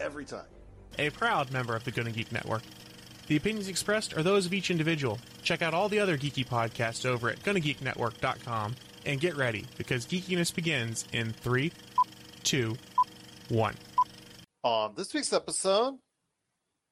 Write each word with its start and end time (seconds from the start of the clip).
every 0.00 0.24
time. 0.24 0.46
A 0.98 1.10
proud 1.10 1.52
member 1.52 1.76
of 1.76 1.84
the 1.84 1.90
Gonna 1.90 2.10
Geek 2.10 2.32
Network. 2.32 2.62
The 3.28 3.36
opinions 3.36 3.68
expressed 3.68 4.16
are 4.16 4.22
those 4.22 4.46
of 4.46 4.54
each 4.54 4.70
individual. 4.70 5.18
Check 5.42 5.60
out 5.60 5.74
all 5.74 5.88
the 5.88 6.00
other 6.00 6.16
geeky 6.16 6.46
podcasts 6.46 7.04
over 7.04 7.28
at 7.28 7.42
GonnaGeekNetwork.com 7.42 8.74
and 9.04 9.20
get 9.20 9.36
ready 9.36 9.66
because 9.76 10.06
geekiness 10.06 10.54
begins 10.54 11.04
in 11.12 11.32
three, 11.32 11.72
two, 12.42 12.76
one. 13.48 13.74
On 14.62 14.94
this 14.96 15.14
week's 15.14 15.32
episode, 15.32 15.98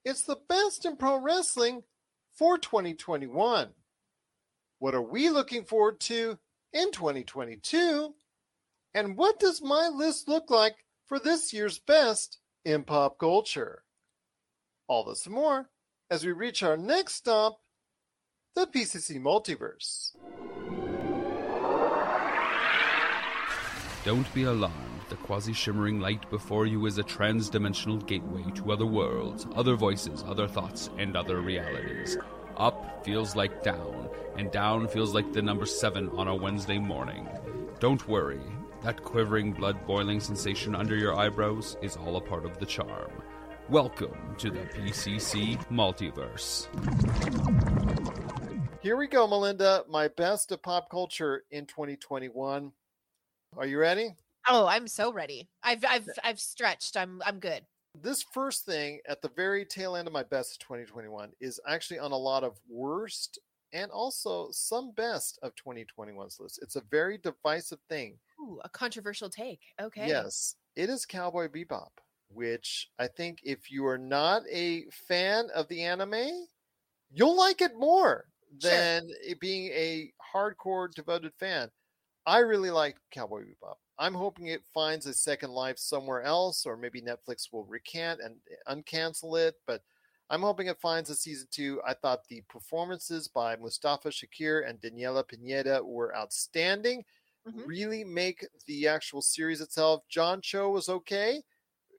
it's 0.05 0.23
the 0.23 0.39
best 0.49 0.85
in 0.85 0.97
pro 0.97 1.19
wrestling 1.19 1.83
for 2.35 2.59
2021. 2.59 3.71
What 4.79 4.95
are 4.95 5.03
we 5.03 5.31
looking 5.31 5.65
forward 5.65 6.01
to 6.01 6.39
in 6.73 6.93
2022? 6.93 8.15
And 8.95 9.17
what 9.17 9.41
does 9.41 9.63
my 9.63 9.89
list 9.89 10.29
look 10.29 10.51
like 10.51 10.77
for 11.07 11.19
this 11.19 11.53
year's 11.53 11.79
best 11.79 12.39
in 12.67 12.83
pop 12.83 13.17
culture? 13.17 13.85
All 14.89 15.05
this 15.05 15.25
and 15.25 15.35
more 15.35 15.71
as 16.11 16.27
we 16.27 16.33
reach 16.33 16.63
our 16.65 16.77
next 16.77 17.15
stop, 17.15 17.61
the 18.57 18.67
PCC 18.67 19.21
Multiverse. 19.21 20.13
Don't 24.05 24.33
be 24.35 24.45
alarmed. 24.45 24.75
The 25.09 25.17
quasi 25.17 25.53
shimmering 25.53 26.01
light 26.01 26.29
before 26.31 26.67
you 26.67 26.87
is 26.87 26.99
a 26.99 27.05
trans 27.05 27.49
dimensional 27.49 27.99
gateway 27.99 28.45
to 28.57 28.73
other 28.73 28.87
worlds, 28.87 29.47
other 29.55 29.77
voices, 29.77 30.25
other 30.27 30.49
thoughts, 30.49 30.91
and 30.99 31.17
other 31.17 31.41
realities. 31.41 32.19
Up 32.57 33.05
feels 33.05 33.37
like 33.37 33.63
down, 33.63 34.09
and 34.37 34.51
down 34.51 34.89
feels 34.89 35.15
like 35.15 35.33
the 35.33 35.43
number 35.43 35.67
seven 35.67 36.09
on 36.11 36.27
a 36.27 36.35
Wednesday 36.35 36.79
morning. 36.79 37.29
Don't 37.79 38.09
worry, 38.09 38.41
that 38.83 39.03
quivering, 39.03 39.53
blood 39.53 39.87
boiling 39.87 40.21
sensation 40.21 40.75
under 40.75 40.97
your 40.97 41.19
eyebrows 41.19 41.77
is 41.83 41.97
all 41.97 42.17
a 42.17 42.21
part 42.21 42.45
of 42.45 42.59
the 42.59 42.67
charm. 42.67 43.11
Welcome 43.69 44.37
to 44.39 44.51
the 44.51 44.61
PCC 44.61 45.57
Multiverse. 45.69 46.69
Here 48.81 48.97
we 48.97 49.09
go, 49.09 49.27
Melinda. 49.27 49.85
My 49.89 50.09
best 50.09 50.53
of 50.53 50.63
pop 50.63 50.89
culture 50.91 51.45
in 51.51 51.67
2021. 51.67 52.71
Are 53.57 53.67
you 53.67 53.79
ready? 53.79 54.15
Oh, 54.49 54.67
I'm 54.67 54.87
so 54.87 55.13
ready. 55.13 55.49
I've 55.63 55.85
I've 55.85 56.09
I've 56.23 56.39
stretched. 56.39 56.97
I'm 56.97 57.21
I'm 57.27 57.41
good. 57.41 57.63
This 58.01 58.23
first 58.23 58.65
thing 58.65 59.01
at 59.09 59.23
the 59.23 59.31
very 59.35 59.65
tail 59.65 59.97
end 59.97 60.07
of 60.07 60.13
my 60.13 60.23
best 60.23 60.53
of 60.53 60.59
2021 60.61 61.33
is 61.41 61.59
actually 61.67 61.99
on 61.99 62.13
a 62.13 62.17
lot 62.17 62.45
of 62.45 62.61
worst 62.69 63.41
and 63.73 63.91
also 63.91 64.51
some 64.53 64.93
best 64.93 65.39
of 65.43 65.55
2021's 65.55 66.41
list. 66.41 66.61
It's 66.63 66.77
a 66.77 66.81
very 66.83 67.19
divisive 67.19 67.81
thing. 67.89 68.19
Ooh, 68.41 68.61
a 68.65 68.69
controversial 68.69 69.31
take. 69.31 69.75
Okay. 69.81 70.07
Yes, 70.07 70.57
it 70.75 70.91
is 70.91 71.07
Cowboy 71.07 71.49
Bebop, 71.49 71.91
which 72.29 72.91
I 72.99 73.09
think 73.09 73.41
if 73.43 73.71
you 73.71 73.87
are 73.87 73.99
not 73.99 74.43
a 74.51 74.89
fan 74.91 75.49
of 75.55 75.69
the 75.69 75.83
anime, 75.85 76.49
you'll 77.11 77.37
like 77.37 77.61
it 77.63 77.77
more 77.77 78.27
Sure. 78.59 78.91
than 78.91 79.09
it 79.23 79.41
being 79.41 79.69
a 79.73 80.13
hardcore 80.35 80.93
devoted 80.93 81.35
fan. 81.35 81.71
I 82.27 82.41
really 82.41 82.71
like 82.71 82.99
Cowboy 83.11 83.45
Bebop. 83.45 83.77
I'm 83.99 84.15
hoping 84.15 84.49
it 84.49 84.65
finds 84.75 85.07
a 85.07 85.15
second 85.15 85.51
life 85.53 85.79
somewhere 85.79 86.23
else, 86.23 86.67
or 86.67 86.77
maybe 86.77 87.03
Netflix 87.03 87.53
will 87.53 87.65
recant 87.67 88.21
and 88.21 88.41
eh, 88.51 88.57
uncancel 88.75 89.39
it. 89.41 89.57
But 89.67 89.83
I'm 90.31 90.43
hoping 90.43 90.67
it 90.67 90.81
finds 90.81 91.11
a 91.11 91.15
season 91.15 91.49
two. 91.51 91.81
I 91.85 91.95
thought 91.95 92.27
the 92.29 92.43
performances 92.43 93.29
by 93.29 93.57
Mustafa 93.57 94.09
Shakir 94.09 94.69
and 94.69 94.81
Daniela 94.81 95.27
Pineda 95.27 95.83
were 95.85 96.17
outstanding. 96.17 97.05
Mhm. 97.45 97.67
Really 97.67 98.05
make 98.05 98.47
the 98.67 98.89
actual 98.89 99.23
series 99.23 99.61
itself. 99.61 100.07
John 100.09 100.43
Cho 100.43 100.71
was 100.71 100.89
okay, 100.89 101.43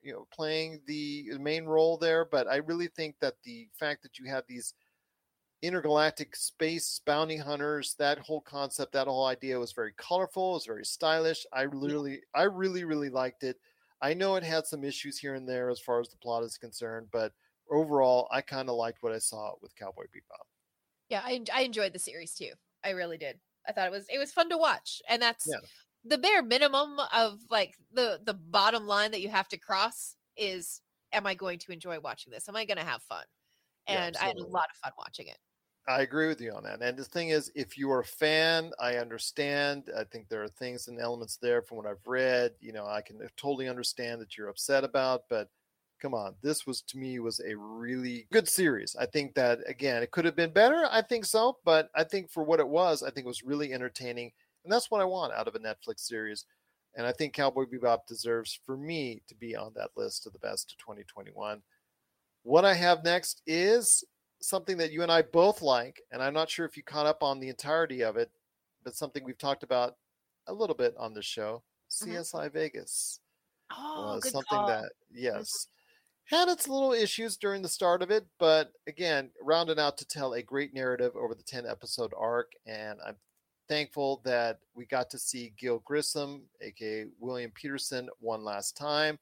you 0.04 0.14
know, 0.14 0.28
playing 0.32 0.84
the 0.88 1.38
main 1.40 1.66
role 1.66 1.98
there. 1.98 2.26
But 2.26 2.48
I 2.48 2.58
really 2.58 2.88
think 2.90 3.20
that 3.22 3.42
the 3.44 3.70
fact 3.74 4.04
that 4.04 4.20
you 4.20 4.26
have 4.28 4.46
these 4.48 4.74
intergalactic 5.62 6.36
space 6.36 7.00
bounty 7.00 7.38
hunters 7.38 7.96
that 7.96 8.20
whole 8.20 8.42
concept 8.42 8.92
that 8.94 9.08
whole 9.08 9.26
idea 9.26 9.58
was 9.60 9.72
very 9.72 9.92
colorful 9.94 10.52
it 10.52 10.54
was 10.54 10.66
very 10.68 10.86
stylish 10.86 11.48
i 11.52 11.64
really 11.64 12.22
i 12.36 12.44
really 12.44 12.84
really 12.84 13.10
liked 13.10 13.44
it 13.44 13.60
i 14.00 14.14
know 14.14 14.36
it 14.36 14.44
had 14.44 14.68
some 14.68 14.84
issues 14.84 15.18
here 15.18 15.34
and 15.34 15.50
there 15.50 15.70
as 15.70 15.80
far 15.80 16.00
as 16.00 16.10
the 16.10 16.18
plot 16.18 16.44
is 16.44 16.60
concerned 16.60 17.08
but 17.12 17.34
overall 17.72 18.28
i 18.32 18.42
kind 18.42 18.70
of 18.70 18.76
liked 18.76 19.04
what 19.04 19.14
i 19.14 19.20
saw 19.20 19.54
with 19.62 19.76
cowboy 19.76 20.06
bebop 20.06 20.46
Yeah, 21.10 21.22
I 21.24 21.44
I 21.54 21.62
enjoyed 21.62 21.94
the 21.94 22.00
series 22.00 22.34
too. 22.36 22.54
I 22.84 22.92
really 22.92 23.18
did. 23.18 23.40
I 23.68 23.72
thought 23.74 23.88
it 23.88 23.92
was 23.92 24.08
it 24.10 24.18
was 24.18 24.32
fun 24.34 24.50
to 24.50 24.58
watch, 24.58 25.02
and 25.08 25.22
that's 25.22 25.58
Yeah. 25.58 25.60
the 26.04 26.18
bare 26.18 26.44
minimum 26.44 27.00
of 27.14 27.40
like 27.50 27.76
the 27.92 28.20
the 28.24 28.34
bottom 28.34 28.86
line 28.88 29.12
that 29.12 29.22
you 29.22 29.30
have 29.30 29.48
to 29.50 29.58
cross 29.58 30.16
is: 30.36 30.82
Am 31.12 31.26
I 31.28 31.34
going 31.36 31.60
to 31.60 31.72
enjoy 31.72 32.00
watching 32.00 32.32
this? 32.32 32.50
Am 32.50 32.56
I 32.56 32.66
going 32.66 32.78
to 32.78 32.84
have 32.84 33.04
fun? 33.04 33.26
Yeah, 33.88 34.08
And 34.08 34.18
I 34.18 34.28
had 34.28 34.38
a 34.38 34.46
lot 34.46 34.70
of 34.72 34.78
fun 34.78 34.94
watching 34.98 35.28
it. 35.28 35.40
I 35.88 36.02
agree 36.02 36.28
with 36.28 36.42
you 36.42 36.52
on 36.52 36.64
that. 36.64 36.82
And 36.82 36.98
the 36.98 37.06
thing 37.06 37.30
is, 37.30 37.50
if 37.56 37.78
you 37.78 37.90
are 37.92 38.02
a 38.02 38.06
fan, 38.06 38.74
I 38.78 38.98
understand. 38.98 39.90
I 39.96 40.04
think 40.04 40.28
there 40.28 40.44
are 40.44 40.50
things 40.50 40.88
and 40.90 41.00
elements 41.00 41.38
there 41.38 41.62
from 41.62 41.78
what 41.78 41.86
I've 41.86 42.06
read. 42.06 42.56
You 42.60 42.74
know, 42.74 42.86
I 42.86 43.02
can 43.02 43.22
uh, 43.22 43.28
totally 43.38 43.70
understand 43.70 44.20
that 44.22 44.38
you're 44.38 44.50
upset 44.50 44.84
about, 44.84 45.30
but 45.30 45.50
come 46.02 46.14
on, 46.14 46.36
this 46.42 46.66
was 46.66 46.82
to 46.84 46.98
me 46.98 47.20
was 47.20 47.40
a 47.40 47.56
really 47.56 48.28
good 48.32 48.48
series. 48.48 48.96
I 49.00 49.06
think 49.06 49.34
that 49.36 49.60
again, 49.68 50.04
it 50.04 50.12
could 50.12 50.26
have 50.26 50.36
been 50.36 50.52
better. 50.52 50.88
I 50.92 51.02
think 51.02 51.26
so, 51.26 51.58
but 51.66 51.90
I 51.96 52.04
think 52.04 52.30
for 52.32 52.44
what 52.44 52.60
it 52.60 52.68
was, 52.68 53.04
I 53.04 53.10
think 53.10 53.26
it 53.26 53.28
was 53.28 53.44
really 53.44 53.74
entertaining, 53.74 54.32
and 54.64 54.72
that's 54.72 54.92
what 54.92 55.02
I 55.02 55.06
want 55.06 55.34
out 55.34 55.48
of 55.48 55.56
a 55.56 55.60
Netflix 55.60 56.02
series. 56.02 56.46
And 56.96 57.06
I 57.06 57.12
think 57.12 57.34
Cowboy 57.34 57.66
Bebop 57.66 58.08
deserves 58.08 58.60
for 58.66 58.76
me 58.76 59.22
to 59.28 59.36
be 59.36 59.56
on 59.56 59.72
that 59.76 59.92
list 59.96 60.26
of 60.26 60.34
the 60.34 60.40
best 60.40 60.72
of 60.72 60.78
2021. 60.80 61.62
What 62.42 62.66
I 62.66 62.74
have 62.74 63.04
next 63.04 63.44
is 63.46 64.04
something 64.42 64.78
that 64.78 64.92
you 64.92 65.04
and 65.04 65.12
I 65.12 65.22
both 65.22 65.62
like, 65.62 66.02
and 66.12 66.24
I'm 66.24 66.34
not 66.34 66.50
sure 66.50 66.66
if 66.66 66.76
you 66.76 66.82
caught 66.82 67.06
up 67.06 67.22
on 67.22 67.40
the 67.40 67.50
entirety 67.50 68.04
of 68.04 68.18
it, 68.18 68.32
but 68.84 68.96
something 68.96 69.24
we've 69.24 69.38
talked 69.38 69.64
about 69.64 69.96
a 70.48 70.54
little 70.54 70.76
bit 70.76 70.96
on 70.98 71.14
the 71.14 71.22
show. 71.22 71.62
Mm-hmm. 71.92 72.18
CSI 72.18 72.52
Vegas 72.52 73.20
Oh, 73.72 74.20
good 74.22 74.32
something 74.32 74.58
call. 74.58 74.68
that 74.68 74.84
mm-hmm. 74.84 75.24
yes 75.24 75.68
had 76.28 76.50
its 76.50 76.68
little 76.68 76.94
issues 76.94 77.38
during 77.38 77.62
the 77.62 77.70
start 77.70 78.02
of 78.02 78.12
it, 78.12 78.26
but 78.38 78.74
again, 78.86 79.30
rounded 79.42 79.80
out 79.80 79.98
to 79.98 80.08
tell 80.08 80.34
a 80.34 80.42
great 80.42 80.74
narrative 80.74 81.14
over 81.16 81.34
the 81.34 81.44
10 81.44 81.66
episode 81.66 82.14
arc, 82.18 82.52
and 82.66 83.00
I'm 83.06 83.16
thankful 83.70 84.22
that 84.26 84.60
we 84.76 84.86
got 84.86 85.10
to 85.12 85.20
see 85.20 85.54
Gil 85.58 85.80
Grissom, 85.86 86.44
aka 86.62 87.06
William 87.20 87.52
Petersen, 87.52 88.10
one 88.20 88.44
last 88.44 88.76
time. 88.76 89.20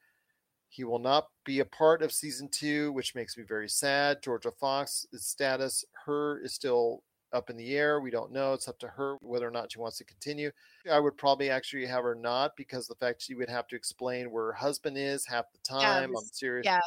He 0.70 0.84
will 0.84 1.00
not 1.00 1.28
be 1.46 1.60
a 1.60 1.66
part 1.66 2.02
of 2.02 2.12
season 2.12 2.50
two, 2.50 2.92
which 2.92 3.16
makes 3.16 3.38
me 3.38 3.44
very 3.48 3.70
sad. 3.70 4.22
Jorja 4.22 4.52
Fox's 4.60 5.26
status, 5.26 5.86
her 6.06 6.40
is 6.44 6.54
still 6.54 7.04
up 7.36 7.50
in 7.50 7.58
the 7.58 7.76
air. 7.76 8.00
We 8.00 8.10
don't 8.10 8.32
know. 8.32 8.54
It's 8.54 8.68
up 8.68 8.80
to 8.80 8.88
her 8.88 9.18
whether 9.22 9.48
or 9.48 9.52
not 9.52 9.72
she 9.72 9.80
wants 9.80 9.98
to 10.00 10.06
continue. 10.06 10.50
I 10.92 11.00
would 11.00 11.18
probably 11.18 11.50
actually 11.50 11.86
have 11.86 12.04
her 12.04 12.16
not 12.16 12.54
because 12.58 12.88
the 12.88 12.96
fact 12.96 13.22
she 13.22 13.36
would 13.36 13.50
have 13.50 13.68
to 13.68 13.76
explain 13.76 14.32
where 14.32 14.46
her 14.46 14.54
husband 14.54 14.98
is 14.98 15.26
half 15.28 15.46
the 15.52 15.60
time. 15.60 16.12
this- 16.12 16.20
I'm 16.22 16.28
serious. 16.32 16.66
yeah. 16.66 16.80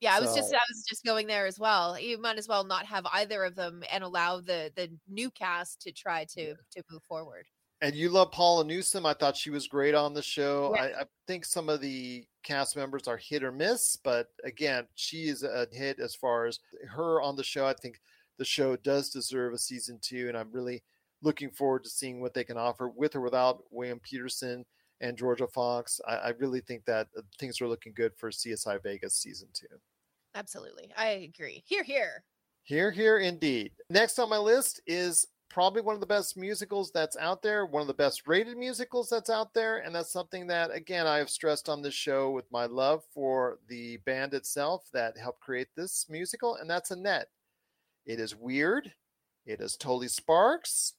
Yeah, 0.00 0.14
I 0.16 0.20
was 0.20 0.34
just 0.34 0.50
I 0.54 0.58
was 0.70 0.82
just 0.88 1.04
going 1.04 1.26
there 1.26 1.44
as 1.44 1.58
well. 1.58 1.98
You 1.98 2.16
might 2.18 2.38
as 2.38 2.48
well 2.48 2.64
not 2.64 2.86
have 2.86 3.04
either 3.12 3.44
of 3.44 3.54
them 3.54 3.82
and 3.92 4.02
allow 4.02 4.40
the 4.40 4.72
the 4.74 4.90
new 5.10 5.30
cast 5.30 5.82
to 5.82 5.92
try 5.92 6.24
to 6.36 6.54
to 6.54 6.82
move 6.90 7.02
forward. 7.06 7.44
And 7.82 7.94
you 7.94 8.08
love 8.08 8.30
Paula 8.32 8.64
Newsome. 8.64 9.04
I 9.04 9.12
thought 9.12 9.36
she 9.36 9.50
was 9.50 9.66
great 9.68 9.94
on 9.94 10.14
the 10.14 10.22
show. 10.22 10.72
Yeah. 10.74 10.82
I, 10.82 10.86
I 11.00 11.04
think 11.26 11.44
some 11.44 11.68
of 11.68 11.82
the 11.82 12.26
cast 12.42 12.76
members 12.76 13.08
are 13.08 13.18
hit 13.18 13.42
or 13.44 13.52
miss, 13.52 13.96
but 13.96 14.28
again, 14.42 14.86
she 14.94 15.28
is 15.28 15.42
a 15.42 15.66
hit 15.70 15.98
as 16.00 16.14
far 16.14 16.46
as 16.46 16.60
her 16.88 17.20
on 17.20 17.36
the 17.36 17.44
show. 17.44 17.66
I 17.66 17.74
think 17.74 18.00
the 18.40 18.44
show 18.46 18.74
does 18.74 19.10
deserve 19.10 19.52
a 19.52 19.58
season 19.58 19.98
two, 20.00 20.28
and 20.28 20.36
I'm 20.36 20.50
really 20.50 20.82
looking 21.22 21.50
forward 21.50 21.84
to 21.84 21.90
seeing 21.90 22.22
what 22.22 22.32
they 22.32 22.42
can 22.42 22.56
offer 22.56 22.88
with 22.88 23.14
or 23.14 23.20
without 23.20 23.64
William 23.70 24.00
Petersen 24.00 24.64
and 25.02 25.18
Jorja 25.18 25.48
Fox. 25.52 26.00
I, 26.08 26.14
I 26.14 26.28
really 26.30 26.62
think 26.62 26.86
that 26.86 27.08
uh, 27.16 27.20
things 27.38 27.60
are 27.60 27.68
looking 27.68 27.92
good 27.94 28.12
for 28.16 28.30
CSI 28.30 28.82
Vegas 28.82 29.14
season 29.14 29.48
two. 29.52 29.66
Absolutely. 30.34 30.90
I 30.96 31.30
agree. 31.34 31.62
Here, 31.66 31.82
here. 31.82 32.24
Here, 32.62 32.90
here, 32.90 33.18
indeed. 33.18 33.72
Next 33.90 34.18
on 34.18 34.30
my 34.30 34.38
list 34.38 34.80
is 34.86 35.26
probably 35.50 35.82
one 35.82 35.94
of 35.94 36.00
the 36.00 36.06
best 36.06 36.34
musicals 36.38 36.90
that's 36.92 37.18
out 37.18 37.42
there, 37.42 37.66
one 37.66 37.82
of 37.82 37.88
the 37.88 37.94
best 37.94 38.26
rated 38.26 38.56
musicals 38.56 39.10
that's 39.10 39.28
out 39.28 39.52
there. 39.52 39.78
And 39.78 39.94
that's 39.94 40.12
something 40.12 40.46
that, 40.46 40.70
again, 40.72 41.06
I 41.06 41.18
have 41.18 41.28
stressed 41.28 41.68
on 41.68 41.82
this 41.82 41.92
show 41.92 42.30
with 42.30 42.50
my 42.50 42.64
love 42.64 43.02
for 43.12 43.58
the 43.68 43.98
band 44.06 44.32
itself 44.32 44.88
that 44.94 45.18
helped 45.18 45.40
create 45.40 45.68
this 45.76 46.06
musical, 46.08 46.54
and 46.54 46.70
that's 46.70 46.90
Annette. 46.90 47.28
It 48.06 48.20
is 48.20 48.34
weird, 48.34 48.92
it 49.46 49.60
is 49.60 49.76
totally 49.76 50.08
sparks, 50.08 50.94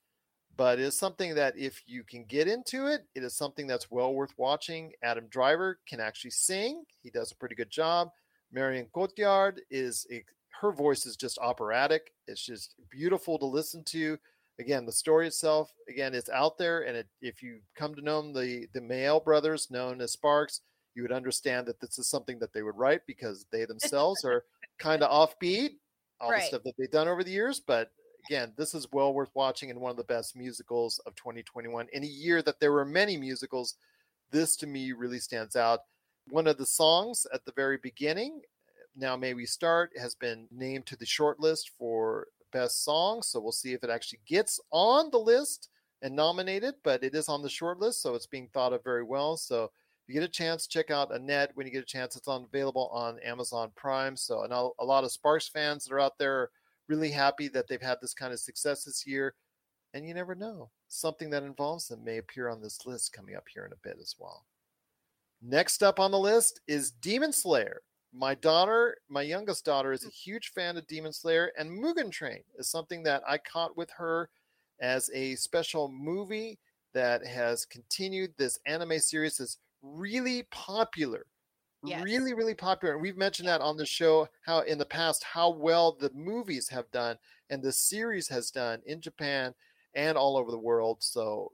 but 0.57 0.79
it 0.79 0.83
is 0.83 0.97
something 0.97 1.35
that 1.35 1.57
if 1.57 1.81
you 1.85 2.03
can 2.03 2.25
get 2.25 2.47
into 2.47 2.87
it, 2.87 3.05
it 3.15 3.23
is 3.23 3.35
something 3.35 3.67
that's 3.67 3.91
well 3.91 4.13
worth 4.13 4.33
watching. 4.37 4.91
Adam 5.03 5.27
Driver 5.29 5.79
can 5.87 5.99
actually 5.99 6.31
sing, 6.31 6.83
he 7.01 7.09
does 7.09 7.31
a 7.31 7.35
pretty 7.35 7.55
good 7.55 7.69
job. 7.69 8.09
Marion 8.51 8.87
Cotillard 8.93 9.59
is 9.69 10.05
a, 10.11 10.23
her 10.61 10.71
voice 10.71 11.05
is 11.05 11.15
just 11.15 11.39
operatic. 11.39 12.11
It's 12.27 12.45
just 12.45 12.75
beautiful 12.91 13.39
to 13.39 13.45
listen 13.45 13.83
to 13.85 14.17
again, 14.61 14.85
the 14.85 14.91
story 14.91 15.27
itself, 15.27 15.71
again, 15.89 16.13
it's 16.13 16.29
out 16.29 16.57
there, 16.57 16.81
and 16.81 16.95
it, 16.95 17.07
if 17.21 17.41
you 17.41 17.59
come 17.75 17.95
to 17.95 18.01
know 18.01 18.21
them, 18.21 18.33
the 18.33 18.67
the 18.73 18.81
Mael 18.81 19.19
brothers, 19.19 19.69
known 19.69 19.99
as 19.99 20.13
Sparks, 20.13 20.61
you 20.95 21.01
would 21.01 21.11
understand 21.11 21.65
that 21.67 21.81
this 21.81 21.97
is 21.97 22.07
something 22.07 22.39
that 22.39 22.53
they 22.53 22.61
would 22.61 22.77
write 22.77 23.01
because 23.07 23.45
they 23.51 23.65
themselves 23.65 24.23
are 24.23 24.45
kind 24.77 25.03
of 25.03 25.09
offbeat, 25.41 25.71
all 26.21 26.31
Right. 26.31 26.41
the 26.41 26.47
stuff 26.47 26.63
that 26.63 26.73
they've 26.77 26.91
done 26.91 27.07
over 27.07 27.23
the 27.23 27.31
years. 27.31 27.59
But 27.59 27.91
again, 28.27 28.53
this 28.57 28.73
is 28.73 28.91
well 28.91 29.13
worth 29.13 29.31
watching 29.33 29.71
and 29.71 29.81
one 29.81 29.91
of 29.91 29.97
the 29.97 30.03
best 30.03 30.35
musicals 30.35 30.99
of 31.05 31.15
2021. 31.15 31.87
In 31.93 32.03
a 32.03 32.07
year 32.07 32.41
that 32.43 32.59
there 32.59 32.71
were 32.71 32.85
many 32.85 33.17
musicals, 33.17 33.75
this 34.29 34.55
to 34.57 34.67
me 34.67 34.91
really 34.91 35.19
stands 35.19 35.55
out. 35.55 35.81
One 36.29 36.47
of 36.47 36.57
the 36.57 36.65
songs 36.65 37.25
at 37.33 37.43
the 37.45 37.51
very 37.53 37.77
beginning, 37.77 38.41
Now 38.95 39.15
May 39.17 39.33
We 39.33 39.45
Start, 39.45 39.91
has 39.99 40.15
been 40.15 40.47
named 40.51 40.85
to 40.87 40.95
the 40.95 41.05
short 41.05 41.39
list 41.39 41.71
for 41.77 42.27
best 42.51 42.83
song. 42.83 43.23
So 43.23 43.39
we'll 43.39 43.51
see 43.51 43.73
if 43.73 43.83
it 43.83 43.89
actually 43.89 44.19
gets 44.27 44.59
on 44.71 45.09
the 45.09 45.17
list 45.19 45.69
and 46.01 46.15
nominated, 46.15 46.75
but 46.83 47.03
it 47.03 47.15
is 47.15 47.29
on 47.29 47.41
the 47.41 47.49
short 47.49 47.79
list. 47.79 48.01
So 48.01 48.15
it's 48.15 48.27
being 48.27 48.49
thought 48.49 48.73
of 48.73 48.83
very 48.83 49.03
well. 49.03 49.37
So 49.37 49.71
you 50.11 50.19
get 50.19 50.27
a 50.27 50.31
chance, 50.31 50.67
check 50.67 50.91
out 50.91 51.15
Annette 51.15 51.51
when 51.53 51.65
you 51.65 51.71
get 51.71 51.83
a 51.83 51.85
chance. 51.85 52.17
It's 52.17 52.27
on 52.27 52.43
available 52.43 52.89
on 52.91 53.17
Amazon 53.19 53.71
Prime. 53.75 54.17
So 54.17 54.45
know 54.45 54.73
a 54.79 54.85
lot 54.85 55.05
of 55.05 55.11
Sparks 55.11 55.47
fans 55.47 55.85
that 55.85 55.93
are 55.93 56.01
out 56.01 56.17
there 56.17 56.33
are 56.33 56.51
really 56.89 57.11
happy 57.11 57.47
that 57.47 57.69
they've 57.69 57.81
had 57.81 57.97
this 58.01 58.13
kind 58.13 58.33
of 58.33 58.39
success 58.39 58.83
this 58.83 59.07
year. 59.07 59.35
And 59.93 60.05
you 60.05 60.13
never 60.13 60.35
know. 60.35 60.69
Something 60.89 61.29
that 61.29 61.43
involves 61.43 61.87
them 61.87 62.03
may 62.03 62.17
appear 62.17 62.49
on 62.49 62.61
this 62.61 62.85
list 62.85 63.13
coming 63.13 63.35
up 63.35 63.45
here 63.53 63.65
in 63.65 63.71
a 63.71 63.87
bit 63.87 63.97
as 64.01 64.15
well. 64.19 64.45
Next 65.41 65.81
up 65.81 65.97
on 65.97 66.11
the 66.11 66.19
list 66.19 66.59
is 66.67 66.91
Demon 66.91 67.31
Slayer. 67.31 67.81
My 68.13 68.35
daughter, 68.35 68.97
my 69.07 69.21
youngest 69.21 69.63
daughter, 69.63 69.93
is 69.93 70.05
a 70.05 70.09
huge 70.09 70.49
fan 70.49 70.75
of 70.75 70.85
Demon 70.87 71.13
Slayer, 71.13 71.53
and 71.57 71.71
Mugen 71.71 72.11
Train 72.11 72.41
is 72.59 72.69
something 72.69 73.03
that 73.03 73.23
I 73.25 73.37
caught 73.37 73.77
with 73.77 73.89
her 73.91 74.29
as 74.81 75.09
a 75.13 75.35
special 75.35 75.87
movie 75.89 76.59
that 76.93 77.25
has 77.25 77.65
continued 77.65 78.33
this 78.37 78.59
anime 78.65 78.99
series 78.99 79.39
is 79.39 79.57
really 79.81 80.43
popular. 80.51 81.25
Yes. 81.83 82.03
Really, 82.03 82.33
really 82.33 82.53
popular. 82.53 82.93
And 82.93 83.01
we've 83.01 83.17
mentioned 83.17 83.47
that 83.47 83.61
on 83.61 83.75
the 83.75 83.85
show 83.85 84.27
how 84.45 84.59
in 84.59 84.77
the 84.77 84.85
past 84.85 85.23
how 85.23 85.49
well 85.49 85.97
the 85.99 86.11
movies 86.13 86.69
have 86.69 86.89
done 86.91 87.17
and 87.49 87.61
the 87.61 87.71
series 87.71 88.27
has 88.27 88.51
done 88.51 88.81
in 88.85 89.01
Japan 89.01 89.53
and 89.95 90.15
all 90.15 90.37
over 90.37 90.51
the 90.51 90.59
world. 90.59 90.97
So 90.99 91.51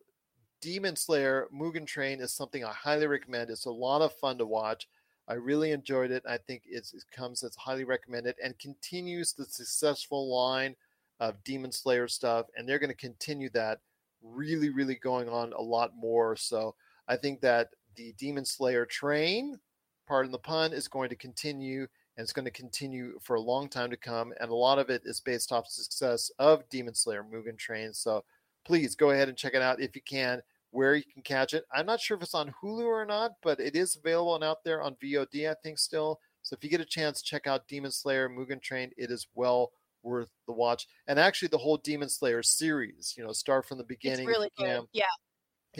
Demon 0.59 0.97
Slayer 0.97 1.47
Mugen 1.53 1.87
Train 1.87 2.19
is 2.19 2.33
something 2.33 2.65
I 2.65 2.73
highly 2.73 3.07
recommend. 3.07 3.49
It's 3.49 3.65
a 3.65 3.71
lot 3.71 4.01
of 4.01 4.13
fun 4.13 4.37
to 4.39 4.45
watch. 4.45 4.87
I 5.29 5.35
really 5.35 5.71
enjoyed 5.71 6.11
it. 6.11 6.23
I 6.27 6.37
think 6.37 6.63
it's, 6.65 6.93
it 6.93 7.03
comes 7.11 7.43
as 7.43 7.55
highly 7.55 7.83
recommended 7.83 8.35
and 8.43 8.57
continues 8.59 9.33
the 9.33 9.45
successful 9.45 10.33
line 10.33 10.75
of 11.19 11.41
Demon 11.45 11.71
Slayer 11.71 12.07
stuff. 12.07 12.47
And 12.55 12.67
they're 12.67 12.79
going 12.79 12.89
to 12.89 12.95
continue 12.95 13.49
that 13.51 13.79
really, 14.21 14.69
really 14.69 14.95
going 14.95 15.29
on 15.29 15.53
a 15.53 15.61
lot 15.61 15.91
more. 15.95 16.35
So 16.35 16.75
I 17.07 17.15
think 17.15 17.41
that 17.41 17.69
the 17.97 18.13
Demon 18.17 18.45
Slayer 18.45 18.85
train, 18.85 19.59
pardon 20.07 20.31
the 20.31 20.37
pun, 20.37 20.71
is 20.71 20.87
going 20.87 21.09
to 21.09 21.15
continue 21.15 21.87
and 22.17 22.23
it's 22.23 22.33
going 22.33 22.45
to 22.45 22.51
continue 22.51 23.19
for 23.21 23.35
a 23.35 23.41
long 23.41 23.67
time 23.67 23.89
to 23.89 23.97
come. 23.97 24.33
And 24.39 24.49
a 24.49 24.55
lot 24.55 24.79
of 24.79 24.89
it 24.89 25.01
is 25.05 25.19
based 25.19 25.51
off 25.51 25.65
the 25.65 25.83
success 25.83 26.31
of 26.39 26.67
Demon 26.69 26.95
Slayer 26.95 27.23
Mugen 27.23 27.57
Train. 27.57 27.93
So 27.93 28.23
please 28.65 28.95
go 28.95 29.11
ahead 29.11 29.29
and 29.29 29.37
check 29.37 29.53
it 29.53 29.61
out 29.61 29.81
if 29.81 29.95
you 29.95 30.01
can, 30.01 30.41
where 30.71 30.95
you 30.95 31.03
can 31.13 31.21
catch 31.21 31.53
it. 31.53 31.65
I'm 31.73 31.85
not 31.85 31.99
sure 31.99 32.17
if 32.17 32.23
it's 32.23 32.33
on 32.33 32.53
Hulu 32.61 32.85
or 32.85 33.05
not, 33.05 33.33
but 33.43 33.59
it 33.59 33.75
is 33.75 33.95
available 33.95 34.35
and 34.35 34.43
out 34.43 34.63
there 34.63 34.81
on 34.81 34.95
VOD, 34.95 35.49
I 35.49 35.55
think, 35.61 35.77
still. 35.77 36.19
So 36.41 36.55
if 36.55 36.63
you 36.63 36.69
get 36.69 36.81
a 36.81 36.85
chance, 36.85 37.21
check 37.21 37.45
out 37.45 37.67
Demon 37.67 37.91
Slayer 37.91 38.29
Mugen 38.29 38.61
Train. 38.61 38.91
It 38.97 39.11
is 39.11 39.27
well 39.35 39.71
worth 40.01 40.29
the 40.47 40.53
watch. 40.53 40.87
And 41.07 41.19
actually, 41.19 41.49
the 41.49 41.57
whole 41.57 41.77
Demon 41.77 42.09
Slayer 42.09 42.41
series, 42.41 43.13
you 43.17 43.23
know, 43.23 43.33
start 43.33 43.67
from 43.67 43.77
the 43.77 43.83
beginning. 43.83 44.27
It's 44.27 44.37
really 44.37 44.51
good. 44.57 44.87
Yeah. 44.91 45.05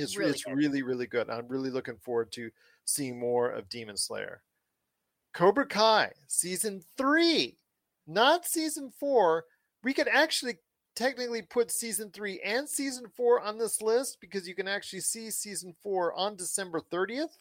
It's 0.03 0.17
really 0.17 0.31
it's 0.31 0.43
good. 0.43 0.55
really 0.55 0.81
really 0.83 1.07
good. 1.07 1.29
I'm 1.29 1.47
really 1.47 1.69
looking 1.69 1.97
forward 1.97 2.31
to 2.33 2.49
seeing 2.85 3.19
more 3.19 3.49
of 3.49 3.69
Demon 3.69 3.97
Slayer. 3.97 4.41
Cobra 5.33 5.65
Kai 5.67 6.11
season 6.27 6.81
three, 6.97 7.57
not 8.07 8.45
season 8.45 8.91
four. 8.99 9.45
We 9.83 9.93
could 9.93 10.07
actually 10.07 10.57
technically 10.95 11.43
put 11.43 11.71
season 11.71 12.09
three 12.11 12.39
and 12.43 12.67
season 12.67 13.05
four 13.15 13.39
on 13.41 13.57
this 13.59 13.81
list 13.81 14.17
because 14.19 14.47
you 14.47 14.55
can 14.55 14.67
actually 14.67 15.01
see 15.01 15.29
season 15.29 15.75
four 15.83 16.11
on 16.13 16.35
December 16.35 16.81
30th 16.91 17.37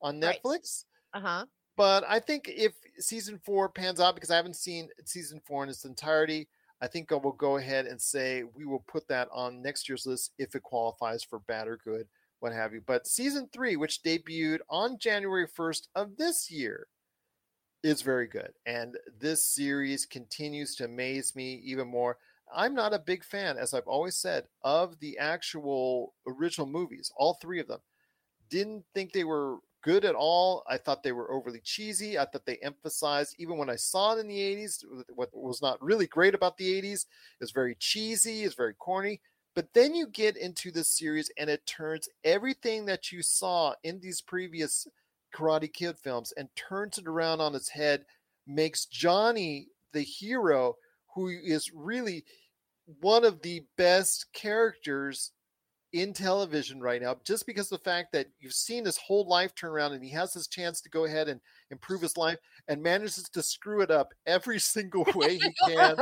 on 0.00 0.18
Right. 0.20 0.40
Netflix. 0.42 0.84
Uh 1.12 1.20
huh. 1.20 1.46
But 1.76 2.04
I 2.08 2.20
think 2.20 2.48
if 2.48 2.72
season 2.98 3.38
four 3.44 3.68
pans 3.68 4.00
out, 4.00 4.14
because 4.14 4.30
I 4.30 4.36
haven't 4.36 4.56
seen 4.56 4.88
season 5.04 5.42
four 5.46 5.62
in 5.62 5.68
its 5.68 5.84
entirety, 5.84 6.48
I 6.80 6.86
think 6.86 7.10
I 7.10 7.16
will 7.16 7.32
go 7.32 7.56
ahead 7.56 7.86
and 7.86 8.00
say 8.00 8.42
we 8.54 8.66
will 8.66 8.84
put 8.86 9.08
that 9.08 9.28
on 9.32 9.62
next 9.62 9.88
year's 9.88 10.06
list 10.06 10.32
if 10.38 10.54
it 10.54 10.62
qualifies 10.62 11.24
for 11.24 11.38
bad 11.40 11.68
or 11.68 11.78
good, 11.78 12.06
what 12.40 12.52
have 12.52 12.74
you. 12.74 12.82
But 12.86 13.06
season 13.06 13.48
three, 13.52 13.76
which 13.76 14.02
debuted 14.02 14.58
on 14.68 14.98
January 14.98 15.46
1st 15.46 15.88
of 15.94 16.16
this 16.18 16.50
year, 16.50 16.88
is 17.82 18.02
very 18.02 18.26
good. 18.26 18.52
And 18.66 18.96
this 19.18 19.46
series 19.46 20.06
continues 20.06 20.74
to 20.76 20.84
amaze 20.84 21.34
me 21.34 21.62
even 21.64 21.88
more. 21.88 22.18
I'm 22.54 22.74
not 22.74 22.94
a 22.94 22.98
big 22.98 23.24
fan, 23.24 23.56
as 23.58 23.74
I've 23.74 23.86
always 23.86 24.16
said, 24.16 24.44
of 24.62 25.00
the 25.00 25.18
actual 25.18 26.14
original 26.26 26.66
movies, 26.66 27.10
all 27.16 27.34
three 27.34 27.60
of 27.60 27.68
them. 27.68 27.80
Didn't 28.50 28.84
think 28.94 29.12
they 29.12 29.24
were 29.24 29.58
good 29.86 30.04
at 30.04 30.16
all. 30.16 30.64
I 30.68 30.78
thought 30.78 31.04
they 31.04 31.12
were 31.12 31.30
overly 31.30 31.60
cheesy. 31.60 32.18
I 32.18 32.24
thought 32.24 32.44
they 32.44 32.56
emphasized, 32.56 33.36
even 33.38 33.56
when 33.56 33.70
I 33.70 33.76
saw 33.76 34.16
it 34.16 34.18
in 34.18 34.26
the 34.26 34.36
80s, 34.36 34.84
what 35.14 35.30
was 35.32 35.62
not 35.62 35.80
really 35.80 36.08
great 36.08 36.34
about 36.34 36.56
the 36.56 36.82
80s 36.82 37.06
is 37.40 37.52
very 37.52 37.76
cheesy, 37.76 38.42
it's 38.42 38.56
very 38.56 38.74
corny. 38.74 39.20
But 39.54 39.72
then 39.74 39.94
you 39.94 40.08
get 40.08 40.36
into 40.36 40.72
this 40.72 40.88
series 40.88 41.30
and 41.38 41.48
it 41.48 41.64
turns 41.66 42.08
everything 42.24 42.84
that 42.86 43.12
you 43.12 43.22
saw 43.22 43.74
in 43.84 44.00
these 44.00 44.20
previous 44.20 44.88
Karate 45.32 45.72
Kid 45.72 45.96
films 45.96 46.32
and 46.36 46.48
turns 46.56 46.98
it 46.98 47.06
around 47.06 47.40
on 47.40 47.54
its 47.54 47.68
head, 47.68 48.06
makes 48.44 48.86
Johnny 48.86 49.68
the 49.92 50.02
hero 50.02 50.74
who 51.14 51.28
is 51.28 51.70
really 51.72 52.24
one 53.00 53.24
of 53.24 53.40
the 53.42 53.64
best 53.78 54.26
characters 54.32 55.30
in 55.92 56.12
television 56.12 56.80
right 56.80 57.00
now 57.00 57.16
just 57.24 57.46
because 57.46 57.70
of 57.70 57.78
the 57.78 57.84
fact 57.84 58.12
that 58.12 58.26
you've 58.40 58.52
seen 58.52 58.84
his 58.84 58.96
whole 58.98 59.26
life 59.28 59.54
turn 59.54 59.70
around 59.70 59.92
and 59.92 60.02
he 60.04 60.10
has 60.10 60.34
his 60.34 60.48
chance 60.48 60.80
to 60.80 60.90
go 60.90 61.04
ahead 61.04 61.28
and 61.28 61.40
improve 61.70 62.02
his 62.02 62.16
life 62.16 62.38
and 62.68 62.82
manages 62.82 63.28
to 63.28 63.42
screw 63.42 63.80
it 63.80 63.90
up 63.90 64.12
every 64.26 64.58
single 64.74 65.06
way 65.14 65.36
he 65.38 65.52
can 65.64 65.96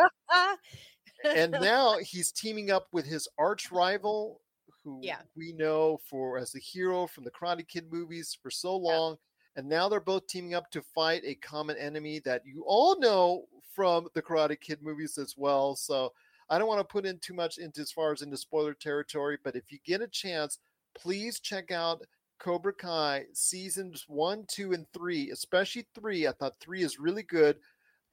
and 1.25 1.53
now 1.61 1.99
he's 1.99 2.33
teaming 2.33 2.71
up 2.71 2.89
with 2.93 3.07
his 3.07 3.29
arch 3.39 3.71
rival 3.71 4.41
who 4.83 5.01
Yeah. 5.03 5.19
we 5.37 5.53
know 5.53 5.99
for 6.09 6.39
as 6.39 6.53
the 6.53 6.61
hero 6.61 7.07
from 7.07 7.25
the 7.25 7.31
karate 7.31 7.67
kid 7.67 7.91
movies 7.93 8.37
for 8.43 8.51
so 8.51 8.73
Yeah. 8.77 8.79
long 8.93 9.17
and 9.57 9.69
now 9.69 9.89
they're 9.89 10.01
both 10.01 10.27
teaming 10.27 10.55
up 10.55 10.71
to 10.71 10.83
fight 10.83 11.23
a 11.25 11.35
common 11.37 11.77
enemy 11.77 12.21
that 12.21 12.43
you 12.45 12.65
all 12.67 12.99
know 12.99 13.45
from 13.75 14.09
the 14.15 14.23
karate 14.23 14.61
kid 14.61 14.83
movies 14.83 15.19
as 15.19 15.35
well 15.37 15.77
so 15.77 16.13
i 16.51 16.59
don't 16.59 16.69
want 16.69 16.81
to 16.81 16.93
put 16.93 17.07
in 17.07 17.19
too 17.19 17.35
much 17.35 17.59
into 17.59 17.81
as 17.81 17.93
far 17.93 18.13
as 18.13 18.23
into 18.23 18.37
spoiler 18.37 18.75
territory 18.75 19.39
but 19.43 19.57
if 19.57 19.71
you 19.71 19.79
get 19.85 20.01
a 20.01 20.09
chance 20.09 20.59
please 20.97 21.41
check 21.41 21.71
out 21.71 22.03
cobra 22.39 22.73
kai 22.73 23.25
seasons 23.33 24.05
one 24.09 24.45
two 24.49 24.73
and 24.73 24.87
three 24.93 25.31
especially 25.31 25.87
three 25.95 26.27
i 26.27 26.33
thought 26.33 26.55
three 26.61 26.83
is 26.83 26.99
really 26.99 27.23
good 27.23 27.57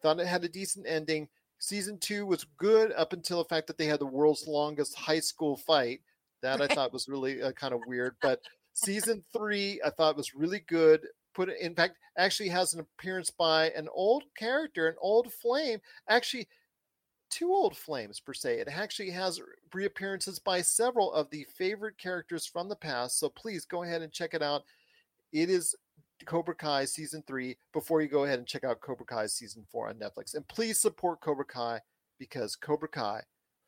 thought 0.01 0.19
it 0.19 0.27
had 0.27 0.43
a 0.43 0.49
decent 0.49 0.85
ending 0.87 1.27
Season 1.61 1.99
two 1.99 2.25
was 2.25 2.47
good 2.57 2.91
up 2.93 3.13
until 3.13 3.37
the 3.37 3.47
fact 3.47 3.67
that 3.67 3.77
they 3.77 3.85
had 3.85 3.99
the 3.99 4.05
world's 4.05 4.47
longest 4.47 4.95
high 4.95 5.19
school 5.19 5.55
fight. 5.55 6.01
That 6.41 6.59
I 6.59 6.65
thought 6.65 6.91
was 6.91 7.07
really 7.07 7.43
uh, 7.43 7.51
kind 7.51 7.71
of 7.71 7.81
weird. 7.85 8.15
But 8.19 8.41
season 8.73 9.23
three, 9.31 9.79
I 9.85 9.91
thought 9.91 10.17
was 10.17 10.33
really 10.33 10.61
good. 10.67 11.05
Put 11.35 11.49
in 11.49 11.75
fact, 11.75 11.97
actually 12.17 12.49
has 12.49 12.73
an 12.73 12.79
appearance 12.79 13.29
by 13.29 13.69
an 13.69 13.87
old 13.93 14.23
character, 14.35 14.87
an 14.87 14.95
old 14.99 15.31
flame. 15.31 15.79
Actually, 16.09 16.47
two 17.31 17.51
old 17.51 17.75
flames 17.75 18.19
per 18.19 18.33
se. 18.33 18.59
It 18.59 18.67
actually 18.67 19.09
has 19.11 19.41
reappearances 19.73 20.37
by 20.37 20.61
several 20.61 21.11
of 21.13 21.29
the 21.29 21.45
favorite 21.55 21.97
characters 21.97 22.45
from 22.45 22.69
the 22.69 22.75
past. 22.75 23.17
So 23.17 23.29
please 23.29 23.65
go 23.65 23.83
ahead 23.83 24.01
and 24.01 24.11
check 24.11 24.33
it 24.33 24.43
out. 24.43 24.63
It 25.31 25.49
is 25.49 25.75
Cobra 26.25 26.53
Kai 26.53 26.85
season 26.85 27.23
three 27.25 27.57
before 27.73 28.01
you 28.01 28.07
go 28.07 28.25
ahead 28.25 28.37
and 28.37 28.47
check 28.47 28.63
out 28.63 28.81
Cobra 28.81 29.05
Kai 29.05 29.25
season 29.25 29.65
four 29.71 29.89
on 29.89 29.95
Netflix. 29.95 30.35
And 30.35 30.47
please 30.47 30.79
support 30.79 31.21
Cobra 31.21 31.45
Kai 31.45 31.79
because 32.19 32.55
Cobra 32.55 32.89
Kai 32.89 33.21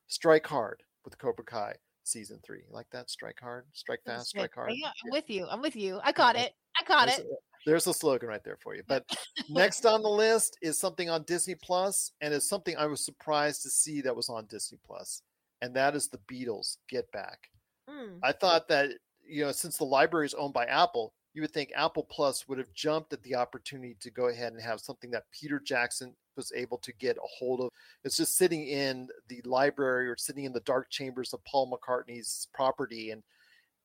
strike 0.08 0.46
hard, 0.46 0.84
with 1.03 1.17
Cobra 1.17 1.46
Kai 1.46 1.74
season 2.03 2.39
three. 2.43 2.60
You 2.60 2.74
like 2.74 2.89
that? 2.91 3.10
Strike 3.10 3.39
hard, 3.41 3.65
strike 3.74 4.01
fast, 4.05 4.27
strike 4.27 4.53
hard. 4.53 4.74
Yeah, 4.75 4.89
I'm 5.03 5.12
with 5.12 5.29
you. 5.29 5.48
I'm 5.50 5.62
with 5.62 5.75
you. 5.75 6.00
I 6.03 6.12
caught 6.12 6.36
it. 6.36 6.53
I 6.79 6.84
caught 6.84 7.08
it. 7.08 7.25
There's 7.65 7.88
a 7.88 7.93
slogan 7.93 8.29
right 8.29 8.43
there 8.43 8.58
for 8.62 8.75
you. 8.75 8.84
But 8.88 9.05
next 9.50 9.86
on 9.86 10.01
the 10.01 10.10
list 10.10 10.58
is 10.62 10.77
something 10.77 11.10
on 11.10 11.24
Disney 11.24 11.55
Plus, 11.55 12.12
and 12.22 12.34
it's 12.34 12.48
something 12.48 12.75
I 12.77 12.86
was 12.86 13.03
surprised 13.03 13.63
to 13.63 13.70
see 13.70 14.01
that 14.01 14.15
was 14.15 14.29
on 14.29 14.46
Disney 14.46 14.79
Plus, 14.86 15.22
and 15.62 15.75
that 15.75 15.96
is 15.96 16.08
the 16.08 16.20
Beatles 16.29 16.77
Get 16.89 17.12
Back. 17.12 17.50
Mm. 17.89 18.20
I 18.24 18.32
thought 18.32 18.67
that 18.70 18.91
you 19.25 19.46
know 19.46 19.51
since 19.51 19.77
the 19.77 19.86
library 19.86 20.25
is 20.25 20.34
owned 20.34 20.53
by 20.53 20.65
Apple, 20.65 21.13
you 21.34 21.41
would 21.41 21.51
think 21.51 21.72
Apple 21.75 22.03
Plus 22.10 22.48
would 22.48 22.58
have 22.58 22.74
jumped 22.74 23.13
at 23.13 23.24
the 23.24 23.36
opportunity 23.36 23.96
to 24.00 24.12
go 24.12 24.27
ahead 24.27 24.53
and 24.53 24.62
have 24.62 24.79
something 24.79 25.12
that 25.12 25.24
Peter 25.32 25.60
Jackson 25.60 26.13
was 26.36 26.51
able 26.55 26.77
to 26.79 26.93
get 26.93 27.17
a 27.17 27.22
hold 27.24 27.62
of. 27.62 27.70
It's 28.03 28.17
just 28.17 28.38
sitting 28.38 28.67
in 28.67 29.08
the 29.29 29.41
library 29.46 30.08
or 30.10 30.17
sitting 30.17 30.46
in 30.46 30.53
the 30.53 30.60
dark 30.62 30.89
chambers 30.89 31.34
of 31.34 31.43
Paul 31.46 31.72
McCartney's 31.72 32.48
property, 32.53 33.12
and 33.12 33.24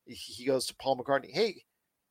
he 0.05 0.45
goes 0.45 0.65
to 0.67 0.75
Paul 0.75 0.97
McCartney, 0.97 1.31
"Hey, 1.31 1.63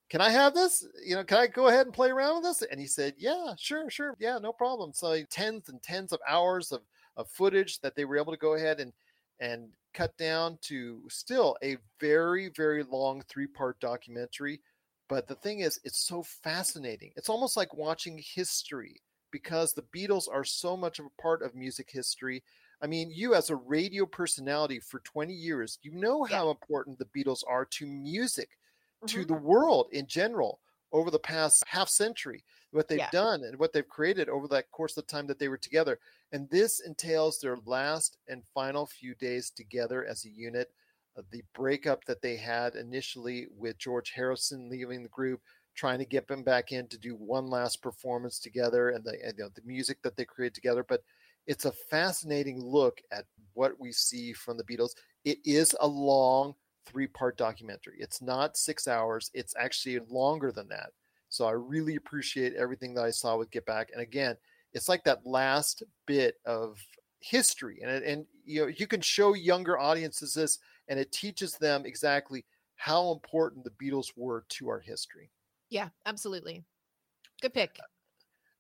can 0.09 0.21
I 0.21 0.31
have 0.31 0.55
this? 0.55 0.87
You 1.05 1.17
know, 1.17 1.25
can 1.25 1.39
I 1.39 1.47
go 1.47 1.69
ahead 1.69 1.87
and 1.87 1.95
play 1.95 2.11
around 2.11 2.37
with 2.37 2.45
this?" 2.45 2.63
And 2.71 2.81
he 2.81 2.87
said, 2.87 3.15
"Yeah, 3.19 3.55
sure, 3.59 3.91
sure, 3.91 4.15
yeah, 4.19 4.39
no 4.39 4.53
problem." 4.53 4.93
So 4.93 5.09
like, 5.09 5.29
tens 5.31 5.69
and 5.69 5.83
tens 5.83 6.13
of 6.13 6.21
hours 6.29 6.73
of 6.73 6.83
of 7.17 7.29
footage 7.31 7.81
that 7.81 7.95
they 7.97 8.05
were 8.05 8.19
able 8.19 8.33
to 8.33 8.39
go 8.39 8.55
ahead 8.55 8.81
and 8.81 8.93
and 9.41 9.69
cut 9.95 10.17
down 10.17 10.59
to 10.63 11.03
still 11.09 11.57
a 11.63 11.77
very 12.01 12.49
very 12.51 12.83
long 12.85 13.23
three 13.29 13.47
part 13.47 13.79
documentary 13.81 14.61
but 15.09 15.27
the 15.27 15.35
thing 15.37 15.61
is 15.61 15.81
it's 15.85 16.07
so 16.07 16.23
fascinating 16.23 17.13
it's 17.17 17.29
almost 17.29 17.57
like 17.57 17.75
watching 17.75 18.19
history 18.35 19.01
because 19.31 19.73
the 19.73 19.83
beatles 19.95 20.29
are 20.31 20.45
so 20.45 20.77
much 20.77 20.99
of 20.99 21.07
a 21.07 21.23
part 21.23 21.43
of 21.43 21.55
music 21.55 21.89
history 21.91 22.43
i 22.83 22.87
mean 22.87 23.11
you 23.11 23.35
as 23.35 23.51
a 23.51 23.57
radio 23.57 24.05
personality 24.07 24.79
for 24.79 25.01
20 25.01 25.33
years 25.33 25.79
you 25.83 25.91
know 25.93 26.25
how 26.25 26.51
important 26.51 26.99
the 26.99 27.05
beatles 27.07 27.43
are 27.49 27.65
to 27.65 27.87
music 27.87 28.51
to 29.07 29.25
Mhm. 29.25 29.27
the 29.27 29.35
world 29.35 29.89
in 29.93 30.07
general 30.07 30.61
over 30.93 31.11
the 31.11 31.19
past 31.19 31.63
half 31.67 31.89
century 31.89 32.45
what 32.71 32.89
they've 32.89 33.09
Yeah. 33.09 33.11
done 33.11 33.45
and 33.45 33.59
what 33.59 33.73
they've 33.73 33.89
created 33.89 34.29
over 34.29 34.49
that 34.49 34.71
course 34.71 34.97
of 34.97 35.07
the 35.07 35.11
time 35.13 35.27
that 35.27 35.39
they 35.39 35.49
were 35.49 35.59
together 35.59 35.99
and 36.33 36.49
this 36.51 36.81
entails 36.81 37.41
their 37.41 37.57
last 37.65 38.19
and 38.29 38.45
final 38.47 38.87
few 38.87 39.15
days 39.15 39.51
together 39.51 40.05
as 40.05 40.25
a 40.25 40.31
unit 40.31 40.73
uh, 41.17 41.23
the 41.31 41.43
breakup 41.55 42.05
that 42.05 42.23
they 42.23 42.37
had 42.37 42.75
initially 42.75 43.47
with 43.51 43.79
george 43.79 44.11
harrison 44.11 44.69
leaving 44.69 45.03
the 45.03 45.09
group 45.09 45.43
trying 45.75 45.99
to 45.99 46.05
get 46.07 46.27
them 46.27 46.43
back 46.43 46.73
in 46.73 46.89
to 46.89 46.99
do 46.99 47.15
one 47.15 47.47
last 47.49 47.83
performance 47.83 48.41
together 48.41 48.91
and 48.91 49.05
the, 49.05 49.13
and, 49.25 49.39
you 49.39 49.45
know, 49.45 49.51
the 49.55 49.63
music 49.63 50.03
that 50.03 50.17
they 50.17 50.25
created 50.25 50.55
together 50.55 50.83
but 50.83 51.03
it's 51.47 51.65
a 51.65 51.73
fascinating 51.73 52.61
look 52.61 53.01
at 53.11 53.27
what 53.55 53.79
we 53.79 53.93
see 53.93 54.33
from 54.33 54.57
the 54.57 54.65
beatles 54.65 54.91
it 55.25 55.39
is 55.45 55.75
a 55.81 55.87
long 55.87 56.55
three 56.89 57.07
part 57.07 57.37
documentary 57.37 57.97
it's 57.99 58.23
not 58.23 58.57
six 58.57 58.89
hours 58.89 59.31
it's 59.35 59.55
actually 59.59 59.99
longer 60.09 60.51
than 60.51 60.69
that 60.69 60.91
so 61.29 61.45
i 61.45 61.53
really 61.53 61.97
appreciate 61.97 62.55
everything 62.55 62.95
that 62.95 63.05
i 63.05 63.11
saw 63.11 63.37
with 63.37 63.51
get 63.51 63.67
back 63.67 63.91
and 63.93 64.01
again 64.01 64.37
it's 64.73 64.89
like 64.89 65.05
that 65.05 65.27
last 65.27 65.83
bit 66.07 66.37
of 66.45 66.79
history 67.21 67.81
and 67.83 67.91
and 68.05 68.27
you 68.45 68.61
know 68.61 68.67
you 68.69 68.87
can 68.87 69.01
show 69.01 69.35
younger 69.35 69.79
audiences 69.79 70.35
this 70.35 70.59
and 70.89 70.99
it 70.99 71.13
teaches 71.13 71.55
them 71.55 71.85
exactly 71.85 72.45
how 72.79 73.13
important 73.13 73.65
the 73.65 73.71
Beatles 73.71 74.13
were 74.17 74.45
to 74.49 74.69
our 74.69 74.81
history. 74.81 75.31
Yeah, 75.69 75.89
absolutely. 76.07 76.65
Good 77.43 77.53
pick. 77.53 77.77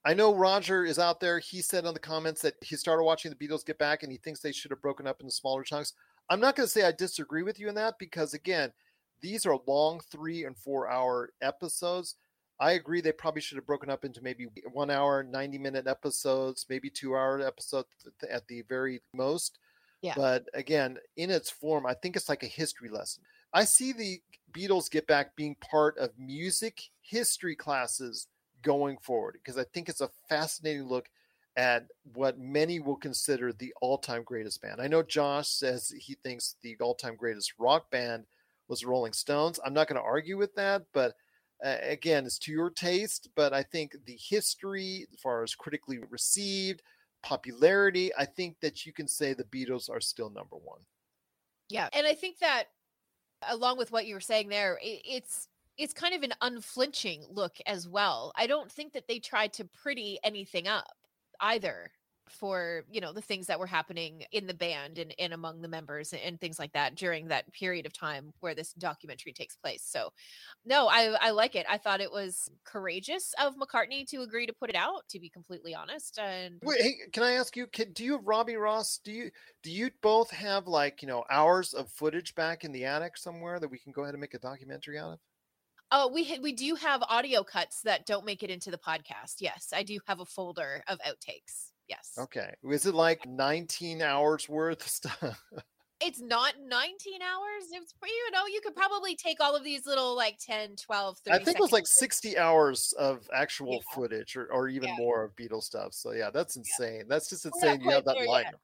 I 0.04 0.14
know 0.14 0.34
Roger 0.34 0.84
is 0.84 0.98
out 0.98 1.20
there. 1.20 1.38
He 1.38 1.62
said 1.62 1.86
on 1.86 1.94
the 1.94 2.00
comments 2.00 2.42
that 2.42 2.54
he 2.60 2.76
started 2.76 3.04
watching 3.04 3.32
the 3.32 3.36
Beatles 3.36 3.64
get 3.64 3.78
back 3.78 4.02
and 4.02 4.12
he 4.12 4.18
thinks 4.18 4.40
they 4.40 4.52
should 4.52 4.70
have 4.70 4.82
broken 4.82 5.06
up 5.06 5.20
into 5.20 5.32
smaller 5.32 5.62
chunks. 5.62 5.94
I'm 6.30 6.40
not 6.40 6.56
going 6.56 6.66
to 6.66 6.70
say 6.70 6.84
I 6.84 6.92
disagree 6.92 7.42
with 7.42 7.58
you 7.58 7.68
in 7.68 7.74
that 7.76 7.98
because 7.98 8.34
again, 8.34 8.72
these 9.20 9.46
are 9.46 9.58
long 9.66 10.00
3 10.10 10.44
and 10.44 10.56
4 10.56 10.88
hour 10.88 11.30
episodes. 11.40 12.16
I 12.60 12.72
agree 12.72 13.00
they 13.00 13.12
probably 13.12 13.40
should 13.40 13.56
have 13.56 13.66
broken 13.66 13.88
up 13.88 14.04
into 14.04 14.22
maybe 14.22 14.48
1 14.72 14.90
hour 14.90 15.22
90 15.22 15.58
minute 15.58 15.86
episodes, 15.86 16.66
maybe 16.68 16.90
2 16.90 17.14
hour 17.14 17.40
episodes 17.40 17.88
at 18.28 18.46
the 18.48 18.62
very 18.62 19.00
most. 19.14 19.58
Yeah. 20.02 20.14
But 20.16 20.48
again, 20.54 20.98
in 21.16 21.30
its 21.30 21.50
form, 21.50 21.86
I 21.86 21.94
think 21.94 22.16
it's 22.16 22.28
like 22.28 22.42
a 22.42 22.46
history 22.48 22.88
lesson. 22.88 23.24
I 23.52 23.64
see 23.64 23.92
the 23.92 24.20
Beatles 24.52 24.90
Get 24.90 25.06
Back 25.06 25.34
being 25.34 25.56
part 25.56 25.96
of 25.98 26.10
music 26.18 26.82
history 27.00 27.56
classes 27.56 28.26
going 28.62 28.98
forward 28.98 29.38
because 29.42 29.58
I 29.58 29.64
think 29.72 29.88
it's 29.88 30.00
a 30.00 30.10
fascinating 30.28 30.84
look 30.84 31.08
at 31.58 31.88
what 32.14 32.38
many 32.38 32.78
will 32.78 32.96
consider 32.96 33.52
the 33.52 33.74
all-time 33.82 34.22
greatest 34.22 34.62
band. 34.62 34.80
I 34.80 34.86
know 34.86 35.02
Josh 35.02 35.48
says 35.48 35.92
he 35.98 36.14
thinks 36.22 36.54
the 36.62 36.76
all-time 36.80 37.16
greatest 37.16 37.54
rock 37.58 37.90
band 37.90 38.24
was 38.68 38.84
Rolling 38.84 39.12
Stones. 39.12 39.58
I'm 39.66 39.74
not 39.74 39.88
going 39.88 40.00
to 40.00 40.06
argue 40.06 40.38
with 40.38 40.54
that, 40.54 40.84
but 40.94 41.14
uh, 41.64 41.76
again, 41.82 42.26
it's 42.26 42.38
to 42.38 42.52
your 42.52 42.70
taste. 42.70 43.28
But 43.34 43.52
I 43.52 43.64
think 43.64 43.96
the 44.06 44.16
history, 44.16 45.08
as 45.12 45.20
far 45.20 45.42
as 45.42 45.56
critically 45.56 45.98
received, 46.10 46.80
popularity, 47.24 48.12
I 48.16 48.24
think 48.24 48.60
that 48.62 48.86
you 48.86 48.92
can 48.92 49.08
say 49.08 49.34
the 49.34 49.42
Beatles 49.42 49.90
are 49.90 50.00
still 50.00 50.30
number 50.30 50.56
one. 50.56 50.80
Yeah, 51.68 51.88
and 51.92 52.06
I 52.06 52.14
think 52.14 52.38
that 52.38 52.66
along 53.48 53.78
with 53.78 53.90
what 53.90 54.06
you 54.06 54.14
were 54.14 54.20
saying 54.20 54.48
there, 54.48 54.78
i 54.80 55.00
it's 55.04 55.48
it's 55.76 55.92
kind 55.92 56.14
of 56.14 56.22
an 56.22 56.34
unflinching 56.40 57.24
look 57.30 57.56
as 57.66 57.88
well. 57.88 58.32
I 58.36 58.46
don't 58.46 58.70
think 58.70 58.92
that 58.92 59.08
they 59.08 59.18
tried 59.18 59.52
to 59.54 59.64
pretty 59.64 60.18
anything 60.24 60.66
up 60.66 60.94
either 61.40 61.90
for 62.28 62.84
you 62.90 63.00
know 63.00 63.12
the 63.12 63.20
things 63.20 63.46
that 63.46 63.58
were 63.58 63.66
happening 63.66 64.24
in 64.32 64.46
the 64.46 64.54
band 64.54 64.98
and, 64.98 65.14
and 65.18 65.32
among 65.32 65.60
the 65.60 65.68
members 65.68 66.12
and 66.12 66.40
things 66.40 66.58
like 66.58 66.72
that 66.72 66.94
during 66.94 67.28
that 67.28 67.50
period 67.52 67.86
of 67.86 67.92
time 67.92 68.32
where 68.40 68.54
this 68.54 68.72
documentary 68.74 69.32
takes 69.32 69.56
place 69.56 69.82
so 69.84 70.10
no 70.64 70.88
i 70.88 71.16
i 71.20 71.30
like 71.30 71.54
it 71.54 71.66
i 71.68 71.78
thought 71.78 72.00
it 72.00 72.12
was 72.12 72.50
courageous 72.64 73.34
of 73.42 73.54
mccartney 73.56 74.06
to 74.06 74.22
agree 74.22 74.46
to 74.46 74.52
put 74.52 74.70
it 74.70 74.76
out 74.76 75.02
to 75.08 75.18
be 75.18 75.28
completely 75.28 75.74
honest 75.74 76.18
and 76.18 76.58
Wait, 76.62 76.80
hey, 76.80 76.94
can 77.12 77.22
I 77.22 77.32
ask 77.32 77.56
you? 77.56 77.66
Can, 77.68 77.92
do 77.92 78.04
you 78.04 78.12
have 78.12 78.26
Robbie 78.26 78.56
Ross? 78.56 78.98
Do 79.04 79.12
you 79.12 79.30
do 79.62 79.70
you 79.70 79.90
both 80.02 80.30
have 80.30 80.66
like 80.66 81.02
you 81.02 81.08
know 81.08 81.24
hours 81.30 81.72
of 81.72 81.88
footage 81.90 82.34
back 82.34 82.64
in 82.64 82.72
the 82.72 82.84
attic 82.84 83.16
somewhere 83.16 83.60
that 83.60 83.70
we 83.70 83.78
can 83.78 83.92
go 83.92 84.02
ahead 84.02 84.14
and 84.14 84.20
make 84.20 84.34
a 84.34 84.38
documentary 84.38 84.98
out 84.98 85.12
of? 85.12 85.18
Oh, 85.90 86.08
we 86.12 86.24
ha- 86.24 86.38
we 86.42 86.52
do 86.52 86.74
have 86.74 87.02
audio 87.08 87.42
cuts 87.42 87.80
that 87.82 88.04
don't 88.06 88.26
make 88.26 88.42
it 88.42 88.50
into 88.50 88.70
the 88.70 88.78
podcast. 88.78 89.36
Yes, 89.40 89.68
I 89.74 89.82
do 89.82 89.98
have 90.06 90.20
a 90.20 90.24
folder 90.26 90.82
of 90.86 90.98
outtakes. 91.00 91.72
Yes. 91.88 92.12
Okay, 92.18 92.52
is 92.70 92.84
it 92.84 92.94
like 92.94 93.26
19 93.26 94.02
hours 94.02 94.48
worth 94.48 94.86
stuff? 94.86 95.42
It's 96.00 96.20
not 96.20 96.54
19 96.64 97.22
hours. 97.22 97.64
It's 97.72 97.92
you 98.04 98.30
know, 98.30 98.46
you 98.46 98.60
could 98.62 98.76
probably 98.76 99.16
take 99.16 99.38
all 99.40 99.56
of 99.56 99.64
these 99.64 99.84
little 99.84 100.14
like 100.14 100.38
10, 100.38 100.76
12, 100.76 101.18
30 101.26 101.34
I 101.34 101.44
think 101.44 101.56
it 101.58 101.60
was 101.60 101.72
like 101.72 101.88
60 101.88 102.38
hours 102.38 102.94
of 103.00 103.28
actual 103.34 103.72
Yeah. 103.72 103.94
footage 103.96 104.36
or, 104.36 104.46
or 104.52 104.68
even 104.68 104.90
Yeah. 104.90 104.94
more 104.96 105.24
of 105.24 105.34
Beatles 105.34 105.64
stuff. 105.64 105.94
So 105.94 106.12
yeah, 106.12 106.30
that's 106.30 106.54
insane. 106.54 107.06
That's 107.08 107.28
just 107.28 107.46
insane. 107.46 107.80
You 107.80 107.90
have 107.90 108.04
that 108.04 108.14
lying. 108.28 108.44
yet. 108.44 108.54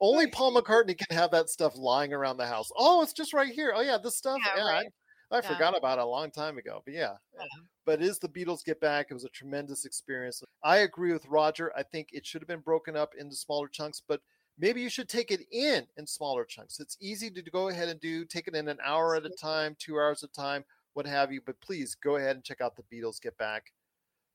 Only 0.00 0.28
Paul 0.28 0.54
McCartney 0.62 0.96
can 0.96 1.16
have 1.16 1.32
that 1.32 1.48
stuff 1.50 1.72
lying 1.76 2.12
around 2.12 2.36
the 2.36 2.46
house. 2.46 2.70
Oh, 2.76 3.02
it's 3.02 3.12
just 3.12 3.32
right 3.32 3.52
here. 3.52 3.72
Oh 3.74 3.80
yeah, 3.80 3.98
this 4.00 4.16
stuff. 4.16 4.38
Yeah, 4.46 4.52
Yeah, 4.58 4.62
I- 4.64 4.72
right. 4.72 4.86
I, 5.30 5.36
Yeah. 5.36 5.40
forgot 5.42 5.76
about 5.76 5.98
it 5.98 6.02
a 6.02 6.06
long 6.06 6.30
time 6.30 6.58
ago. 6.58 6.82
But 6.84 6.94
yeah, 6.94 7.16
Yeah. 7.34 7.46
but 7.84 8.02
is 8.02 8.18
the 8.18 8.28
Beatles 8.28 8.64
get 8.64 8.80
back? 8.80 9.10
It 9.10 9.14
was 9.14 9.24
a 9.24 9.28
tremendous 9.30 9.84
experience. 9.84 10.42
I 10.62 10.78
agree 10.78 11.12
with 11.12 11.26
Roger. 11.26 11.74
I 11.76 11.82
think 11.82 12.10
it 12.12 12.26
should 12.26 12.40
have 12.42 12.48
been 12.48 12.60
broken 12.60 12.96
up 12.96 13.14
into 13.14 13.36
smaller 13.36 13.68
chunks, 13.68 14.00
but 14.06 14.22
maybe 14.56 14.80
you 14.80 14.88
should 14.88 15.08
take 15.08 15.30
it 15.30 15.46
in 15.50 15.86
in 15.96 16.06
smaller 16.06 16.44
chunks. 16.44 16.80
It's 16.80 16.96
easy 17.00 17.30
to 17.30 17.42
go 17.42 17.68
ahead 17.68 17.88
and 17.88 18.00
do. 18.00 18.24
Take 18.24 18.48
it 18.48 18.54
in 18.54 18.68
an 18.68 18.78
hour 18.82 19.14
at 19.16 19.26
a 19.26 19.30
time, 19.30 19.76
two 19.78 19.96
hours 19.98 20.22
at 20.24 20.30
a 20.30 20.32
time, 20.32 20.64
what 20.94 21.06
have 21.06 21.30
you. 21.32 21.40
But 21.42 21.60
please 21.60 21.94
go 21.94 22.16
ahead 22.16 22.36
and 22.36 22.44
check 22.44 22.60
out 22.60 22.74
the 22.76 22.82
Beatles 22.84 23.20
Get 23.20 23.36
Back. 23.38 23.72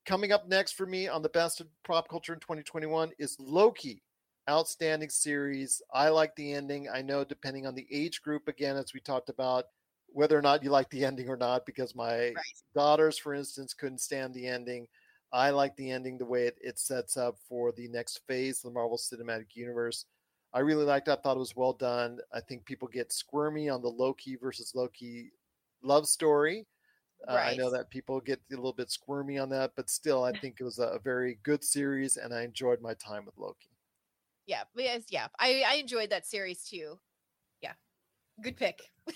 Coming 0.05 0.31
up 0.31 0.47
next 0.47 0.73
for 0.73 0.85
me 0.85 1.07
on 1.07 1.21
the 1.21 1.29
best 1.29 1.61
of 1.61 1.67
prop 1.83 2.09
culture 2.09 2.33
in 2.33 2.39
2021 2.39 3.13
is 3.19 3.39
Loki. 3.39 4.03
Outstanding 4.49 5.09
series. 5.09 5.81
I 5.93 6.09
like 6.09 6.35
the 6.35 6.51
ending. 6.51 6.89
I 6.89 7.01
know, 7.01 7.23
depending 7.23 7.65
on 7.65 7.75
the 7.75 7.87
age 7.89 8.21
group, 8.21 8.49
again, 8.49 8.75
as 8.75 8.93
we 8.93 8.99
talked 8.99 9.29
about, 9.29 9.65
whether 10.13 10.37
or 10.37 10.41
not 10.41 10.63
you 10.63 10.69
like 10.69 10.89
the 10.89 11.03
ending 11.03 11.29
or 11.29 11.37
not, 11.37 11.65
because 11.65 11.95
my 11.95 12.33
daughters, 12.75 13.17
for 13.17 13.33
instance, 13.33 13.73
couldn't 13.73 13.99
stand 14.01 14.33
the 14.33 14.47
ending. 14.47 14.87
I 15.31 15.49
like 15.49 15.75
the 15.75 15.89
ending 15.89 16.17
the 16.17 16.25
way 16.25 16.45
it, 16.45 16.57
it 16.61 16.79
sets 16.79 17.17
up 17.17 17.37
for 17.49 17.71
the 17.71 17.87
next 17.87 18.21
phase 18.27 18.59
of 18.59 18.69
the 18.69 18.73
Marvel 18.73 18.97
Cinematic 18.97 19.55
Universe. 19.55 20.05
I 20.53 20.59
really 20.59 20.85
liked 20.85 21.07
it. 21.07 21.11
I 21.11 21.15
thought 21.15 21.35
it 21.35 21.39
was 21.39 21.55
well 21.55 21.73
done. 21.73 22.19
I 22.31 22.39
think 22.39 22.65
people 22.65 22.87
get 22.87 23.11
squirmy 23.11 23.69
on 23.69 23.81
the 23.81 23.89
Loki 23.89 24.35
versus 24.35 24.73
Loki 24.75 25.31
love 25.81 26.07
story. 26.07 26.67
Uh, 27.27 27.33
I 27.33 27.55
know 27.55 27.71
that 27.71 27.89
people 27.89 28.19
get 28.19 28.39
a 28.51 28.55
little 28.55 28.73
bit 28.73 28.91
squirmy 28.91 29.39
on 29.39 29.49
that, 29.49 29.71
but 29.75 29.89
still, 29.89 30.23
I 30.23 30.33
think 30.33 30.57
it 30.59 30.63
was 30.63 30.77
a, 30.77 30.87
a 30.87 30.99
very 30.99 31.39
good 31.43 31.63
series, 31.63 32.17
and 32.17 32.33
I 32.33 32.43
enjoyed 32.43 32.81
my 32.81 32.93
time 32.95 33.25
with 33.25 33.37
Loki. 33.37 33.69
Yeah, 34.45 34.63
yes, 34.75 35.03
yeah. 35.09 35.27
I 35.39 35.63
I 35.65 35.75
enjoyed 35.75 36.09
that 36.09 36.27
series 36.27 36.63
too. 36.65 36.99
Yeah. 37.61 37.73
Good 38.41 38.57
pick. 38.57 38.81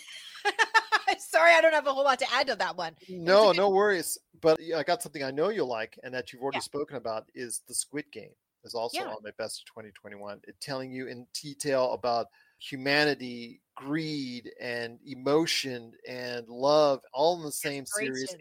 Sorry, 1.29 1.53
I 1.53 1.61
don't 1.61 1.73
have 1.73 1.87
a 1.87 1.93
whole 1.93 2.03
lot 2.03 2.19
to 2.19 2.33
add 2.33 2.47
to 2.47 2.55
that 2.55 2.75
one. 2.77 2.95
No, 3.09 3.47
good- 3.51 3.57
no 3.57 3.69
worries. 3.69 4.17
But 4.41 4.59
I 4.75 4.83
got 4.83 5.01
something 5.01 5.23
I 5.23 5.31
know 5.31 5.49
you'll 5.49 5.67
like, 5.67 5.97
and 6.03 6.13
that 6.13 6.31
you've 6.31 6.41
already 6.41 6.57
Yeah. 6.57 6.61
spoken 6.61 6.95
about 6.97 7.29
is 7.33 7.61
the 7.67 7.73
Squid 7.73 8.11
Game. 8.11 8.33
Is 8.63 8.73
also 8.75 8.97
Yeah. 8.99 9.07
on 9.09 9.23
my 9.23 9.31
best 9.37 9.61
of 9.61 9.65
2021. 9.67 10.41
It 10.45 10.59
telling 10.59 10.91
you 10.91 11.07
in 11.07 11.25
detail 11.33 11.93
about 11.93 12.27
humanity, 12.59 13.61
greed, 13.75 14.51
and 14.59 14.99
emotion 15.05 15.93
and 16.07 16.47
love 16.49 17.01
all 17.13 17.37
in 17.37 17.43
the 17.43 17.51
same 17.51 17.85
series. 17.85 18.35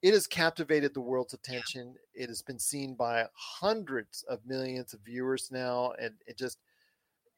It 0.00 0.12
has 0.14 0.26
captivated 0.26 0.94
the 0.94 1.00
world's 1.00 1.34
attention. 1.34 1.96
It 2.14 2.28
has 2.28 2.40
been 2.40 2.58
seen 2.58 2.94
by 2.94 3.28
hundreds 3.34 4.22
of 4.22 4.46
millions 4.46 4.94
of 4.94 5.00
viewers 5.00 5.50
now, 5.50 5.92
and 6.00 6.14
it 6.26 6.38
just 6.38 6.58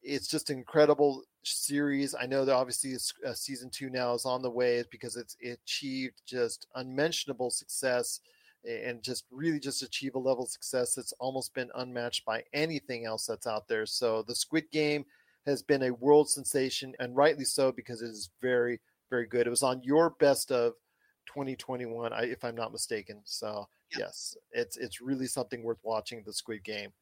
it's 0.03 0.29
just 0.29 0.51
an 0.51 0.59
incredible 0.59 1.23
series. 1.43 2.15
I 2.19 2.27
know 2.27 2.45
that 2.45 2.55
obviously 2.55 2.95
uh, 3.27 3.33
season 3.35 3.71
two 3.71 3.91
now 3.91 4.15
is 4.15 4.25
on 4.25 4.43
the 4.43 4.51
way 4.51 4.83
because 4.91 5.17
it's 5.17 5.37
it 5.41 5.61
achieved 5.65 6.23
just 6.27 6.67
unmentionable 6.75 7.51
success 7.51 8.21
and 8.65 9.03
just 9.03 9.25
really 9.31 9.59
just 9.59 9.83
achieve 9.83 10.15
a 10.15 10.19
level 10.19 10.45
of 10.45 10.51
success 10.51 10.95
that's 10.95 11.13
almost 11.19 11.55
been 11.55 11.71
unmatched 11.77 12.25
by 12.25 12.43
anything 12.53 13.07
else 13.07 13.27
that's 13.27 13.47
out 13.47 13.69
there. 13.69 13.87
So 13.87 14.23
the 14.23 14.35
Squid 14.35 14.71
Game 14.71 15.05
has 15.47 15.63
been 15.63 15.85
a 15.85 15.95
world 15.95 16.29
sensation 16.29 16.95
and 16.99 17.17
rightly 17.17 17.45
so 17.45 17.73
because 17.73 18.03
it 18.03 18.11
is 18.11 18.31
very 18.41 18.81
very 19.09 19.27
good. 19.27 19.47
It 19.47 19.51
was 19.51 19.63
on 19.63 19.83
your 19.83 20.11
best 20.21 20.53
of 20.53 20.75
2021 21.27 22.13
if 22.25 22.45
I'm 22.45 22.55
not 22.55 22.73
mistaken. 22.73 23.21
So 23.25 23.67
yes, 23.97 24.37
it's 24.53 24.77
it's 24.77 25.01
really 25.01 25.27
something 25.27 25.63
worth 25.63 25.81
watching 25.83 26.23
the 26.25 26.33
Squid 26.33 26.65
Game. 26.65 26.93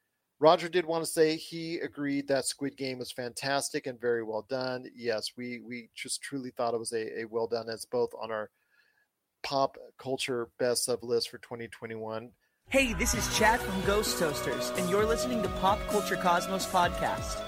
Roger 0.41 0.69
did 0.69 0.87
want 0.87 1.05
to 1.05 1.11
say 1.11 1.37
he 1.37 1.79
agreed 1.79 2.29
that 2.29 2.45
Squid 2.45 2.77
Game 2.77 2.99
was 3.01 3.11
fantastic 3.11 3.89
and 3.89 4.01
very 4.01 4.23
well 4.23 4.47
done. 4.49 4.87
Yes, 4.95 5.33
we 5.37 5.61
we 5.61 5.91
just 5.97 6.23
truly 6.23 6.51
thought 6.51 6.75
it 6.75 6.79
was 6.79 6.93
a, 6.93 7.23
a 7.23 7.25
well 7.25 7.49
done. 7.49 7.67
It's 7.69 7.85
both 7.85 8.11
on 8.21 8.31
our 8.31 8.51
pop 9.43 9.77
culture 9.99 10.49
best 10.59 10.89
of 10.89 11.03
list 11.03 11.31
for 11.31 11.39
2021. 11.39 12.31
Hey, 12.71 12.93
this 12.93 13.15
is 13.15 13.37
Chad 13.37 13.61
from 13.61 13.85
Ghost 13.85 14.19
Toasters, 14.19 14.71
and 14.77 14.89
you're 14.89 15.07
listening 15.07 15.43
to 15.43 15.49
Pop 15.61 15.81
Culture 15.89 16.17
Cosmos 16.17 16.67
Podcast. 16.67 17.43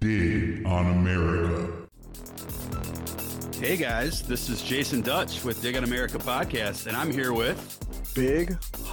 Dig 0.00 0.64
on 0.64 0.86
America. 0.92 1.72
Hey 3.60 3.76
guys, 3.76 4.22
this 4.22 4.48
is 4.48 4.62
Jason 4.62 5.02
Dutch 5.02 5.44
with 5.44 5.60
Dig 5.60 5.76
on 5.76 5.84
America 5.84 6.16
podcast, 6.18 6.86
and 6.86 6.96
I'm 6.96 7.10
here 7.10 7.32
with 7.34 8.14
Big 8.14 8.56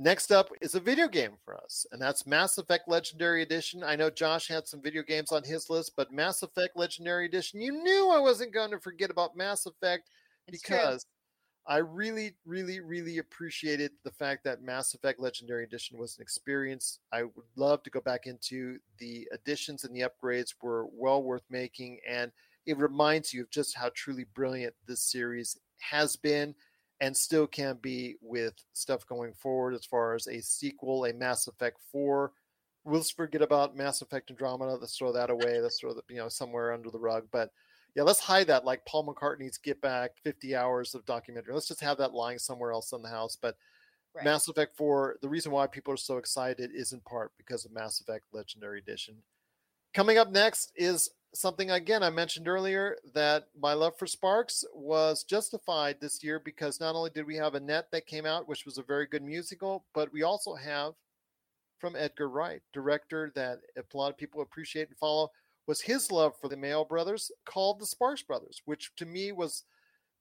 Next 0.00 0.30
up 0.30 0.50
is 0.60 0.76
a 0.76 0.80
video 0.80 1.08
game 1.08 1.32
for 1.44 1.56
us, 1.56 1.84
and 1.90 2.00
that's 2.00 2.24
Mass 2.24 2.56
Effect 2.56 2.88
Legendary 2.88 3.42
Edition. 3.42 3.82
I 3.82 3.96
know 3.96 4.10
Josh 4.10 4.46
had 4.46 4.68
some 4.68 4.80
video 4.80 5.02
games 5.02 5.32
on 5.32 5.42
his 5.42 5.68
list, 5.68 5.94
but 5.96 6.12
Mass 6.12 6.44
Effect 6.44 6.76
Legendary 6.76 7.26
Edition, 7.26 7.60
you 7.60 7.72
knew 7.72 8.08
I 8.08 8.20
wasn't 8.20 8.54
going 8.54 8.70
to 8.70 8.78
forget 8.78 9.10
about 9.10 9.36
Mass 9.36 9.66
Effect 9.66 10.08
It's 10.46 10.62
true. 10.62 10.76
because 10.76 11.04
I 11.66 11.78
really, 11.78 12.36
really, 12.46 12.78
really 12.78 13.18
appreciated 13.18 13.90
the 14.04 14.12
fact 14.12 14.44
that 14.44 14.62
Mass 14.62 14.94
Effect 14.94 15.18
Legendary 15.18 15.64
Edition 15.64 15.98
was 15.98 16.16
an 16.16 16.22
experience. 16.22 17.00
I 17.10 17.24
would 17.24 17.46
love 17.56 17.82
to 17.82 17.90
go 17.90 18.00
back 18.00 18.28
into 18.28 18.78
the 18.98 19.26
additions 19.32 19.82
and 19.82 19.92
the 19.96 20.08
upgrades 20.08 20.54
were 20.62 20.86
well 20.92 21.24
worth 21.24 21.44
making, 21.50 21.98
and 22.08 22.30
it 22.66 22.78
reminds 22.78 23.34
you 23.34 23.42
of 23.42 23.50
just 23.50 23.74
how 23.74 23.90
truly 23.96 24.26
brilliant 24.32 24.74
this 24.86 25.00
series 25.00 25.58
has 25.80 26.14
been 26.14 26.54
and 27.00 27.16
still 27.16 27.46
can 27.46 27.78
be 27.80 28.16
with 28.20 28.54
stuff 28.72 29.06
going 29.06 29.32
forward 29.32 29.74
as 29.74 29.84
far 29.84 30.14
as 30.14 30.26
a 30.26 30.40
sequel, 30.40 31.04
a 31.04 31.12
Mass 31.12 31.46
Effect 31.46 31.78
4. 31.92 32.32
We'll 32.84 33.00
just 33.00 33.16
forget 33.16 33.42
about 33.42 33.76
Mass 33.76 34.02
Effect 34.02 34.30
Andromeda. 34.30 34.74
Let's 34.74 34.96
throw 34.96 35.12
that 35.12 35.30
away. 35.30 35.60
Let's 35.60 35.78
throw 35.78 35.94
that, 35.94 36.04
you 36.08 36.16
know, 36.16 36.28
somewhere 36.28 36.72
under 36.72 36.90
the 36.90 36.98
rug. 36.98 37.26
But 37.30 37.50
yeah, 37.94 38.02
let's 38.02 38.20
hide 38.20 38.46
that 38.48 38.64
like 38.64 38.84
Paul 38.86 39.06
McCartney's 39.06 39.58
Get 39.58 39.80
Back 39.80 40.12
50 40.24 40.56
hours 40.56 40.94
of 40.94 41.04
documentary. 41.04 41.54
Let's 41.54 41.68
just 41.68 41.82
have 41.82 41.98
that 41.98 42.14
lying 42.14 42.38
somewhere 42.38 42.72
else 42.72 42.92
in 42.92 43.02
the 43.02 43.08
house. 43.08 43.36
But 43.40 43.56
Right. 44.14 44.24
Mass 44.24 44.48
Effect 44.48 44.76
4, 44.76 45.18
the 45.22 45.28
reason 45.28 45.52
why 45.52 45.66
people 45.66 45.92
are 45.92 45.98
so 45.98 46.16
excited 46.16 46.70
is 46.74 46.92
in 46.92 47.00
part 47.00 47.32
because 47.36 47.64
of 47.64 47.72
Mass 47.72 48.00
Effect 48.00 48.24
Legendary 48.32 48.78
Edition. 48.78 49.16
Coming 49.94 50.18
up 50.18 50.30
next 50.30 50.72
is 50.76 51.10
something 51.34 51.70
again 51.70 52.02
I 52.02 52.10
mentioned 52.10 52.48
earlier 52.48 52.96
that 53.14 53.48
my 53.58 53.72
love 53.74 53.98
for 53.98 54.06
Sparks 54.06 54.64
was 54.74 55.24
justified 55.24 56.00
this 56.00 56.22
year 56.22 56.40
because 56.42 56.80
not 56.80 56.94
only 56.94 57.10
did 57.10 57.26
we 57.26 57.36
have 57.36 57.54
Annette 57.54 57.90
that 57.92 58.06
came 58.06 58.26
out, 58.26 58.48
which 58.48 58.64
was 58.64 58.78
a 58.78 58.82
very 58.82 59.06
good 59.06 59.22
musical, 59.22 59.84
but 59.94 60.12
we 60.12 60.22
also 60.22 60.54
have 60.54 60.94
from 61.78 61.94
Edgar 61.96 62.28
Wright, 62.28 62.60
director 62.72 63.30
that 63.34 63.60
a 63.76 63.96
lot 63.96 64.10
of 64.10 64.16
people 64.16 64.40
appreciate 64.40 64.88
and 64.88 64.98
follow, 64.98 65.30
was 65.66 65.82
his 65.82 66.10
love 66.10 66.34
for 66.40 66.48
the 66.48 66.56
Mael 66.56 66.84
Brothers 66.84 67.30
called 67.44 67.78
The 67.78 67.86
Sparks 67.86 68.22
Brothers, 68.22 68.62
which 68.64 68.90
to 68.96 69.06
me 69.06 69.32
was 69.32 69.64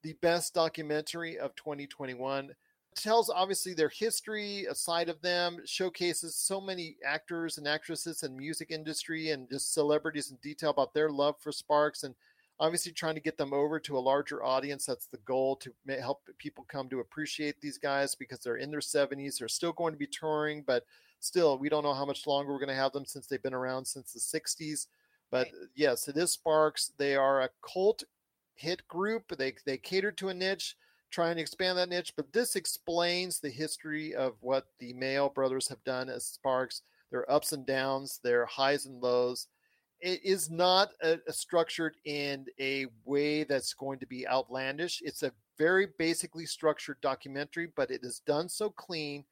the 0.04 0.14
best 0.22 0.54
documentary 0.54 1.40
of 1.40 1.56
2021 1.56 2.52
tells 2.98 3.30
obviously 3.30 3.74
their 3.74 3.90
history, 3.90 4.66
a 4.70 4.76
side 4.76 5.10
of 5.10 5.22
them, 5.22 5.60
showcases 5.66 6.36
so 6.36 6.60
many 6.60 6.98
actors 7.06 7.58
and 7.58 7.68
actresses 7.68 8.24
and 8.24 8.36
music 8.36 8.72
industry 8.72 9.32
and 9.32 9.50
just 9.50 9.74
celebrities 9.74 10.32
in 10.32 10.38
detail 10.38 10.72
about 10.72 10.94
their 10.94 11.10
love 11.10 11.36
for 11.40 11.52
Sparks 11.52 12.04
and 12.04 12.16
obviously 12.60 12.92
trying 12.92 13.16
to 13.16 13.22
get 13.22 13.38
them 13.38 13.54
over 13.54 13.80
to 13.80 13.98
a 13.98 14.00
larger 14.00 14.44
audience. 14.44 14.86
That's 14.86 15.06
the 15.08 15.18
goal 15.18 15.56
to 15.58 15.72
help 16.00 16.22
people 16.38 16.66
come 16.68 16.90
to 16.90 17.00
appreciate 17.00 17.62
these 17.62 17.78
guys 17.78 18.16
because 18.16 18.40
they're 18.40 18.58
in 18.58 18.72
their 18.72 18.80
70s. 18.80 19.38
They're 19.38 19.48
still 19.48 19.74
going 19.74 19.94
to 19.94 20.00
be 20.00 20.08
touring, 20.08 20.64
but 20.66 20.84
still, 21.20 21.58
we 21.58 21.70
don't 21.70 21.84
know 21.84 21.94
how 21.94 22.06
much 22.06 22.28
longer 22.28 22.52
we're 22.52 22.60
going 22.60 22.70
to 22.70 22.76
have 22.76 22.94
them 22.94 23.06
since 23.06 23.28
they've 23.28 23.42
been 23.42 23.54
around 23.54 23.86
since 23.86 24.12
the 24.14 24.20
60s. 24.20 24.88
But 25.30 25.50
yes, 25.76 26.08
it 26.08 26.18
is 26.18 26.32
Sparks. 26.32 26.92
They 26.98 27.16
are 27.16 27.42
a 27.42 27.50
cult 27.62 28.04
hit 28.56 28.88
group. 28.88 29.38
They 29.38 29.54
they 29.66 29.78
cater 29.78 30.12
to 30.14 30.30
a 30.30 30.34
niche 30.34 30.76
trying 31.12 31.36
to 31.36 31.42
expand 31.42 31.78
that 31.78 31.90
niche, 31.90 32.14
but 32.16 32.32
this 32.34 32.56
explains 32.56 33.40
the 33.40 33.50
history 33.50 34.14
of 34.14 34.34
what 34.42 34.68
the 34.80 34.94
Mael 34.94 35.30
brothers 35.30 35.68
have 35.68 35.84
done 35.84 36.10
as 36.10 36.26
Sparks, 36.26 36.82
their 37.12 37.30
ups 37.32 37.54
and 37.54 37.66
downs, 37.66 38.20
their 38.24 38.46
highs 38.46 38.86
and 38.86 39.02
lows. 39.02 39.48
It 40.00 40.24
is 40.24 40.50
not 40.50 40.90
a, 41.02 41.18
a 41.28 41.34
structured 41.34 41.96
in 42.06 42.46
a 42.60 42.86
way 43.06 43.44
that's 43.44 43.74
going 43.74 44.00
to 44.00 44.06
be 44.06 44.28
outlandish. 44.28 45.02
It's 45.04 45.24
a 45.24 45.32
very 45.58 45.88
basically 45.98 46.46
structured 46.46 47.02
documentary, 47.02 47.70
but 47.76 47.90
it 47.90 48.02
is 48.04 48.22
done 48.26 48.48
so 48.50 48.70
clean, 48.70 49.24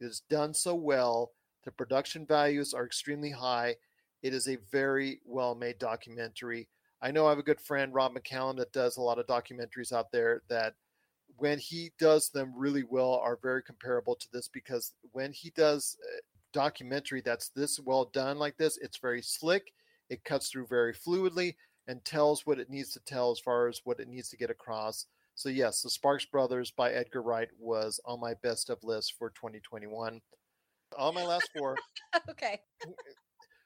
it 0.00 0.06
is 0.06 0.22
done 0.30 0.54
so 0.54 0.74
well. 0.74 1.32
The 1.64 1.72
production 1.72 2.26
values 2.26 2.74
are 2.74 2.86
extremely 2.86 3.30
high. 3.30 3.76
It 4.22 4.32
is 4.32 4.48
a 4.48 4.58
very 4.70 5.20
well 5.26 5.54
made 5.54 5.78
documentary. 5.78 6.68
I 7.02 7.10
know 7.10 7.26
I 7.26 7.30
have 7.30 7.38
a 7.38 7.42
good 7.42 7.60
friend, 7.60 7.92
Rob 7.92 8.14
McCallum, 8.14 8.56
that 8.56 8.72
does 8.72 8.96
a 8.96 9.02
lot 9.02 9.18
of 9.18 9.26
documentaries 9.26 9.92
out 9.92 10.10
there 10.10 10.42
that 10.48 10.74
when 11.36 11.58
he 11.58 11.90
does 11.98 12.28
them 12.28 12.52
really 12.56 12.84
well 12.84 13.14
are 13.14 13.38
very 13.42 13.62
comparable 13.62 14.14
to 14.14 14.28
this 14.32 14.48
because 14.48 14.92
when 15.12 15.32
he 15.32 15.50
does 15.50 15.96
a 16.16 16.20
documentary 16.52 17.20
that's 17.20 17.48
this 17.48 17.80
well 17.80 18.06
done 18.12 18.38
like 18.38 18.56
this 18.56 18.76
it's 18.78 18.98
very 18.98 19.20
slick 19.20 19.72
it 20.08 20.24
cuts 20.24 20.48
through 20.48 20.66
very 20.66 20.94
fluidly 20.94 21.54
and 21.88 22.04
tells 22.04 22.46
what 22.46 22.58
it 22.58 22.70
needs 22.70 22.92
to 22.92 23.00
tell 23.00 23.30
as 23.30 23.40
far 23.40 23.66
as 23.66 23.80
what 23.84 23.98
it 23.98 24.08
needs 24.08 24.28
to 24.28 24.36
get 24.36 24.50
across 24.50 25.06
so 25.34 25.48
yes 25.48 25.82
the 25.82 25.90
sparks 25.90 26.24
brothers 26.24 26.70
by 26.70 26.92
edgar 26.92 27.22
wright 27.22 27.48
was 27.58 27.98
on 28.04 28.20
my 28.20 28.34
best 28.42 28.70
of 28.70 28.82
list 28.84 29.14
for 29.18 29.30
2021 29.30 30.20
on 30.96 31.14
my 31.14 31.24
last 31.24 31.50
four 31.56 31.76
okay. 32.30 32.60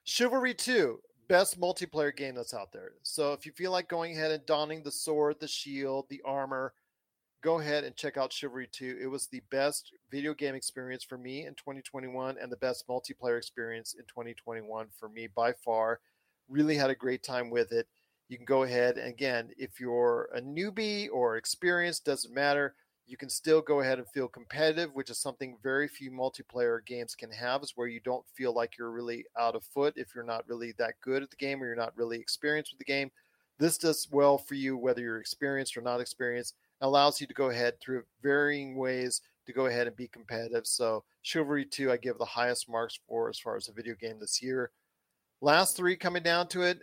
Chivalry 0.08 0.54
2, 0.54 0.98
best 1.28 1.60
multiplayer 1.60 2.16
game 2.16 2.34
that's 2.34 2.54
out 2.54 2.72
there. 2.72 2.92
So 3.02 3.34
if 3.34 3.44
you 3.44 3.52
feel 3.52 3.70
like 3.70 3.90
going 3.90 4.16
ahead 4.16 4.30
and 4.30 4.44
donning 4.46 4.82
the 4.82 4.90
sword, 4.90 5.36
the 5.38 5.46
shield, 5.46 6.06
the 6.08 6.22
armor, 6.24 6.72
go 7.42 7.60
ahead 7.60 7.84
and 7.84 7.96
check 7.96 8.16
out 8.16 8.32
Chivalry 8.32 8.68
2. 8.70 8.98
It 9.00 9.06
was 9.06 9.26
the 9.26 9.42
best 9.50 9.92
video 10.10 10.34
game 10.34 10.54
experience 10.54 11.04
for 11.04 11.18
me 11.18 11.46
in 11.46 11.54
2021 11.54 12.36
and 12.40 12.50
the 12.50 12.56
best 12.56 12.86
multiplayer 12.88 13.38
experience 13.38 13.94
in 13.94 14.04
2021 14.06 14.88
for 14.98 15.08
me 15.08 15.28
by 15.34 15.52
far. 15.52 16.00
Really 16.48 16.76
had 16.76 16.90
a 16.90 16.96
great 16.96 17.22
time 17.22 17.50
with 17.50 17.72
it. 17.72 17.86
You 18.28 18.36
can 18.36 18.46
go 18.46 18.64
ahead 18.64 18.98
and 18.98 19.08
again, 19.08 19.50
if 19.56 19.78
you're 19.80 20.28
a 20.34 20.40
newbie 20.40 21.08
or 21.12 21.36
experienced, 21.36 22.04
doesn't 22.04 22.34
matter. 22.34 22.74
You 23.06 23.16
can 23.16 23.30
still 23.30 23.62
go 23.62 23.80
ahead 23.80 23.98
and 23.98 24.08
feel 24.08 24.28
competitive, 24.28 24.90
which 24.92 25.08
is 25.08 25.18
something 25.18 25.56
very 25.62 25.88
few 25.88 26.10
multiplayer 26.10 26.84
games 26.84 27.14
can 27.14 27.30
have, 27.30 27.62
is 27.62 27.72
where 27.74 27.86
you 27.86 28.00
don't 28.00 28.26
feel 28.34 28.52
like 28.52 28.76
you're 28.76 28.90
really 28.90 29.24
out 29.38 29.54
of 29.54 29.64
foot 29.64 29.94
if 29.96 30.14
you're 30.14 30.24
not 30.24 30.46
really 30.46 30.74
that 30.78 30.94
good 31.00 31.22
at 31.22 31.30
the 31.30 31.36
game 31.36 31.62
or 31.62 31.66
you're 31.66 31.74
not 31.74 31.96
really 31.96 32.18
experienced 32.18 32.72
with 32.72 32.80
the 32.80 32.84
game. 32.84 33.10
This 33.58 33.78
does 33.78 34.08
well 34.10 34.36
for 34.36 34.54
you, 34.54 34.76
whether 34.76 35.00
you're 35.00 35.20
experienced 35.20 35.76
or 35.76 35.80
not 35.80 36.00
experienced. 36.00 36.54
Allows 36.80 37.20
you 37.20 37.26
to 37.26 37.34
go 37.34 37.50
ahead 37.50 37.80
through 37.80 38.04
varying 38.22 38.76
ways 38.76 39.20
to 39.46 39.52
go 39.52 39.66
ahead 39.66 39.86
and 39.86 39.96
be 39.96 40.08
competitive. 40.08 40.66
So 40.66 41.04
Chivalry 41.22 41.64
2, 41.64 41.90
I 41.90 41.96
give 41.96 42.18
the 42.18 42.24
highest 42.24 42.68
marks 42.68 42.98
for 43.08 43.28
as 43.28 43.38
far 43.38 43.56
as 43.56 43.68
a 43.68 43.72
video 43.72 43.94
game 43.94 44.18
this 44.20 44.42
year. 44.42 44.70
Last 45.40 45.76
three 45.76 45.96
coming 45.96 46.22
down 46.22 46.48
to 46.48 46.62
it 46.62 46.80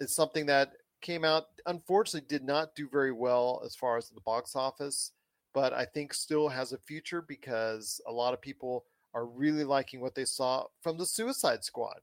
is 0.00 0.14
something 0.14 0.46
that 0.46 0.72
came 1.00 1.24
out, 1.24 1.46
unfortunately, 1.66 2.26
did 2.28 2.44
not 2.44 2.74
do 2.74 2.88
very 2.88 3.12
well 3.12 3.62
as 3.64 3.74
far 3.74 3.96
as 3.96 4.08
the 4.08 4.20
box 4.22 4.56
office, 4.56 5.12
but 5.54 5.72
I 5.72 5.84
think 5.84 6.12
still 6.12 6.48
has 6.48 6.72
a 6.72 6.78
future 6.78 7.22
because 7.22 8.00
a 8.06 8.12
lot 8.12 8.34
of 8.34 8.40
people 8.40 8.84
are 9.14 9.26
really 9.26 9.64
liking 9.64 10.00
what 10.00 10.14
they 10.14 10.24
saw 10.24 10.66
from 10.80 10.98
the 10.98 11.06
Suicide 11.06 11.64
Squad 11.64 12.00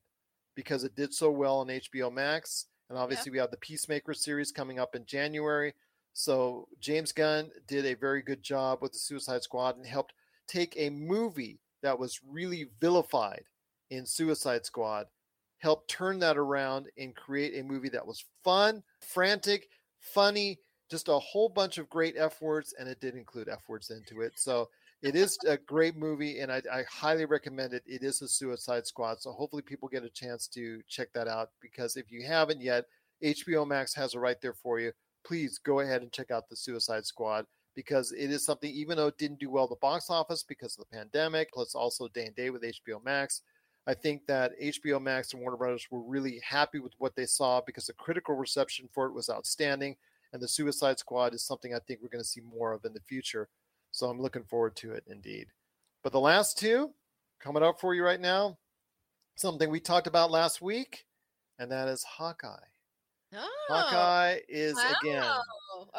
because 0.56 0.84
it 0.84 0.95
did 0.95 1.13
so 1.13 1.32
well 1.32 1.60
on 1.60 1.67
HBO 1.67 2.12
Max. 2.12 2.65
And 2.89 2.97
obviously, 2.97 3.30
yeah. 3.30 3.34
we 3.34 3.39
have 3.39 3.52
the 3.52 3.58
Peacemaker 3.58 4.13
series 4.13 4.52
coming 4.52 4.80
up 4.80 4.95
in 4.95 5.06
January. 5.06 5.73
So 6.17 6.67
James 6.80 7.12
Gunn 7.12 7.51
did 7.67 7.86
a 7.86 7.93
very 7.93 8.23
good 8.23 8.41
job 8.41 8.80
with 8.82 8.91
the 8.91 8.97
Suicide 8.97 9.43
Squad 9.43 9.77
and 9.77 9.86
helped 9.86 10.13
take 10.47 10.73
a 10.75 10.89
movie 10.89 11.60
that 11.84 11.99
was 11.99 12.19
really 12.27 12.69
vilified 12.82 13.43
in 13.91 14.03
Suicide 14.03 14.65
Squad, 14.65 15.06
help 15.60 15.88
turn 15.88 16.17
that 16.17 16.36
around 16.36 16.88
and 16.97 17.15
create 17.15 17.56
a 17.56 17.63
movie 17.63 17.89
that 17.89 18.08
was 18.08 18.25
fun, 18.43 18.82
frantic, 18.99 19.69
funny, 19.99 20.58
just 20.89 21.08
a 21.08 21.19
whole 21.19 21.49
bunch 21.49 21.77
of 21.77 21.88
great 21.88 22.15
F 22.17 22.41
words, 22.41 22.73
and 22.80 22.89
it 22.89 22.99
did 22.99 23.13
include 23.13 23.47
F 23.47 23.69
words 23.69 23.91
into 23.91 24.21
it. 24.21 24.34
So 24.38 24.69
it 25.03 25.15
is 25.15 25.38
a 25.47 25.56
great 25.56 25.95
movie, 25.95 26.39
and 26.39 26.51
I, 26.51 26.63
I, 26.73 26.82
highly 26.89 27.25
recommend 27.25 27.73
it. 27.73 27.84
It 27.86 28.01
is 28.01 28.23
a 28.23 28.27
Suicide 28.27 28.88
Squad, 28.88 29.21
so 29.21 29.34
hopefully 29.34 29.62
people 29.62 29.88
get 29.88 30.03
a 30.03 30.10
chance 30.10 30.47
to 30.47 30.82
check 30.89 31.13
that 31.13 31.27
out. 31.27 31.51
Because 31.62 31.95
if 31.95 32.12
you 32.12 32.25
haven't 32.25 32.60
yet, 32.60 32.86
HBO 33.23 33.67
Max 33.67 33.93
has 33.93 34.15
it 34.15 34.19
right 34.19 34.41
there 34.41 34.56
for 34.56 34.80
you 34.80 34.93
please 35.28 35.58
go 35.58 35.82
ahead 35.82 36.02
and 36.02 36.12
check 36.12 36.32
out 36.32 36.48
the 36.48 36.56
Suicide 36.56 37.06
Squad 37.06 37.46
because 37.76 38.13
it 38.13 38.32
is 38.32 38.46
something, 38.46 38.72
even 38.72 38.96
though 38.96 39.08
it 39.08 39.18
didn't 39.18 39.40
do 39.40 39.50
well 39.50 39.66
at 39.66 39.70
the 39.70 39.76
box 39.76 40.10
office 40.10 40.42
because 40.42 40.78
of 40.78 40.86
the 40.90 40.98
pandemic, 40.98 41.52
plus 41.54 41.76
also 41.76 42.08
day 42.08 42.26
and 42.26 42.36
day 42.36 42.50
with 42.50 42.63
HBO 42.63 43.04
Max. 43.04 43.42
I 43.86 43.94
think 43.94 44.26
that 44.28 44.60
HBO 44.62 45.02
Max 45.02 45.34
and 45.34 45.42
Warner 45.42 45.58
Brothers 45.58 45.88
were 45.92 46.02
really 46.02 46.42
happy 46.48 46.80
with 46.80 46.94
what 46.98 47.16
they 47.16 47.26
saw 47.26 47.62
because 47.62 47.88
the 47.88 47.94
critical 47.94 48.36
reception 48.36 48.90
for 48.94 49.06
it 49.06 49.13
was 49.13 49.30
outstanding. 49.30 49.96
And 50.34 50.42
the 50.42 50.48
Suicide 50.48 51.00
Squad 51.00 51.34
is 51.34 51.44
something 51.44 51.74
I 51.74 51.80
think 51.80 52.00
we're 52.02 52.10
going 52.10 52.24
to 52.24 52.30
see 52.30 52.42
more 52.42 52.74
of 52.74 52.84
in 52.84 52.94
the 52.94 53.00
future. 53.02 53.48
So 53.92 54.10
I'm 54.10 54.22
looking 54.22 54.44
forward 54.44 54.76
to 54.78 54.92
it 54.92 55.04
indeed. 55.08 55.48
But 56.04 56.12
the 56.12 56.20
last 56.20 56.58
two 56.58 56.92
coming 57.40 57.63
up 57.63 57.80
for 57.80 57.94
you 57.94 58.04
right 58.04 58.20
now, 58.20 58.58
something 59.36 59.70
we 59.70 59.80
talked 59.80 60.08
about 60.08 60.32
last 60.32 60.62
week, 60.62 61.06
and 61.60 61.72
that 61.72 61.88
is 61.88 62.04
Hawkeye. 62.04 62.58
Oh, 63.36 63.50
Hawkeye 63.68 64.40
is 64.48 64.76
wow. 64.76 64.94
again. 65.02 65.24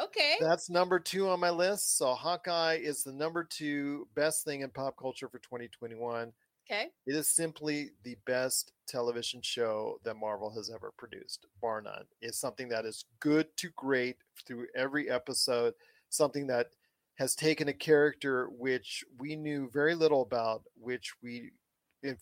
Okay. 0.03 0.35
That's 0.39 0.69
number 0.69 0.99
two 0.99 1.29
on 1.29 1.39
my 1.39 1.49
list. 1.49 1.97
So 1.97 2.13
Hawkeye 2.13 2.79
is 2.81 3.03
the 3.03 3.13
number 3.13 3.43
two 3.43 4.07
best 4.15 4.43
thing 4.43 4.61
in 4.61 4.69
pop 4.69 4.97
culture 4.97 5.27
for 5.29 5.39
2021. 5.39 6.33
Okay. 6.69 6.87
It 7.07 7.15
is 7.15 7.27
simply 7.27 7.91
the 8.03 8.15
best 8.25 8.73
television 8.87 9.41
show 9.41 9.99
that 10.03 10.17
Marvel 10.17 10.51
has 10.51 10.69
ever 10.69 10.91
produced, 10.97 11.47
bar 11.61 11.81
none. 11.81 12.05
It's 12.21 12.37
something 12.37 12.69
that 12.69 12.85
is 12.85 13.05
good 13.19 13.47
to 13.57 13.69
great 13.75 14.17
through 14.45 14.67
every 14.75 15.09
episode, 15.09 15.73
something 16.09 16.45
that 16.47 16.67
has 17.15 17.35
taken 17.35 17.67
a 17.69 17.73
character 17.73 18.49
which 18.49 19.03
we 19.17 19.35
knew 19.35 19.69
very 19.73 19.95
little 19.95 20.21
about, 20.21 20.63
which 20.75 21.13
we, 21.23 21.51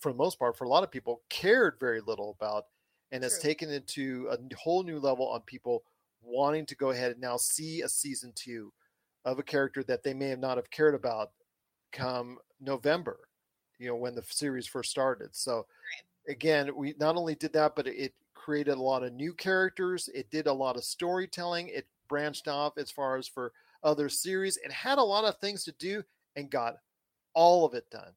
for 0.00 0.12
the 0.12 0.18
most 0.18 0.38
part, 0.38 0.56
for 0.56 0.64
a 0.64 0.68
lot 0.68 0.82
of 0.82 0.90
people, 0.90 1.20
cared 1.28 1.76
very 1.78 2.00
little 2.00 2.34
about 2.40 2.64
and 3.12 3.22
has 3.22 3.38
taken 3.38 3.70
it 3.70 3.86
to 3.86 4.28
a 4.30 4.54
whole 4.56 4.82
new 4.82 4.98
level 4.98 5.28
on 5.28 5.40
people 5.42 5.82
wanting 6.22 6.66
to 6.66 6.76
go 6.76 6.90
ahead 6.90 7.12
and 7.12 7.20
now 7.20 7.36
see 7.36 7.82
a 7.82 7.88
season 7.88 8.32
two 8.34 8.72
of 9.24 9.38
a 9.38 9.42
character 9.42 9.82
that 9.84 10.02
they 10.02 10.14
may 10.14 10.28
have 10.28 10.38
not 10.38 10.56
have 10.56 10.70
cared 10.70 10.94
about 10.94 11.30
come 11.92 12.38
November, 12.60 13.18
you 13.78 13.88
know, 13.88 13.96
when 13.96 14.14
the 14.14 14.22
series 14.22 14.66
first 14.66 14.90
started. 14.90 15.30
So 15.32 15.66
again, 16.28 16.74
we 16.74 16.94
not 16.98 17.16
only 17.16 17.34
did 17.34 17.52
that, 17.54 17.74
but 17.74 17.86
it 17.86 18.12
created 18.34 18.76
a 18.76 18.82
lot 18.82 19.02
of 19.02 19.12
new 19.12 19.32
characters. 19.32 20.08
It 20.14 20.30
did 20.30 20.46
a 20.46 20.52
lot 20.52 20.76
of 20.76 20.84
storytelling. 20.84 21.68
It 21.68 21.86
branched 22.08 22.48
off 22.48 22.78
as 22.78 22.90
far 22.90 23.16
as 23.16 23.28
for 23.28 23.52
other 23.82 24.08
series. 24.08 24.56
It 24.58 24.72
had 24.72 24.98
a 24.98 25.02
lot 25.02 25.24
of 25.24 25.36
things 25.38 25.64
to 25.64 25.72
do 25.72 26.02
and 26.36 26.50
got 26.50 26.76
all 27.34 27.64
of 27.64 27.74
it 27.74 27.90
done. 27.90 28.12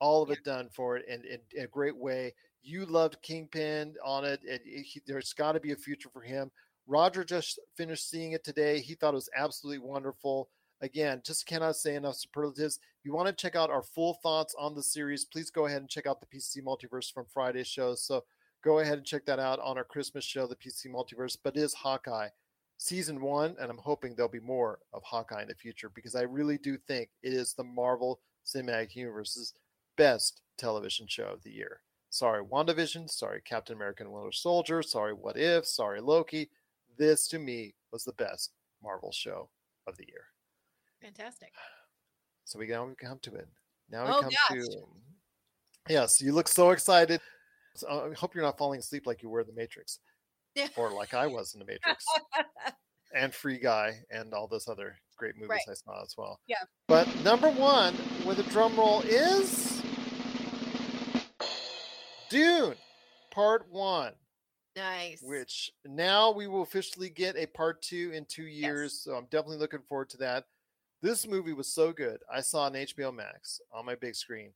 All 0.00 0.22
of 0.22 0.30
it 0.30 0.44
done 0.44 0.68
for 0.72 0.96
it 0.96 1.06
in, 1.08 1.22
in 1.24 1.64
a 1.64 1.66
great 1.66 1.96
way 1.96 2.34
you 2.64 2.86
loved 2.86 3.20
Kingpin 3.22 3.94
on 4.04 4.24
it, 4.24 4.40
and 4.48 4.60
he, 4.64 5.00
there's 5.06 5.32
got 5.32 5.52
to 5.52 5.60
be 5.60 5.72
a 5.72 5.76
future 5.76 6.08
for 6.08 6.22
him. 6.22 6.50
Roger 6.86 7.24
just 7.24 7.58
finished 7.76 8.08
seeing 8.10 8.32
it 8.32 8.44
today. 8.44 8.80
He 8.80 8.94
thought 8.94 9.14
it 9.14 9.16
was 9.16 9.30
absolutely 9.36 9.86
wonderful. 9.86 10.48
Again, 10.80 11.22
just 11.24 11.46
cannot 11.46 11.76
say 11.76 11.94
enough 11.94 12.16
superlatives. 12.16 12.78
If 12.98 13.06
you 13.06 13.14
want 13.14 13.28
to 13.28 13.32
check 13.32 13.56
out 13.56 13.70
our 13.70 13.82
full 13.82 14.14
thoughts 14.22 14.54
on 14.58 14.74
the 14.74 14.82
series, 14.82 15.24
please 15.24 15.50
go 15.50 15.66
ahead 15.66 15.80
and 15.80 15.88
check 15.88 16.06
out 16.06 16.20
the 16.20 16.26
PC 16.26 16.62
Multiverse 16.62 17.12
from 17.12 17.26
Friday's 17.26 17.68
show. 17.68 17.94
So 17.94 18.24
go 18.62 18.80
ahead 18.80 18.98
and 18.98 19.06
check 19.06 19.24
that 19.26 19.38
out 19.38 19.60
on 19.60 19.78
our 19.78 19.84
Christmas 19.84 20.24
show, 20.24 20.46
the 20.46 20.56
PC 20.56 20.88
Multiverse. 20.88 21.38
But 21.42 21.56
it 21.56 21.62
is 21.62 21.74
Hawkeye 21.74 22.28
season 22.76 23.20
one, 23.20 23.56
and 23.60 23.70
I'm 23.70 23.78
hoping 23.78 24.14
there'll 24.14 24.30
be 24.30 24.40
more 24.40 24.80
of 24.92 25.02
Hawkeye 25.04 25.42
in 25.42 25.48
the 25.48 25.54
future 25.54 25.88
because 25.88 26.14
I 26.14 26.22
really 26.22 26.58
do 26.58 26.76
think 26.76 27.08
it 27.22 27.32
is 27.32 27.54
the 27.54 27.64
Marvel 27.64 28.20
Cinematic 28.44 28.94
Universe's 28.94 29.54
best 29.96 30.42
television 30.58 31.06
show 31.06 31.26
of 31.26 31.42
the 31.42 31.52
year. 31.52 31.80
Sorry, 32.14 32.44
WandaVision. 32.44 33.10
Sorry, 33.10 33.42
Captain 33.44 33.74
America 33.74 34.04
and 34.04 34.12
Winter 34.12 34.30
Soldier. 34.30 34.84
Sorry, 34.84 35.12
What 35.12 35.36
If. 35.36 35.66
Sorry, 35.66 36.00
Loki. 36.00 36.48
This 36.96 37.26
to 37.26 37.40
me 37.40 37.74
was 37.90 38.04
the 38.04 38.12
best 38.12 38.52
Marvel 38.84 39.10
show 39.10 39.48
of 39.88 39.96
the 39.96 40.04
year. 40.06 40.26
Fantastic. 41.02 41.50
So 42.44 42.60
we 42.60 42.68
now 42.68 42.84
we 42.84 42.94
come 42.94 43.18
to 43.22 43.34
it. 43.34 43.48
Now 43.90 44.04
we 44.04 44.12
oh, 44.12 44.20
come 44.20 44.30
gosh. 44.30 44.64
to 44.64 44.86
Yes, 45.88 46.20
you 46.20 46.32
look 46.32 46.46
so 46.46 46.70
excited. 46.70 47.20
So 47.74 47.88
I 48.12 48.14
hope 48.14 48.32
you're 48.32 48.44
not 48.44 48.58
falling 48.58 48.78
asleep 48.78 49.08
like 49.08 49.20
you 49.20 49.28
were 49.28 49.40
in 49.40 49.48
the 49.48 49.52
Matrix. 49.52 49.98
Yeah. 50.54 50.68
Or 50.76 50.92
like 50.92 51.14
I 51.14 51.26
was 51.26 51.54
in 51.54 51.58
the 51.58 51.66
Matrix. 51.66 52.04
and 53.12 53.34
Free 53.34 53.58
Guy 53.58 53.94
and 54.12 54.32
all 54.32 54.46
those 54.46 54.68
other 54.68 54.96
great 55.16 55.34
movies 55.34 55.50
Right. 55.50 55.68
I 55.68 55.74
saw 55.74 56.00
as 56.00 56.14
well. 56.16 56.38
Yeah. 56.46 56.62
But 56.86 57.08
number 57.24 57.50
one 57.50 57.96
with 58.24 58.38
a 58.38 58.44
drum 58.44 58.76
roll 58.76 59.00
is 59.00 59.73
Dune 62.28 62.74
Part 63.30 63.66
One, 63.70 64.12
Nice. 64.76 65.20
which 65.22 65.72
now 65.84 66.30
we 66.32 66.46
will 66.46 66.62
officially 66.62 67.10
get 67.10 67.36
a 67.36 67.46
part 67.46 67.82
two 67.82 68.10
in 68.14 68.24
two 68.26 68.46
years. 68.46 69.00
So 69.02 69.14
I'm 69.14 69.26
definitely 69.30 69.58
looking 69.58 69.82
forward 69.88 70.10
to 70.10 70.16
that. 70.18 70.44
This 71.02 71.26
movie 71.26 71.52
was 71.52 71.72
so 71.72 71.92
good. 71.92 72.20
I 72.32 72.40
saw 72.40 72.62
on 72.64 72.72
HBO 72.72 73.14
Max 73.14 73.60
on 73.72 73.84
my 73.84 73.94
big 73.94 74.14
screen 74.14 74.52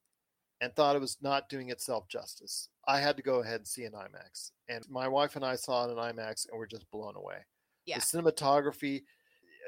and 0.61 0.74
thought 0.74 0.96
it 0.96 1.00
was 1.00 1.18
not 1.20 1.48
doing 1.48 1.70
itself 1.70 2.09
justice. 2.09 2.68
I 2.87 3.00
had 3.00 3.16
to 3.18 3.22
go 3.22 3.40
ahead 3.40 3.57
and 3.61 3.68
see 3.68 3.85
an 3.85 3.92
IMAX. 3.92 4.50
And 4.68 4.85
my 4.88 5.07
wife 5.09 5.37
and 5.37 5.44
I 5.44 5.57
saw 5.57 5.87
it 5.87 5.92
in 5.92 5.98
IMAX 5.98 6.48
and 6.48 6.59
we're 6.59 6.66
just 6.66 6.90
blown 6.90 7.16
away. 7.16 7.44
Yeah. 7.85 7.98
The 7.98 8.02
cinematography, 8.04 9.02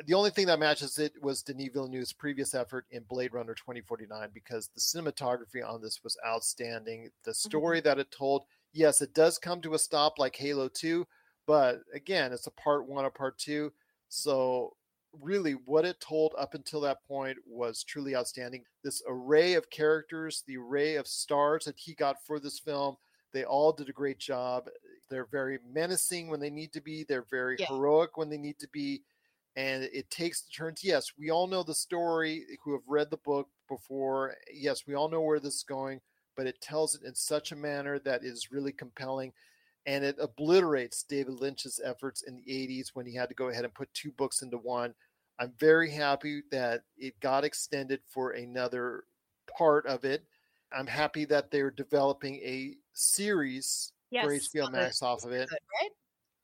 the 0.06 0.14
only 0.14 0.30
thing 0.30 0.46
that 0.46 0.58
matches 0.58 0.98
it 0.98 1.12
was 1.22 1.42
Denis 1.42 1.70
Villeneuve's 1.72 2.12
previous 2.12 2.54
effort 2.54 2.86
in 2.90 3.02
Blade 3.08 3.34
Runner 3.34 3.54
2049 3.54 4.28
because 4.32 4.68
the 4.74 4.80
cinematography 4.80 5.66
on 5.66 5.82
this 5.82 6.00
was 6.02 6.16
outstanding. 6.26 7.10
The 7.24 7.32
mm-hmm. 7.32 7.48
story 7.48 7.80
that 7.80 7.98
it 7.98 8.10
told, 8.10 8.44
yes, 8.72 9.02
it 9.02 9.14
does 9.14 9.38
come 9.38 9.60
to 9.62 9.74
a 9.74 9.78
stop 9.78 10.18
like 10.18 10.36
Halo 10.36 10.68
2, 10.68 11.06
but 11.46 11.80
again, 11.92 12.32
it's 12.32 12.46
a 12.46 12.52
part 12.52 12.88
one, 12.88 13.04
a 13.04 13.10
part 13.10 13.38
two. 13.38 13.72
So, 14.08 14.76
really, 15.20 15.52
what 15.52 15.84
it 15.84 16.00
told 16.00 16.34
up 16.38 16.54
until 16.54 16.80
that 16.82 17.04
point 17.06 17.36
was 17.46 17.82
truly 17.82 18.14
outstanding. 18.14 18.64
This 18.84 19.02
array 19.08 19.54
of 19.54 19.70
characters, 19.70 20.44
the 20.46 20.56
array 20.56 20.96
of 20.96 21.06
stars 21.06 21.64
that 21.64 21.78
he 21.78 21.94
got 21.94 22.24
for 22.24 22.38
this 22.38 22.58
film, 22.58 22.96
they 23.32 23.44
all 23.44 23.72
did 23.72 23.88
a 23.88 23.92
great 23.92 24.18
job. 24.18 24.68
They're 25.08 25.26
very 25.26 25.58
menacing 25.72 26.28
when 26.28 26.40
they 26.40 26.50
need 26.50 26.72
to 26.72 26.80
be, 26.80 27.04
they're 27.04 27.26
very 27.30 27.56
Yeah. 27.58 27.66
heroic 27.66 28.16
when 28.16 28.28
they 28.28 28.38
need 28.38 28.58
to 28.60 28.68
be 28.68 29.02
and 29.56 29.84
it 29.84 30.10
takes 30.10 30.42
the 30.42 30.50
turns. 30.50 30.84
Yes, 30.84 31.12
we 31.18 31.30
all 31.30 31.46
know 31.46 31.62
the 31.62 31.74
story 31.74 32.44
who 32.62 32.72
have 32.72 32.82
read 32.86 33.10
the 33.10 33.16
book 33.18 33.48
before. 33.68 34.34
Yes, 34.52 34.86
we 34.86 34.94
all 34.94 35.08
know 35.08 35.20
where 35.20 35.40
this 35.40 35.56
is 35.56 35.62
going, 35.62 36.00
but 36.36 36.46
it 36.46 36.60
tells 36.60 36.94
it 36.94 37.02
in 37.04 37.14
such 37.14 37.52
a 37.52 37.56
manner 37.56 37.98
that 38.00 38.24
is 38.24 38.52
really 38.52 38.72
compelling 38.72 39.32
and 39.86 40.04
it 40.04 40.16
obliterates 40.20 41.02
David 41.02 41.34
Lynch's 41.40 41.80
efforts 41.82 42.22
in 42.22 42.36
the 42.36 42.42
80s 42.42 42.88
when 42.94 43.06
he 43.06 43.14
had 43.14 43.28
to 43.28 43.34
go 43.34 43.48
ahead 43.48 43.64
and 43.64 43.74
put 43.74 43.92
two 43.94 44.12
books 44.12 44.42
into 44.42 44.58
one. 44.58 44.94
I'm 45.38 45.52
very 45.58 45.90
happy 45.90 46.42
that 46.50 46.82
it 46.98 47.18
got 47.20 47.44
extended 47.44 48.00
for 48.06 48.32
another 48.32 49.04
part 49.56 49.86
of 49.86 50.04
it. 50.04 50.24
I'm 50.72 50.86
happy 50.86 51.24
that 51.26 51.50
they're 51.50 51.70
developing 51.70 52.36
a 52.36 52.76
series 52.92 53.92
for 54.10 54.32
Yes, 54.34 54.48
HBO 54.54 54.70
Max 54.70 55.02
off 55.02 55.24
of 55.24 55.32
it. 55.32 55.48
Good, 55.48 55.58
right? 55.80 55.90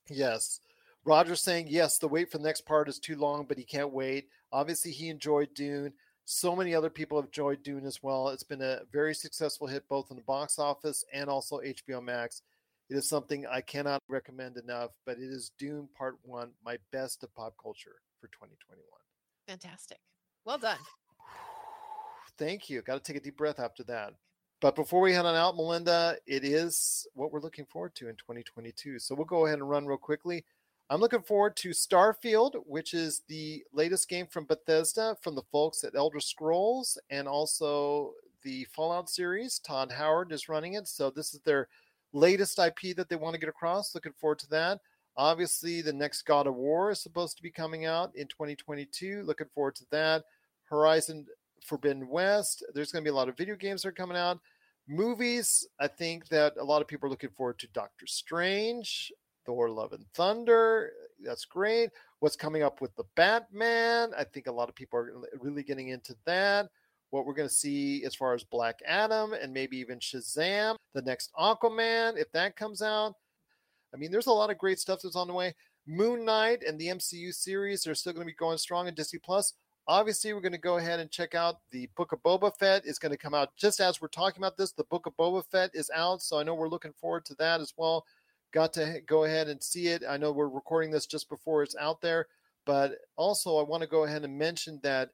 Yes. 0.09 0.61
Roger's 1.07 1.41
saying, 1.41 1.67
yes, 1.69 1.97
the 1.97 2.07
wait 2.07 2.29
for 2.29 2.37
the 2.37 2.43
next 2.43 2.65
part 2.65 2.89
is 2.89 2.99
too 2.99 3.15
long, 3.15 3.45
but 3.45 3.57
he 3.57 3.63
can't 3.63 3.93
wait. 3.93 4.27
Obviously, 4.51 4.91
he 4.91 5.07
enjoyed 5.07 5.47
Dune. 5.53 5.93
So 6.25 6.53
many 6.53 6.75
other 6.75 6.89
people 6.89 7.17
have 7.17 7.27
enjoyed 7.27 7.63
Dune 7.63 7.85
as 7.85 8.03
well. 8.03 8.27
It's 8.27 8.43
been 8.43 8.61
a 8.61 8.81
very 8.91 9.15
successful 9.15 9.67
hit 9.67 9.87
both 9.87 10.11
in 10.11 10.17
the 10.17 10.23
box 10.23 10.59
office 10.59 11.05
and 11.13 11.29
also 11.29 11.61
HBO 11.61 12.03
Max. 12.03 12.41
It 12.89 12.97
is 12.97 13.07
something 13.07 13.45
I 13.47 13.61
cannot 13.61 14.03
recommend 14.09 14.57
enough, 14.57 14.91
but 15.05 15.17
it 15.17 15.29
is 15.29 15.53
Dune 15.57 15.87
Part 15.97 16.17
1, 16.23 16.51
my 16.65 16.77
best 16.91 17.23
of 17.23 17.33
pop 17.33 17.53
culture 17.61 18.01
for 18.19 18.27
2021. 18.27 18.83
Fantastic. 19.47 19.99
Well 20.43 20.57
done. 20.57 20.77
Thank 22.37 22.69
you. 22.69 22.81
Got 22.81 23.01
to 23.01 23.13
take 23.13 23.21
a 23.21 23.23
deep 23.23 23.37
breath 23.37 23.61
after 23.61 23.85
that. 23.85 24.13
But 24.59 24.75
before 24.75 24.99
we 24.99 25.13
head 25.13 25.25
on 25.25 25.35
out, 25.35 25.55
Melinda, 25.55 26.17
it 26.25 26.43
is 26.43 27.07
what 27.13 27.31
we're 27.31 27.39
looking 27.39 27.65
forward 27.65 27.95
to 27.95 28.09
in 28.09 28.15
2022. 28.15 28.99
So 28.99 29.15
we'll 29.15 29.23
go 29.23 29.45
ahead 29.45 29.59
and 29.59 29.69
run 29.69 29.85
real 29.85 29.97
quickly. 29.97 30.43
I'm 30.89 31.01
looking 31.01 31.21
forward 31.21 31.57
to 31.57 31.69
Starfield, 31.71 32.55
which 32.65 32.93
is 32.93 33.23
the 33.27 33.61
latest 33.73 34.07
game 34.07 34.25
from 34.25 34.45
Bethesda 34.45 35.17
from 35.21 35.35
the 35.35 35.43
folks 35.51 35.83
at 35.83 35.95
Elder 35.95 36.21
Scrolls 36.21 36.97
and 37.09 37.27
also 37.27 38.13
the 38.43 38.65
Fallout 38.73 39.09
series. 39.09 39.59
Todd 39.59 39.91
Howard 39.91 40.31
is 40.31 40.47
running 40.47 40.75
it. 40.75 40.87
So 40.87 41.09
this 41.09 41.33
is 41.33 41.41
their 41.41 41.67
latest 42.13 42.57
IP 42.57 42.95
that 42.95 43.09
they 43.09 43.17
want 43.17 43.33
to 43.33 43.39
get 43.39 43.49
across. 43.49 43.93
Looking 43.93 44.13
forward 44.13 44.39
to 44.39 44.49
that. 44.51 44.79
Obviously, 45.17 45.81
the 45.81 45.91
next 45.91 46.21
God 46.21 46.47
of 46.47 46.55
War 46.55 46.91
is 46.91 47.01
supposed 47.01 47.35
to 47.35 47.43
be 47.43 47.51
coming 47.51 47.85
out 47.85 48.15
in 48.15 48.27
2022. 48.27 49.23
Looking 49.23 49.47
forward 49.53 49.75
to 49.75 49.85
that. 49.91 50.23
Horizon 50.69 51.25
Forbidden 51.65 52.07
West. 52.07 52.63
There's 52.73 52.93
going 52.93 53.03
to 53.03 53.09
be 53.09 53.13
a 53.13 53.15
lot 53.15 53.27
of 53.27 53.35
video 53.35 53.55
games 53.55 53.81
that 53.81 53.89
are 53.89 53.93
coming 53.93 54.15
out. 54.15 54.39
Movies, 54.87 55.67
I 55.81 55.87
think 55.87 56.29
that 56.29 56.53
a 56.57 56.63
lot 56.63 56.81
of 56.81 56.87
people 56.87 57.07
are 57.07 57.09
looking 57.09 57.31
forward 57.31 57.59
to 57.59 57.67
Doctor 57.73 58.07
Strange, 58.07 59.11
Thor 59.47 59.69
Love 59.69 59.93
and 59.93 60.05
Thunder. 60.13 60.91
That's 61.23 61.45
great. 61.45 61.89
What's 62.19 62.35
coming 62.35 62.61
up 62.61 62.81
with 62.81 62.95
the 62.95 63.05
Batman? 63.15 64.11
I 64.15 64.25
think 64.25 64.45
a 64.45 64.51
lot 64.51 64.69
of 64.69 64.75
people 64.75 64.99
are 64.99 65.11
really 65.39 65.63
getting 65.63 65.87
into 65.87 66.15
that. 66.25 66.69
What 67.09 67.25
we're 67.25 67.33
going 67.33 67.47
to 67.47 67.53
see 67.53 68.03
as 68.03 68.13
far 68.13 68.33
as 68.33 68.43
Black 68.43 68.79
Adam 68.85 69.33
and 69.33 69.53
maybe 69.53 69.77
even 69.77 69.99
Shazam, 69.99 70.75
the 70.93 71.01
next 71.01 71.31
Aquaman, 71.39 72.17
if 72.17 72.29
that 72.33 72.57
comes 72.57 72.81
out. 72.81 73.13
I 73.93 73.97
mean, 73.97 74.11
there's 74.11 74.27
a 74.27 74.33
lot 74.33 74.51
of 74.51 74.57
great 74.57 74.79
stuff 74.79 74.99
that's 75.01 75.15
on 75.15 75.27
the 75.27 75.33
way. 75.33 75.55
Moon 75.87 76.25
Knight 76.25 76.63
and 76.67 76.77
the 76.77 76.87
MCU 76.87 77.33
series 77.33 77.87
are 77.87 77.95
still 77.95 78.11
going 78.11 78.27
to 78.27 78.31
be 78.31 78.35
going 78.35 78.57
strong 78.57 78.89
in 78.89 78.93
Disney 78.93 79.19
Plus. 79.19 79.53
Obviously, 79.87 80.33
we're 80.33 80.41
going 80.41 80.51
to 80.51 80.57
go 80.57 80.77
ahead 80.77 80.99
and 80.99 81.09
check 81.09 81.33
out 81.33 81.59
the 81.71 81.87
Book 81.95 82.11
of 82.11 82.21
Boba 82.21 82.51
Fett. 82.57 82.85
is 82.85 82.99
going 82.99 83.13
to 83.13 83.17
come 83.17 83.33
out 83.33 83.55
just 83.55 83.79
as 83.79 84.01
we're 84.01 84.09
talking 84.09 84.41
about 84.41 84.57
this. 84.57 84.73
The 84.73 84.83
Book 84.83 85.05
of 85.05 85.15
Boba 85.15 85.45
Fett 85.49 85.71
is 85.73 85.89
out, 85.95 86.21
so 86.21 86.37
I 86.37 86.43
know 86.43 86.55
we're 86.55 86.67
looking 86.67 86.91
forward 86.91 87.23
to 87.25 87.35
that 87.35 87.61
as 87.61 87.73
well. 87.77 88.03
Got 88.53 88.73
to 88.73 89.01
go 89.05 89.25
ahead 89.25 89.49
and 89.49 89.61
see 89.61 89.87
it. 89.87 90.03
I 90.07 90.17
know 90.17 90.31
we're 90.31 90.47
recording 90.47 90.91
this 90.91 91.05
just 91.05 91.29
before 91.29 91.63
it's 91.63 91.75
out 91.75 92.01
there, 92.01 92.27
but 92.65 92.93
also 93.15 93.57
I 93.57 93.63
want 93.63 93.81
to 93.81 93.87
go 93.87 94.05
ahead 94.05 94.23
and 94.23 94.37
mention 94.37 94.79
that 94.83 95.09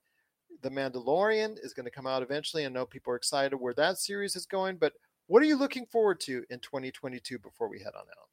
The 0.61 0.69
Mandalorian 0.69 1.57
is 1.63 1.73
going 1.73 1.85
to 1.85 1.91
come 1.91 2.07
out 2.07 2.23
eventually. 2.23 2.65
I 2.65 2.69
know 2.69 2.85
people 2.85 3.13
are 3.13 3.17
excited 3.17 3.55
where 3.55 3.73
that 3.73 3.97
series 3.97 4.35
is 4.35 4.45
going, 4.45 4.77
but 4.77 4.93
what 5.27 5.41
are 5.41 5.47
you 5.47 5.57
looking 5.57 5.85
forward 5.85 6.19
to 6.21 6.43
in 6.49 6.59
2022 6.59 7.39
before 7.39 7.69
we 7.69 7.79
head 7.79 7.93
on 7.95 8.01
out? 8.01 8.29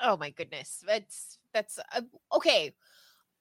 Oh 0.00 0.16
my 0.16 0.30
goodness. 0.30 0.82
That's 0.86 1.38
that's 1.52 1.78
uh, 1.94 2.02
okay. 2.34 2.74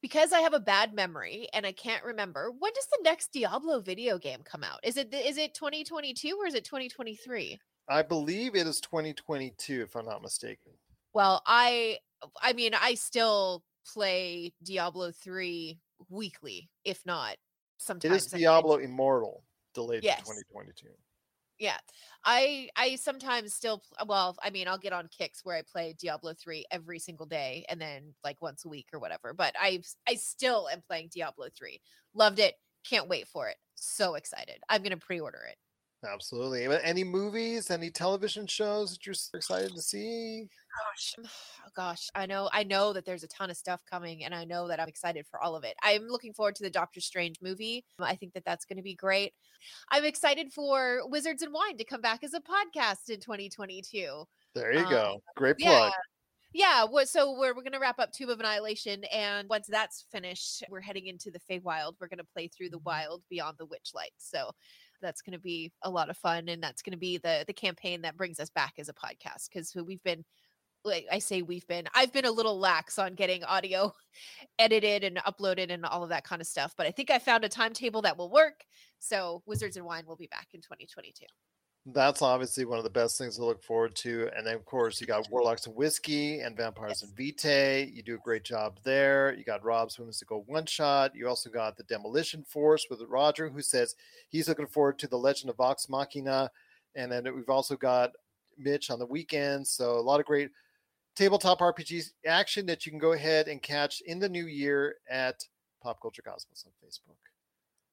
Because 0.01 0.31
I 0.31 0.39
have 0.39 0.53
a 0.53 0.59
bad 0.59 0.93
memory 0.93 1.47
and 1.53 1.65
I 1.65 1.73
can't 1.73 2.03
remember. 2.03 2.51
When 2.57 2.71
does 2.73 2.87
the 2.87 2.99
next 3.03 3.33
Diablo 3.33 3.81
video 3.81 4.17
game 4.17 4.39
come 4.43 4.63
out? 4.63 4.79
Is 4.83 4.97
it 4.97 5.13
is 5.13 5.37
it 5.37 5.53
2022 5.53 6.37
or 6.39 6.47
is 6.47 6.55
it 6.55 6.65
2023? 6.65 7.59
I 7.89 8.01
believe 8.01 8.55
it 8.55 8.67
is 8.67 8.79
2022 8.81 9.81
if 9.81 9.95
I'm 9.95 10.05
not 10.05 10.21
mistaken. 10.21 10.73
Well, 11.13 11.41
I 11.45 11.97
I 12.41 12.53
mean, 12.53 12.73
I 12.73 12.95
still 12.95 13.63
play 13.93 14.53
Diablo 14.63 15.11
3 15.11 15.79
weekly, 16.09 16.69
if 16.83 17.05
not 17.05 17.37
sometimes. 17.77 18.13
It 18.13 18.17
is 18.17 18.25
Diablo 18.27 18.77
Immortal 18.77 19.43
delayed 19.73 20.03
yes. 20.03 20.19
to 20.19 20.23
2022 20.23 20.87
yeah. 21.59 21.77
I 22.25 22.69
i 22.75 22.95
sometimes 22.95 23.53
still 23.53 23.83
uh, 23.99 24.05
well 24.07 24.35
i 24.43 24.49
mean 24.49 24.67
i'll 24.67 24.77
get 24.77 24.93
on 24.93 25.07
kicks 25.15 25.41
where 25.43 25.57
i 25.57 25.61
play 25.61 25.93
diablo 25.97 26.33
3 26.33 26.65
every 26.71 26.99
single 26.99 27.25
day 27.25 27.65
and 27.69 27.79
then 27.79 28.13
like 28.23 28.41
once 28.41 28.65
a 28.65 28.69
week 28.69 28.87
or 28.93 28.99
whatever 28.99 29.33
but 29.33 29.53
i 29.59 29.81
i 30.07 30.15
still 30.15 30.67
am 30.69 30.81
playing 30.87 31.09
diablo 31.13 31.47
3 31.55 31.79
loved 32.13 32.39
it. 32.39 32.55
Can't 32.89 33.09
wait 33.09 33.27
for 33.27 33.47
it. 33.47 33.57
So 33.75 34.15
excited. 34.15 34.57
I'm 34.69 34.83
gonna 34.83 34.97
pre-order 34.97 35.41
it 35.49 35.57
absolutely 36.05 36.65
any 36.83 37.03
movies 37.03 37.69
any 37.69 37.89
television 37.89 38.47
shows 38.47 38.91
that 38.91 39.05
you're 39.05 39.15
excited 39.33 39.73
to 39.73 39.81
see 39.81 40.47
gosh 40.85 41.15
oh 41.25 41.69
gosh 41.75 42.07
i 42.15 42.25
know 42.25 42.49
i 42.53 42.63
know 42.63 42.93
that 42.93 43.05
there's 43.05 43.23
a 43.23 43.27
ton 43.27 43.49
of 43.49 43.57
stuff 43.57 43.81
coming 43.89 44.23
and 44.23 44.33
i 44.33 44.45
know 44.45 44.67
that 44.67 44.79
i'm 44.79 44.87
excited 44.87 45.25
for 45.29 45.41
all 45.41 45.55
of 45.55 45.63
it 45.63 45.75
i'm 45.83 46.07
looking 46.07 46.33
forward 46.33 46.55
to 46.55 46.63
the 46.63 46.69
doctor 46.69 47.01
strange 47.01 47.37
movie 47.41 47.83
i 47.99 48.15
think 48.15 48.33
that 48.33 48.45
that's 48.45 48.65
going 48.65 48.77
to 48.77 48.83
be 48.83 48.95
great 48.95 49.33
i'm 49.91 50.05
excited 50.05 50.53
for 50.53 51.01
wizards 51.07 51.41
and 51.41 51.53
wine 51.53 51.77
to 51.77 51.83
come 51.83 52.01
back 52.01 52.23
as 52.23 52.33
a 52.33 52.39
podcast 52.39 53.09
in 53.09 53.19
2022 53.19 54.23
there 54.55 54.73
you 54.73 54.79
um, 54.79 54.89
go 54.89 55.23
great 55.35 55.57
plug 55.57 55.91
yeah. 55.91 55.91
Yeah, 56.51 56.85
so 57.03 57.33
we're, 57.33 57.53
we're 57.53 57.61
going 57.61 57.73
to 57.73 57.79
wrap 57.79 57.99
up 57.99 58.11
Tomb 58.11 58.31
of 58.31 58.39
Annihilation, 58.39 59.03
and 59.13 59.47
once 59.47 59.67
that's 59.67 60.05
finished, 60.11 60.63
we're 60.67 60.81
heading 60.81 61.05
into 61.05 61.29
the 61.29 61.39
Feywild. 61.39 61.93
We're 61.99 62.07
going 62.07 62.17
to 62.17 62.27
play 62.33 62.47
through 62.47 62.69
the 62.69 62.79
wild 62.79 63.21
beyond 63.29 63.57
the 63.59 63.67
Witchlight. 63.67 64.15
So 64.17 64.49
that's 65.01 65.21
going 65.21 65.33
to 65.33 65.39
be 65.39 65.71
a 65.83 65.89
lot 65.89 66.09
of 66.09 66.17
fun, 66.17 66.49
and 66.49 66.61
that's 66.61 66.81
going 66.81 66.91
to 66.91 66.97
be 66.97 67.17
the 67.17 67.43
the 67.47 67.53
campaign 67.53 68.01
that 68.01 68.17
brings 68.17 68.39
us 68.39 68.49
back 68.49 68.73
as 68.77 68.89
a 68.89 68.93
podcast 68.93 69.49
because 69.51 69.75
we've 69.75 70.03
been 70.03 70.23
like 70.85 71.05
I 71.11 71.19
say 71.19 71.41
we've 71.41 71.67
been 71.67 71.87
I've 71.93 72.13
been 72.13 72.25
a 72.25 72.31
little 72.31 72.57
lax 72.59 72.97
on 72.99 73.15
getting 73.15 73.43
audio 73.43 73.93
edited 74.59 75.03
and 75.03 75.17
uploaded 75.17 75.71
and 75.71 75.85
all 75.85 76.03
of 76.03 76.09
that 76.09 76.23
kind 76.23 76.41
of 76.41 76.47
stuff, 76.47 76.73
but 76.77 76.87
I 76.87 76.91
think 76.91 77.11
I 77.11 77.19
found 77.19 77.43
a 77.43 77.49
timetable 77.49 78.01
that 78.03 78.17
will 78.17 78.31
work. 78.31 78.63
So 78.99 79.43
Wizards 79.45 79.77
and 79.77 79.85
Wine 79.85 80.05
will 80.05 80.15
be 80.15 80.27
back 80.27 80.47
in 80.53 80.61
2022. 80.61 81.25
That's 81.93 82.21
obviously 82.21 82.65
one 82.65 82.77
of 82.77 82.83
the 82.83 82.89
best 82.89 83.17
things 83.17 83.35
to 83.35 83.45
look 83.45 83.63
forward 83.63 83.95
to. 83.97 84.29
And 84.35 84.45
then 84.45 84.55
of 84.55 84.65
course 84.65 84.99
you 84.99 85.07
got 85.07 85.27
Warlocks 85.31 85.65
and 85.65 85.75
Whiskey 85.75 86.39
and 86.39 86.55
Vampires 86.55 87.03
and 87.03 87.15
Vitae. 87.15 87.89
You 87.93 88.03
do 88.03 88.15
a 88.15 88.19
great 88.19 88.43
job 88.43 88.79
there. 88.83 89.33
You 89.37 89.43
got 89.43 89.63
Rob's 89.63 89.97
Whimsical 89.97 90.43
One 90.47 90.65
Shot. 90.65 91.15
You 91.15 91.27
also 91.27 91.49
got 91.49 91.77
the 91.77 91.83
Demolition 91.83 92.43
Force 92.43 92.87
with 92.89 93.01
Roger 93.07 93.49
who 93.49 93.61
says 93.61 93.95
he's 94.29 94.47
looking 94.47 94.67
forward 94.67 94.99
to 94.99 95.07
the 95.07 95.17
Legend 95.17 95.49
of 95.49 95.57
Vox 95.57 95.89
Machina. 95.89 96.51
And 96.95 97.11
then 97.11 97.23
we've 97.35 97.49
also 97.49 97.75
got 97.75 98.11
Mitch 98.57 98.89
on 98.91 98.99
the 98.99 99.05
weekend. 99.05 99.65
So 99.65 99.93
a 99.93 100.01
lot 100.01 100.19
of 100.19 100.25
great 100.25 100.51
tabletop 101.15 101.59
RPG 101.59 102.11
action 102.25 102.65
that 102.65 102.85
you 102.85 102.91
can 102.91 102.99
go 102.99 103.13
ahead 103.13 103.47
and 103.47 103.61
catch 103.61 104.01
in 104.01 104.19
the 104.19 104.29
new 104.29 104.47
year 104.47 104.95
at 105.09 105.43
Pop 105.81 106.01
Culture 106.01 106.21
Cosmos 106.21 106.65
on 106.65 106.71
Facebook. 106.85 107.17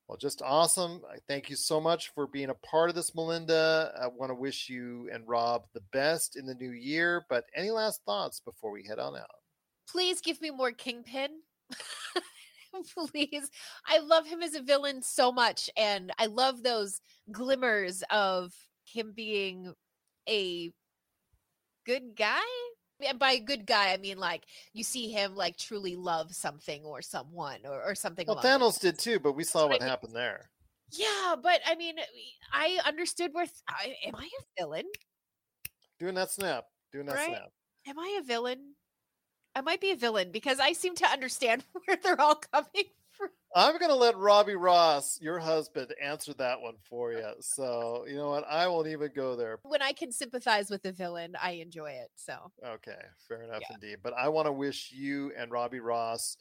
Well, 0.08 0.18
just 0.18 0.40
awesome. 0.40 1.02
Thank 1.26 1.50
you 1.50 1.56
so 1.56 1.80
much 1.80 2.10
for 2.10 2.28
being 2.28 2.50
a 2.50 2.54
part 2.54 2.88
of 2.88 2.94
this, 2.94 3.14
Melinda. 3.14 3.92
I 4.00 4.06
want 4.06 4.30
to 4.30 4.36
wish 4.36 4.68
you 4.68 5.08
and 5.12 5.26
Rob 5.26 5.64
the 5.74 5.82
best 5.92 6.36
in 6.36 6.46
the 6.46 6.54
new 6.54 6.70
year. 6.70 7.26
But 7.28 7.44
any 7.56 7.70
last 7.70 8.02
thoughts 8.06 8.40
before 8.40 8.70
we 8.70 8.84
head 8.84 9.00
on 9.00 9.16
out? 9.16 9.26
Please 9.88 10.20
give 10.20 10.40
me 10.40 10.50
more 10.50 10.70
Kingpin. 10.70 11.30
Please. 13.10 13.50
I 13.86 13.98
love 13.98 14.26
him 14.26 14.42
as 14.42 14.54
a 14.54 14.62
villain 14.62 15.02
so 15.02 15.32
much. 15.32 15.70
And 15.76 16.12
I 16.18 16.26
love 16.26 16.62
those 16.62 17.00
glimmers 17.32 18.04
of 18.10 18.52
him 18.84 19.12
being 19.14 19.74
a 20.28 20.70
good 21.84 22.14
guy 22.16 22.40
and 23.04 23.18
by 23.18 23.32
a 23.32 23.40
good 23.40 23.66
guy 23.66 23.92
i 23.92 23.96
mean 23.96 24.18
like 24.18 24.44
you 24.72 24.82
see 24.82 25.10
him 25.10 25.34
like 25.34 25.56
truly 25.56 25.96
love 25.96 26.34
something 26.34 26.82
or 26.84 27.02
someone 27.02 27.58
or, 27.64 27.82
or 27.82 27.94
something 27.94 28.26
well 28.26 28.36
thanos 28.36 28.80
did 28.80 28.98
too 28.98 29.18
but 29.18 29.32
we 29.32 29.44
saw 29.44 29.66
what 29.66 29.82
happened 29.82 30.14
there. 30.14 30.50
Yeah 30.92 31.34
but 31.42 31.60
i 31.66 31.74
mean 31.74 31.96
i 32.52 32.78
understood 32.86 33.32
where 33.32 33.46
th- 33.46 33.56
I, 33.68 33.96
am 34.06 34.14
i 34.14 34.24
a 34.24 34.62
villain? 34.62 34.84
Doing 35.98 36.14
that 36.14 36.30
snap 36.30 36.64
doing 36.92 37.06
that 37.06 37.14
right? 37.16 37.28
snap. 37.28 37.50
Am 37.88 37.98
i 37.98 38.18
a 38.20 38.24
villain? 38.24 38.74
I 39.54 39.62
might 39.62 39.80
be 39.80 39.90
a 39.90 39.96
villain 39.96 40.30
because 40.32 40.60
i 40.60 40.72
seem 40.72 40.94
to 40.96 41.06
understand 41.06 41.64
where 41.86 41.96
they're 41.96 42.20
all 42.20 42.36
coming 42.52 42.84
I'm 43.56 43.78
going 43.78 43.90
to 43.90 43.96
let 43.96 44.18
Robbie 44.18 44.54
Ross, 44.54 45.18
your 45.18 45.38
husband, 45.38 45.94
answer 46.02 46.34
that 46.34 46.60
one 46.60 46.74
for 46.82 47.12
you. 47.12 47.26
So, 47.40 48.04
you 48.06 48.16
know 48.16 48.28
what? 48.28 48.44
I 48.46 48.68
won't 48.68 48.86
even 48.86 49.10
go 49.16 49.34
there. 49.34 49.58
When 49.62 49.80
I 49.80 49.94
can 49.94 50.12
sympathize 50.12 50.68
with 50.68 50.82
the 50.82 50.92
villain, 50.92 51.34
I 51.42 51.52
enjoy 51.52 51.92
it. 51.92 52.10
So, 52.16 52.36
okay, 52.62 52.98
fair 53.26 53.40
enough 53.40 53.62
yeah. 53.62 53.76
indeed. 53.76 53.98
But 54.02 54.12
I 54.12 54.28
want 54.28 54.44
to 54.44 54.52
wish 54.52 54.92
you 54.92 55.32
and 55.38 55.50
Robbie 55.50 55.80
Ross 55.80 56.36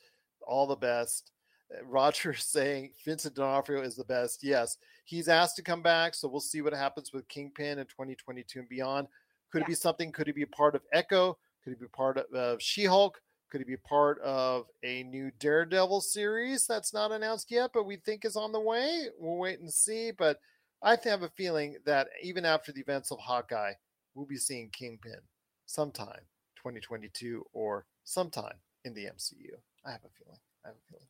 all 0.46 0.68
the 0.68 0.76
best. 0.76 1.32
Uh, 1.74 1.86
Roger 1.86 2.34
saying 2.38 2.92
Vincent 3.06 3.36
D'Onofrio 3.36 3.82
is 3.82 3.96
the 3.96 4.04
best. 4.04 4.44
Yes, 4.44 4.76
he's 5.06 5.30
asked 5.30 5.56
to 5.56 5.62
come 5.62 5.82
back. 5.82 6.16
So, 6.16 6.28
we'll 6.28 6.42
see 6.42 6.62
what 6.62 6.74
happens 6.74 7.14
with 7.14 7.30
Kingpin 7.30 7.80
in 7.80 7.86
2022 7.86 8.60
and 8.60 8.68
beyond. 8.68 9.08
Could 9.54 9.60
yeah. 9.60 9.68
it 9.68 9.70
be 9.70 9.76
something? 9.76 10.12
Could 10.12 10.28
he 10.28 10.34
be 10.34 10.42
a 10.42 10.48
part 10.48 10.76
of 10.76 10.82
Echo? 10.92 11.38
Could 11.64 11.70
he 11.70 11.80
be 11.80 11.88
part 11.88 12.18
of 12.18 12.26
uh, 12.36 12.58
She 12.60 12.84
Hulk? 12.84 13.22
Could 13.56 13.66
he 13.66 13.74
be 13.74 13.78
part 13.78 14.20
of 14.20 14.66
a 14.84 15.04
new 15.04 15.32
Daredevil 15.40 16.02
series 16.02 16.68
that's 16.68 16.94
not 16.94 17.14
announced 17.14 17.50
yet, 17.50 17.72
but 17.74 17.86
we 17.86 17.96
think 17.96 18.26
is 18.26 18.36
on 18.36 18.52
the 18.52 18.60
way? 18.60 19.06
We'll 19.18 19.38
wait 19.38 19.62
and 19.62 19.72
see. 19.72 20.12
But 20.12 20.42
I 20.84 20.98
have 21.06 21.24
a 21.24 21.30
feeling 21.30 21.78
that 21.86 22.10
even 22.22 22.44
after 22.44 22.74
the 22.74 22.82
events 22.82 23.12
of 23.12 23.20
Hawkeye, 23.20 23.76
we'll 24.14 24.26
be 24.26 24.36
seeing 24.36 24.72
Kingpin 24.72 25.22
sometime 25.68 26.20
2022 26.58 27.46
or 27.54 27.86
sometime 28.04 28.56
in 28.84 28.94
the 28.94 29.06
MCU. 29.06 29.52
I 29.86 29.92
have 29.92 30.04
a 30.04 30.12
feeling. 30.22 30.40
I 30.66 30.68
have 30.68 30.76
a 30.76 30.92
feeling. 30.92 31.08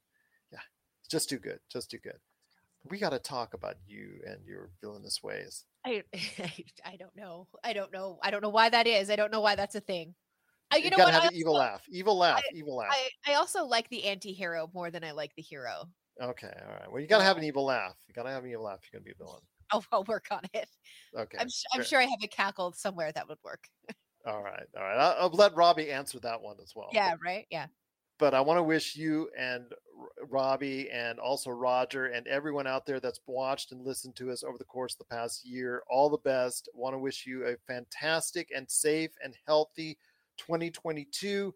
Yeah, 0.51 0.59
it's 0.99 1.09
just 1.09 1.27
too 1.27 1.39
good. 1.39 1.61
Just 1.73 1.89
too 1.89 1.97
good. 1.97 2.19
We 2.87 2.99
got 2.99 3.09
to 3.09 3.17
talk 3.17 3.55
about 3.55 3.77
you 3.87 4.21
and 4.23 4.45
your 4.45 4.69
villainous 4.81 5.23
ways. 5.23 5.65
I, 5.83 6.03
I 6.85 6.95
don't 6.99 7.15
know. 7.15 7.47
I 7.63 7.73
don't 7.73 7.91
know. 7.91 8.19
I 8.21 8.29
don't 8.29 8.43
know 8.43 8.49
why 8.49 8.69
that 8.69 8.85
is. 8.85 9.09
I 9.09 9.15
don't 9.15 9.31
know 9.31 9.41
why 9.41 9.55
that's 9.55 9.73
a 9.73 9.81
thing. 9.81 10.13
You, 10.73 10.79
you 10.83 10.89
know 10.89 10.97
gotta 10.97 11.11
what? 11.11 11.13
have 11.13 11.23
I 11.23 11.27
an 11.27 11.35
evil 11.35 11.53
laugh. 11.53 11.83
Evil 11.89 12.17
laugh. 12.17 12.39
I, 12.39 12.55
evil 12.55 12.75
laugh. 12.75 12.91
I, 12.91 13.31
I 13.31 13.35
also 13.35 13.65
like 13.65 13.89
the 13.89 14.03
anti-hero 14.05 14.69
more 14.73 14.91
than 14.91 15.03
I 15.03 15.11
like 15.11 15.31
the 15.35 15.41
hero. 15.41 15.85
Okay, 16.21 16.51
all 16.67 16.73
right. 16.73 16.91
Well, 16.91 17.01
you 17.01 17.07
gotta 17.07 17.23
have 17.23 17.37
an 17.37 17.43
evil 17.43 17.65
laugh. 17.65 17.95
You 18.07 18.13
gotta 18.13 18.29
have 18.29 18.43
an 18.43 18.49
evil 18.49 18.63
laugh. 18.63 18.79
You're 18.91 18.99
gonna 18.99 19.05
be 19.05 19.11
a 19.11 19.23
villain. 19.23 19.41
Oh, 19.73 19.77
I'll, 19.91 19.99
I'll 19.99 20.03
work 20.03 20.27
on 20.29 20.41
it. 20.53 20.69
Okay. 21.17 21.37
I'm, 21.39 21.49
su- 21.49 21.65
I'm 21.73 21.83
sure 21.83 21.99
I 21.99 22.03
have 22.03 22.19
a 22.23 22.27
cackle 22.27 22.71
somewhere 22.73 23.11
that 23.11 23.27
would 23.27 23.39
work. 23.43 23.63
All 24.27 24.43
right, 24.43 24.63
all 24.77 24.83
right. 24.83 24.97
I'll, 24.97 25.15
I'll 25.23 25.29
let 25.29 25.55
Robbie 25.55 25.91
answer 25.91 26.19
that 26.19 26.39
one 26.39 26.57
as 26.61 26.73
well. 26.75 26.89
yeah, 26.93 27.15
right? 27.23 27.47
Yeah. 27.49 27.65
but 28.19 28.35
I 28.35 28.41
want 28.41 28.59
to 28.59 28.63
wish 28.63 28.95
you 28.95 29.27
and 29.37 29.65
Robbie 30.29 30.89
and 30.91 31.19
also 31.19 31.49
Roger 31.49 32.05
and 32.05 32.27
everyone 32.27 32.67
out 32.67 32.85
there 32.85 32.99
that's 32.99 33.19
watched 33.25 33.71
and 33.71 33.83
listened 33.83 34.15
to 34.17 34.29
us 34.31 34.43
over 34.43 34.57
the 34.59 34.65
course 34.65 34.93
of 34.93 34.99
the 34.99 35.15
past 35.15 35.43
year 35.45 35.81
all 35.89 36.11
the 36.11 36.17
best. 36.19 36.69
Want 36.75 36.93
to 36.93 36.99
wish 36.99 37.25
you 37.25 37.45
a 37.47 37.55
fantastic 37.67 38.49
and 38.55 38.69
safe 38.69 39.11
and 39.23 39.35
healthy 39.47 39.97
2022. 40.37 41.53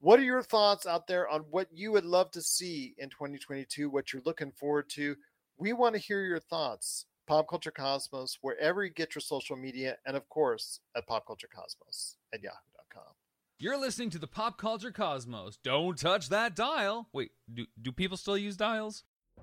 What 0.00 0.20
are 0.20 0.24
your 0.24 0.42
thoughts 0.42 0.86
out 0.86 1.06
there 1.06 1.28
on 1.28 1.40
what 1.50 1.68
you 1.72 1.92
would 1.92 2.04
love 2.04 2.30
to 2.32 2.42
see 2.42 2.94
in 2.98 3.08
2022, 3.10 3.90
what 3.90 4.12
you're 4.12 4.22
looking 4.24 4.52
forward 4.52 4.88
to? 4.90 5.16
We 5.56 5.72
want 5.72 5.94
to 5.96 6.00
hear 6.00 6.22
your 6.22 6.38
thoughts. 6.38 7.06
Pop 7.26 7.48
Culture 7.48 7.70
Cosmos, 7.70 8.38
wherever 8.40 8.82
you 8.82 8.90
get 8.90 9.14
your 9.14 9.20
social 9.20 9.54
media, 9.54 9.98
and 10.06 10.16
of 10.16 10.26
course 10.30 10.80
at 10.96 11.06
Pop 11.06 11.26
Culture 11.26 11.48
Cosmos 11.54 12.16
at 12.32 12.42
yahoo.com. 12.42 13.12
You're 13.58 13.78
listening 13.78 14.08
to 14.10 14.18
the 14.18 14.26
Pop 14.26 14.56
Culture 14.56 14.92
Cosmos. 14.92 15.58
Don't 15.62 15.98
touch 15.98 16.30
that 16.30 16.56
dial. 16.56 17.08
Wait, 17.12 17.32
do, 17.52 17.66
do 17.82 17.92
people 17.92 18.16
still 18.16 18.38
use 18.38 18.56
dials? 18.56 19.04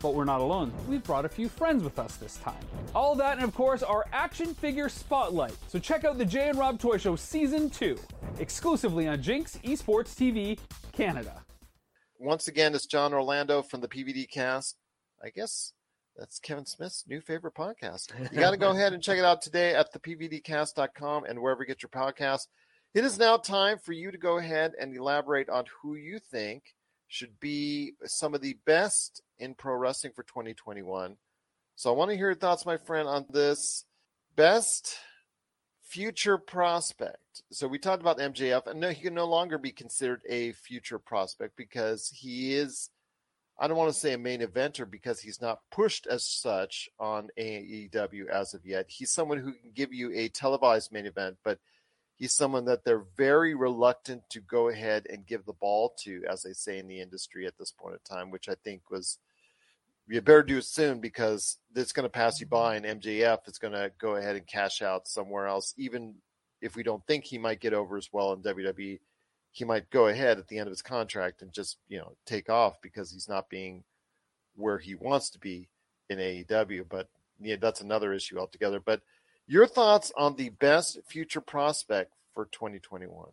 But 0.00 0.14
we're 0.14 0.24
not 0.24 0.40
alone. 0.40 0.72
We've 0.88 1.02
brought 1.02 1.24
a 1.24 1.28
few 1.28 1.48
friends 1.48 1.84
with 1.84 1.98
us 1.98 2.16
this 2.16 2.36
time. 2.38 2.62
All 2.94 3.14
that, 3.16 3.36
and 3.36 3.44
of 3.44 3.54
course, 3.54 3.82
our 3.82 4.06
action 4.12 4.54
figure 4.54 4.88
spotlight. 4.88 5.54
So 5.68 5.78
check 5.78 6.04
out 6.04 6.16
the 6.18 6.24
Jay 6.24 6.48
and 6.48 6.58
Rob 6.58 6.78
Toy 6.80 6.96
Show 6.96 7.16
Season 7.16 7.68
2, 7.68 7.98
exclusively 8.38 9.06
on 9.06 9.20
Jinx 9.22 9.58
Esports 9.58 10.14
TV 10.14 10.58
Canada. 10.92 11.42
once 12.18 12.48
again, 12.48 12.74
it's 12.74 12.86
John 12.86 13.12
Orlando 13.14 13.62
from 13.62 13.80
the 13.80 13.88
PVD 13.88 14.28
cast. 14.30 14.76
I 15.22 15.28
guess 15.28 15.72
that's 16.16 16.38
Kevin 16.38 16.64
Smith's 16.66 17.04
new 17.06 17.20
favorite 17.20 17.54
podcast. 17.54 18.12
You 18.32 18.38
got 18.40 18.50
to 18.52 18.56
go 18.56 18.70
ahead 18.74 18.92
and 18.94 19.02
check 19.02 19.18
it 19.18 19.24
out 19.24 19.42
today 19.42 19.74
at 19.74 19.92
thepvdcast.com 19.92 21.24
and 21.24 21.40
wherever 21.40 21.62
you 21.62 21.66
get 21.66 21.82
your 21.82 21.90
podcast. 21.90 22.46
It 22.94 23.04
is 23.04 23.18
now 23.18 23.36
time 23.36 23.78
for 23.78 23.92
you 23.92 24.10
to 24.10 24.18
go 24.18 24.38
ahead 24.38 24.72
and 24.80 24.96
elaborate 24.96 25.48
on 25.48 25.64
who 25.82 25.94
you 25.94 26.18
think 26.18 26.62
should 27.10 27.40
be 27.40 27.94
some 28.04 28.34
of 28.34 28.40
the 28.40 28.56
best 28.64 29.20
in 29.40 29.52
pro 29.52 29.74
wrestling 29.74 30.12
for 30.14 30.22
2021. 30.22 31.16
So 31.74 31.90
I 31.92 31.96
want 31.96 32.12
to 32.12 32.16
hear 32.16 32.26
your 32.26 32.36
thoughts, 32.36 32.64
my 32.64 32.76
friend, 32.76 33.08
on 33.08 33.26
this 33.28 33.84
best 34.36 34.96
future 35.82 36.38
prospect. 36.38 37.42
So 37.50 37.66
we 37.66 37.80
talked 37.80 38.00
about 38.00 38.18
MJF, 38.18 38.68
and 38.68 38.78
no, 38.78 38.90
he 38.90 39.02
can 39.02 39.14
no 39.14 39.26
longer 39.26 39.58
be 39.58 39.72
considered 39.72 40.22
a 40.28 40.52
future 40.52 41.00
prospect 41.00 41.56
because 41.56 42.08
he 42.14 42.54
is. 42.54 42.90
I 43.58 43.66
don't 43.66 43.76
want 43.76 43.92
to 43.92 43.98
say 43.98 44.12
a 44.12 44.18
main 44.18 44.40
eventer 44.40 44.88
because 44.88 45.20
he's 45.20 45.42
not 45.42 45.62
pushed 45.72 46.06
as 46.06 46.24
such 46.24 46.88
on 47.00 47.28
AEW 47.36 48.28
as 48.28 48.54
of 48.54 48.64
yet. 48.64 48.86
He's 48.88 49.10
someone 49.10 49.38
who 49.38 49.52
can 49.52 49.72
give 49.74 49.92
you 49.92 50.12
a 50.14 50.28
televised 50.28 50.92
main 50.92 51.06
event, 51.06 51.38
but 51.44 51.58
he's 52.20 52.34
someone 52.34 52.66
that 52.66 52.84
they're 52.84 53.06
very 53.16 53.54
reluctant 53.54 54.22
to 54.28 54.40
go 54.40 54.68
ahead 54.68 55.06
and 55.08 55.26
give 55.26 55.46
the 55.46 55.54
ball 55.54 55.94
to, 55.98 56.22
as 56.28 56.42
they 56.42 56.52
say 56.52 56.78
in 56.78 56.86
the 56.86 57.00
industry 57.00 57.46
at 57.46 57.56
this 57.58 57.72
point 57.72 57.94
in 57.94 58.16
time, 58.16 58.30
which 58.30 58.48
I 58.48 58.54
think 58.62 58.90
was 58.90 59.18
you 60.06 60.20
better 60.20 60.42
do 60.42 60.58
it 60.58 60.64
soon 60.64 61.00
because 61.00 61.56
it's 61.74 61.92
going 61.92 62.04
to 62.04 62.10
pass 62.10 62.40
you 62.40 62.46
by, 62.46 62.76
and 62.76 63.00
MJF 63.00 63.48
is 63.48 63.58
going 63.58 63.72
to 63.72 63.90
go 63.98 64.16
ahead 64.16 64.36
and 64.36 64.46
cash 64.46 64.82
out 64.82 65.08
somewhere 65.08 65.46
else. 65.46 65.72
Even 65.78 66.16
if 66.60 66.76
we 66.76 66.82
don't 66.82 67.06
think 67.06 67.24
he 67.24 67.38
might 67.38 67.60
get 67.60 67.72
over 67.72 67.96
as 67.96 68.10
well 68.12 68.32
in 68.32 68.42
WWE, 68.42 68.98
he 69.52 69.64
might 69.64 69.88
go 69.90 70.08
ahead 70.08 70.38
at 70.38 70.48
the 70.48 70.58
end 70.58 70.66
of 70.66 70.72
his 70.72 70.82
contract 70.82 71.42
and 71.42 71.52
just 71.52 71.78
you 71.88 71.98
know 71.98 72.12
take 72.26 72.50
off 72.50 72.82
because 72.82 73.10
he's 73.10 73.28
not 73.28 73.48
being 73.48 73.82
where 74.56 74.78
he 74.78 74.94
wants 74.94 75.30
to 75.30 75.38
be 75.38 75.68
in 76.10 76.18
AEW. 76.18 76.84
But 76.86 77.08
yeah, 77.40 77.56
that's 77.58 77.80
another 77.80 78.12
issue 78.12 78.38
altogether. 78.38 78.78
But 78.78 79.00
your 79.46 79.66
thoughts 79.66 80.12
on 80.16 80.36
the 80.36 80.50
best 80.50 80.98
future 81.06 81.40
prospect 81.40 82.12
for 82.34 82.46
2021? 82.46 83.28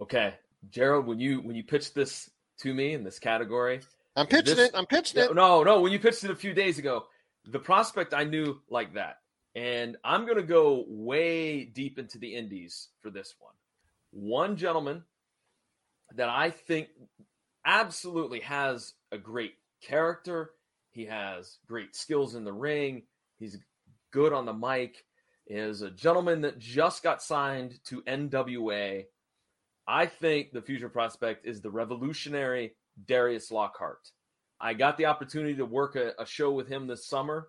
Okay, 0.00 0.34
Gerald, 0.70 1.06
when 1.06 1.18
you 1.18 1.40
when 1.40 1.56
you 1.56 1.64
pitched 1.64 1.94
this 1.94 2.30
to 2.60 2.72
me 2.72 2.92
in 2.94 3.04
this 3.04 3.18
category, 3.18 3.80
I'm 4.16 4.26
pitching 4.26 4.56
this- 4.56 4.68
it. 4.70 4.74
I'm 4.76 4.86
pitching 4.86 5.22
it. 5.22 5.34
no, 5.34 5.62
no. 5.62 5.80
When 5.80 5.92
you 5.92 5.98
pitched 5.98 6.24
it 6.24 6.30
a 6.30 6.36
few 6.36 6.54
days 6.54 6.78
ago, 6.78 7.06
the 7.44 7.58
prospect 7.58 8.14
I 8.14 8.24
knew 8.24 8.60
like 8.68 8.94
that, 8.94 9.18
and 9.54 9.96
I'm 10.04 10.24
going 10.24 10.36
to 10.36 10.42
go 10.42 10.84
way 10.88 11.64
deep 11.64 11.98
into 11.98 12.18
the 12.18 12.34
indies 12.34 12.88
for 13.00 13.10
this 13.10 13.34
one. 13.38 13.54
One 14.10 14.56
gentleman 14.56 15.04
that 16.14 16.28
I 16.28 16.50
think 16.50 16.88
absolutely 17.64 18.40
has 18.40 18.94
a 19.12 19.18
great 19.18 19.54
character. 19.82 20.52
He 20.90 21.04
has 21.06 21.58
great 21.66 21.94
skills 21.94 22.34
in 22.34 22.44
the 22.44 22.52
ring. 22.52 23.02
He's 23.38 23.58
good 24.10 24.32
on 24.32 24.46
the 24.46 24.54
mic. 24.54 25.04
Is 25.48 25.80
a 25.80 25.90
gentleman 25.90 26.42
that 26.42 26.58
just 26.58 27.02
got 27.02 27.22
signed 27.22 27.78
to 27.86 28.02
NWA. 28.02 29.06
I 29.86 30.06
think 30.06 30.52
the 30.52 30.60
future 30.60 30.90
prospect 30.90 31.46
is 31.46 31.62
the 31.62 31.70
revolutionary 31.70 32.76
Darius 33.06 33.50
Lockhart. 33.50 34.10
I 34.60 34.74
got 34.74 34.98
the 34.98 35.06
opportunity 35.06 35.54
to 35.56 35.64
work 35.64 35.96
a, 35.96 36.12
a 36.18 36.26
show 36.26 36.50
with 36.50 36.68
him 36.68 36.86
this 36.86 37.06
summer 37.06 37.48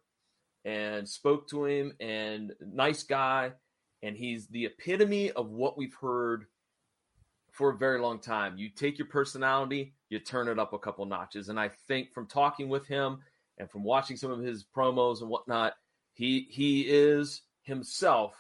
and 0.64 1.08
spoke 1.08 1.50
to 1.50 1.66
him 1.66 1.94
and 2.00 2.54
nice 2.62 3.04
guy 3.04 3.52
and 4.04 4.16
he's 4.16 4.48
the 4.48 4.66
epitome 4.66 5.32
of 5.32 5.50
what 5.50 5.78
we've 5.78 5.96
heard 5.96 6.46
for 7.52 7.72
a 7.72 7.78
very 7.78 8.00
long 8.00 8.20
time. 8.20 8.58
You 8.58 8.70
take 8.70 8.98
your 8.98 9.08
personality, 9.08 9.94
you 10.10 10.20
turn 10.20 10.48
it 10.48 10.60
up 10.60 10.74
a 10.74 10.80
couple 10.80 11.06
notches. 11.06 11.50
And 11.50 11.60
I 11.60 11.70
think 11.88 12.14
from 12.14 12.28
talking 12.28 12.70
with 12.70 12.88
him 12.88 13.20
and 13.58 13.70
from 13.70 13.84
watching 13.84 14.16
some 14.16 14.32
of 14.32 14.40
his 14.40 14.64
promos 14.64 15.22
and 15.22 15.30
whatnot, 15.30 15.74
he 16.14 16.48
he 16.50 16.82
is 16.82 17.42
himself 17.70 18.34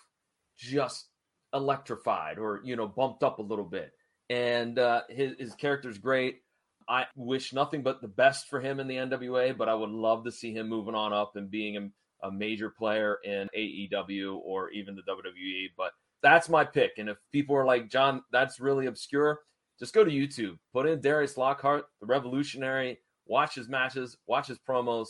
just 0.58 1.08
electrified 1.54 2.38
or 2.38 2.62
you 2.64 2.76
know 2.76 2.88
bumped 2.88 3.24
up 3.24 3.40
a 3.40 3.44
little 3.44 3.66
bit. 3.66 3.92
And 4.30 4.78
uh, 4.78 5.04
his 5.10 5.34
his 5.40 5.56
character's 5.56 5.98
great. 5.98 6.42
I 6.88 7.06
wish 7.16 7.54
nothing 7.54 7.84
but 7.84 8.02
the 8.02 8.08
best 8.08 8.48
for 8.50 8.60
him 8.60 8.80
in 8.80 8.88
the 8.88 8.96
NWA, 8.96 9.56
but 9.56 9.70
I 9.70 9.76
would 9.76 9.92
love 9.92 10.24
to 10.26 10.32
see 10.32 10.54
him 10.54 10.68
moving 10.68 10.96
on 10.96 11.14
up 11.14 11.36
and 11.36 11.50
being 11.50 11.78
a, 11.78 12.28
a 12.28 12.32
major 12.32 12.72
player 12.72 13.18
in 13.24 13.48
AEW 13.56 14.40
or 14.44 14.72
even 14.72 14.96
the 14.96 15.04
WWE. 15.04 15.68
But 15.78 15.92
that's 16.24 16.50
my 16.50 16.66
pick. 16.66 16.94
And 16.98 17.08
if 17.08 17.18
people 17.32 17.56
are 17.56 17.66
like, 17.66 17.90
John, 17.90 18.24
that's 18.32 18.60
really 18.60 18.88
obscure, 18.88 19.42
just 19.80 19.94
go 19.94 20.04
to 20.04 20.12
YouTube, 20.12 20.58
put 20.74 20.88
in 20.88 21.00
Darius 21.00 21.38
Lockhart, 21.38 21.86
the 22.02 22.08
revolutionary, 22.08 22.98
watch 23.28 23.54
his 23.54 23.70
matches, 23.70 24.18
watch 24.26 24.48
his 24.48 24.58
promos. 24.68 25.08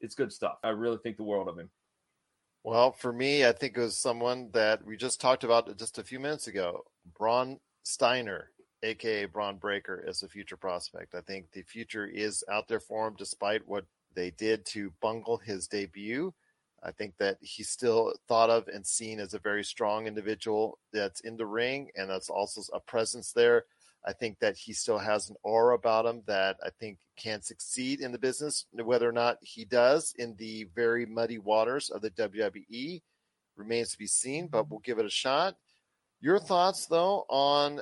It's 0.00 0.14
good 0.14 0.32
stuff. 0.32 0.56
I 0.64 0.70
really 0.70 0.98
think 1.02 1.18
the 1.18 1.24
world 1.24 1.48
of 1.48 1.58
him. 1.58 1.70
Well, 2.68 2.92
for 2.92 3.14
me, 3.14 3.46
I 3.46 3.52
think 3.52 3.78
it 3.78 3.80
was 3.80 3.96
someone 3.96 4.50
that 4.52 4.84
we 4.84 4.98
just 4.98 5.22
talked 5.22 5.42
about 5.42 5.74
just 5.78 5.96
a 5.96 6.04
few 6.04 6.20
minutes 6.20 6.48
ago. 6.48 6.84
Braun 7.18 7.60
Steiner, 7.82 8.50
aka 8.82 9.24
Bron 9.24 9.56
Breakker, 9.56 10.04
is 10.06 10.22
a 10.22 10.28
future 10.28 10.58
prospect. 10.58 11.14
I 11.14 11.22
think 11.22 11.50
the 11.50 11.62
future 11.62 12.04
is 12.04 12.44
out 12.52 12.68
there 12.68 12.78
for 12.78 13.08
him, 13.08 13.14
despite 13.16 13.66
what 13.66 13.86
they 14.14 14.32
did 14.32 14.66
to 14.66 14.92
bungle 15.00 15.38
his 15.38 15.66
debut. 15.66 16.34
I 16.82 16.90
think 16.92 17.16
that 17.16 17.38
he's 17.40 17.70
still 17.70 18.12
thought 18.28 18.50
of 18.50 18.68
and 18.68 18.86
seen 18.86 19.18
as 19.18 19.32
a 19.32 19.38
very 19.38 19.64
strong 19.64 20.06
individual 20.06 20.78
that's 20.92 21.20
in 21.22 21.38
the 21.38 21.46
ring, 21.46 21.88
and 21.96 22.10
that's 22.10 22.28
also 22.28 22.60
a 22.74 22.80
presence 22.80 23.32
there. 23.32 23.64
I 24.06 24.12
think 24.12 24.38
that 24.40 24.56
he 24.56 24.72
still 24.72 24.98
has 24.98 25.28
an 25.28 25.36
aura 25.42 25.74
about 25.74 26.06
him 26.06 26.22
that 26.26 26.56
I 26.64 26.70
think 26.70 26.98
can 27.16 27.42
succeed 27.42 28.00
in 28.00 28.12
the 28.12 28.18
business. 28.18 28.66
Whether 28.72 29.08
or 29.08 29.12
not 29.12 29.38
he 29.40 29.64
does 29.64 30.14
in 30.18 30.34
the 30.36 30.68
very 30.74 31.04
muddy 31.04 31.38
waters 31.38 31.90
of 31.90 32.02
the 32.02 32.10
WWE 32.10 33.02
remains 33.56 33.90
to 33.90 33.98
be 33.98 34.06
seen, 34.06 34.46
but 34.46 34.62
mm-hmm. 34.62 34.70
we'll 34.70 34.80
give 34.80 34.98
it 34.98 35.06
a 35.06 35.10
shot. 35.10 35.56
Your 36.20 36.38
thoughts, 36.38 36.86
though, 36.86 37.24
on 37.28 37.80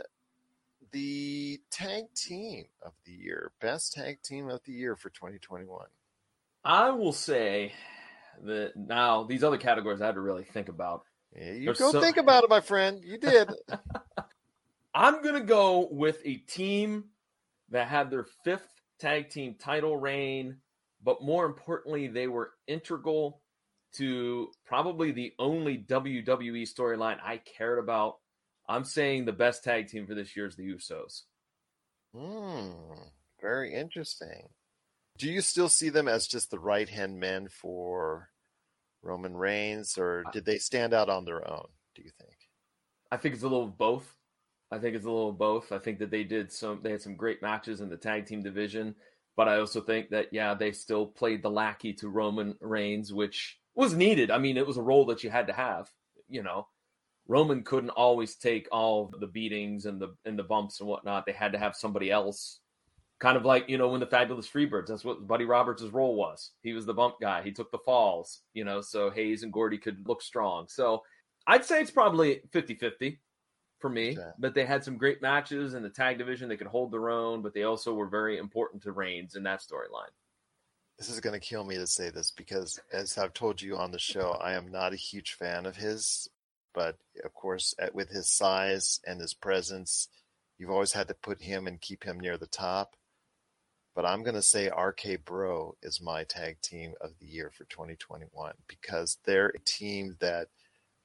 the 0.92 1.60
tag 1.70 2.04
team 2.14 2.64
of 2.82 2.92
the 3.04 3.12
year, 3.12 3.52
best 3.60 3.92
tag 3.92 4.22
team 4.22 4.48
of 4.48 4.60
the 4.64 4.72
year 4.72 4.96
for 4.96 5.10
2021? 5.10 5.86
I 6.64 6.90
will 6.90 7.12
say 7.12 7.72
that 8.44 8.72
now 8.76 9.24
these 9.24 9.44
other 9.44 9.58
categories 9.58 10.00
I 10.00 10.06
had 10.06 10.16
to 10.16 10.20
really 10.20 10.44
think 10.44 10.68
about. 10.68 11.02
Yeah, 11.34 11.52
you 11.52 11.64
There's 11.66 11.78
go 11.78 11.92
so- 11.92 12.00
think 12.00 12.16
about 12.16 12.44
it, 12.44 12.50
my 12.50 12.60
friend. 12.60 13.02
You 13.04 13.18
did. 13.18 13.50
I'm 14.96 15.22
going 15.22 15.34
to 15.34 15.42
go 15.42 15.88
with 15.90 16.22
a 16.24 16.36
team 16.36 17.04
that 17.68 17.86
had 17.86 18.10
their 18.10 18.24
fifth 18.44 18.66
tag 18.98 19.28
team 19.28 19.54
title 19.58 19.94
reign, 19.94 20.56
but 21.04 21.22
more 21.22 21.44
importantly, 21.44 22.06
they 22.06 22.28
were 22.28 22.52
integral 22.66 23.42
to 23.96 24.48
probably 24.64 25.12
the 25.12 25.34
only 25.38 25.76
WWE 25.76 26.62
storyline 26.62 27.18
I 27.22 27.42
cared 27.58 27.78
about. 27.78 28.14
I'm 28.70 28.84
saying 28.84 29.26
the 29.26 29.34
best 29.34 29.62
tag 29.62 29.88
team 29.88 30.06
for 30.06 30.14
this 30.14 30.34
year 30.34 30.46
is 30.46 30.56
the 30.56 30.66
Usos. 30.66 31.24
Hmm, 32.14 32.70
very 33.38 33.74
interesting. 33.74 34.48
Do 35.18 35.30
you 35.30 35.42
still 35.42 35.68
see 35.68 35.90
them 35.90 36.08
as 36.08 36.26
just 36.26 36.50
the 36.50 36.58
right 36.58 36.88
hand 36.88 37.20
men 37.20 37.48
for 37.48 38.30
Roman 39.02 39.36
Reigns, 39.36 39.98
or 39.98 40.24
did 40.32 40.46
they 40.46 40.56
stand 40.56 40.94
out 40.94 41.10
on 41.10 41.26
their 41.26 41.46
own? 41.46 41.66
Do 41.94 42.00
you 42.02 42.10
think? 42.18 42.32
I 43.12 43.18
think 43.18 43.34
it's 43.34 43.44
a 43.44 43.48
little 43.48 43.64
of 43.64 43.76
both. 43.76 44.15
I 44.72 44.78
think 44.78 44.96
it's 44.96 45.04
a 45.04 45.10
little 45.10 45.32
both. 45.32 45.70
I 45.70 45.78
think 45.78 45.98
that 46.00 46.10
they 46.10 46.24
did 46.24 46.52
some 46.52 46.80
they 46.82 46.90
had 46.90 47.02
some 47.02 47.16
great 47.16 47.42
matches 47.42 47.80
in 47.80 47.88
the 47.88 47.96
tag 47.96 48.26
team 48.26 48.42
division, 48.42 48.94
but 49.36 49.48
I 49.48 49.58
also 49.58 49.80
think 49.80 50.10
that 50.10 50.28
yeah, 50.32 50.54
they 50.54 50.72
still 50.72 51.06
played 51.06 51.42
the 51.42 51.50
lackey 51.50 51.92
to 51.94 52.08
Roman 52.08 52.56
Reigns, 52.60 53.12
which 53.12 53.58
was 53.74 53.94
needed. 53.94 54.30
I 54.30 54.38
mean, 54.38 54.56
it 54.56 54.66
was 54.66 54.76
a 54.76 54.82
role 54.82 55.06
that 55.06 55.22
you 55.22 55.30
had 55.30 55.46
to 55.46 55.52
have, 55.52 55.90
you 56.28 56.42
know. 56.42 56.66
Roman 57.28 57.64
couldn't 57.64 57.90
always 57.90 58.36
take 58.36 58.68
all 58.70 59.12
the 59.18 59.26
beatings 59.26 59.86
and 59.86 60.00
the 60.00 60.14
and 60.24 60.38
the 60.38 60.44
bumps 60.44 60.80
and 60.80 60.88
whatnot. 60.88 61.26
They 61.26 61.32
had 61.32 61.52
to 61.52 61.58
have 61.58 61.76
somebody 61.76 62.10
else. 62.10 62.60
Kind 63.18 63.38
of 63.38 63.46
like, 63.46 63.68
you 63.68 63.78
know, 63.78 63.88
when 63.88 64.00
the 64.00 64.06
fabulous 64.06 64.46
Freebirds, 64.46 64.88
that's 64.88 65.04
what 65.04 65.26
Buddy 65.26 65.46
Roberts' 65.46 65.82
role 65.84 66.16
was. 66.16 66.50
He 66.62 66.74
was 66.74 66.84
the 66.84 66.92
bump 66.92 67.14
guy. 67.18 67.42
He 67.42 67.50
took 67.50 67.70
the 67.70 67.78
falls, 67.78 68.42
you 68.52 68.62
know, 68.62 68.82
so 68.82 69.08
Hayes 69.10 69.42
and 69.42 69.52
Gordy 69.52 69.78
could 69.78 70.06
look 70.06 70.20
strong. 70.20 70.66
So 70.68 71.02
I'd 71.46 71.64
say 71.64 71.80
it's 71.80 71.90
probably 71.90 72.42
50-50 72.52 73.16
for 73.86 73.92
me. 73.92 74.18
Okay. 74.18 74.30
But 74.38 74.54
they 74.54 74.64
had 74.64 74.82
some 74.82 74.96
great 74.96 75.22
matches 75.22 75.74
in 75.74 75.82
the 75.82 75.88
tag 75.88 76.18
division. 76.18 76.48
They 76.48 76.56
could 76.56 76.66
hold 76.66 76.92
their 76.92 77.08
own, 77.08 77.42
but 77.42 77.54
they 77.54 77.62
also 77.62 77.94
were 77.94 78.08
very 78.08 78.38
important 78.38 78.82
to 78.82 78.92
Reigns 78.92 79.36
in 79.36 79.44
that 79.44 79.60
storyline. 79.60 80.10
This 80.98 81.08
is 81.08 81.20
going 81.20 81.38
to 81.38 81.46
kill 81.46 81.64
me 81.64 81.76
to 81.76 81.86
say 81.86 82.10
this 82.10 82.30
because, 82.30 82.80
as 82.92 83.16
I've 83.16 83.34
told 83.34 83.62
you 83.62 83.76
on 83.76 83.92
the 83.92 83.98
show, 83.98 84.30
I 84.40 84.54
am 84.54 84.72
not 84.72 84.92
a 84.92 84.96
huge 84.96 85.34
fan 85.34 85.66
of 85.66 85.76
his. 85.76 86.28
But 86.74 86.96
of 87.24 87.32
course, 87.32 87.74
with 87.92 88.10
his 88.10 88.28
size 88.28 89.00
and 89.06 89.20
his 89.20 89.34
presence, 89.34 90.08
you've 90.58 90.70
always 90.70 90.92
had 90.92 91.08
to 91.08 91.14
put 91.14 91.40
him 91.40 91.66
and 91.66 91.80
keep 91.80 92.04
him 92.04 92.18
near 92.18 92.36
the 92.36 92.46
top 92.46 92.96
but 93.96 94.04
I'm 94.04 94.22
going 94.22 94.34
to 94.34 94.42
say 94.42 94.68
RK 94.68 95.24
Bro 95.24 95.76
is 95.82 96.02
my 96.02 96.22
tag 96.24 96.60
team 96.60 96.92
of 97.00 97.12
the 97.18 97.26
year 97.26 97.50
for 97.50 97.64
2021 97.64 98.52
because 98.68 99.16
they're 99.24 99.48
a 99.48 99.58
team 99.64 100.16
that 100.20 100.48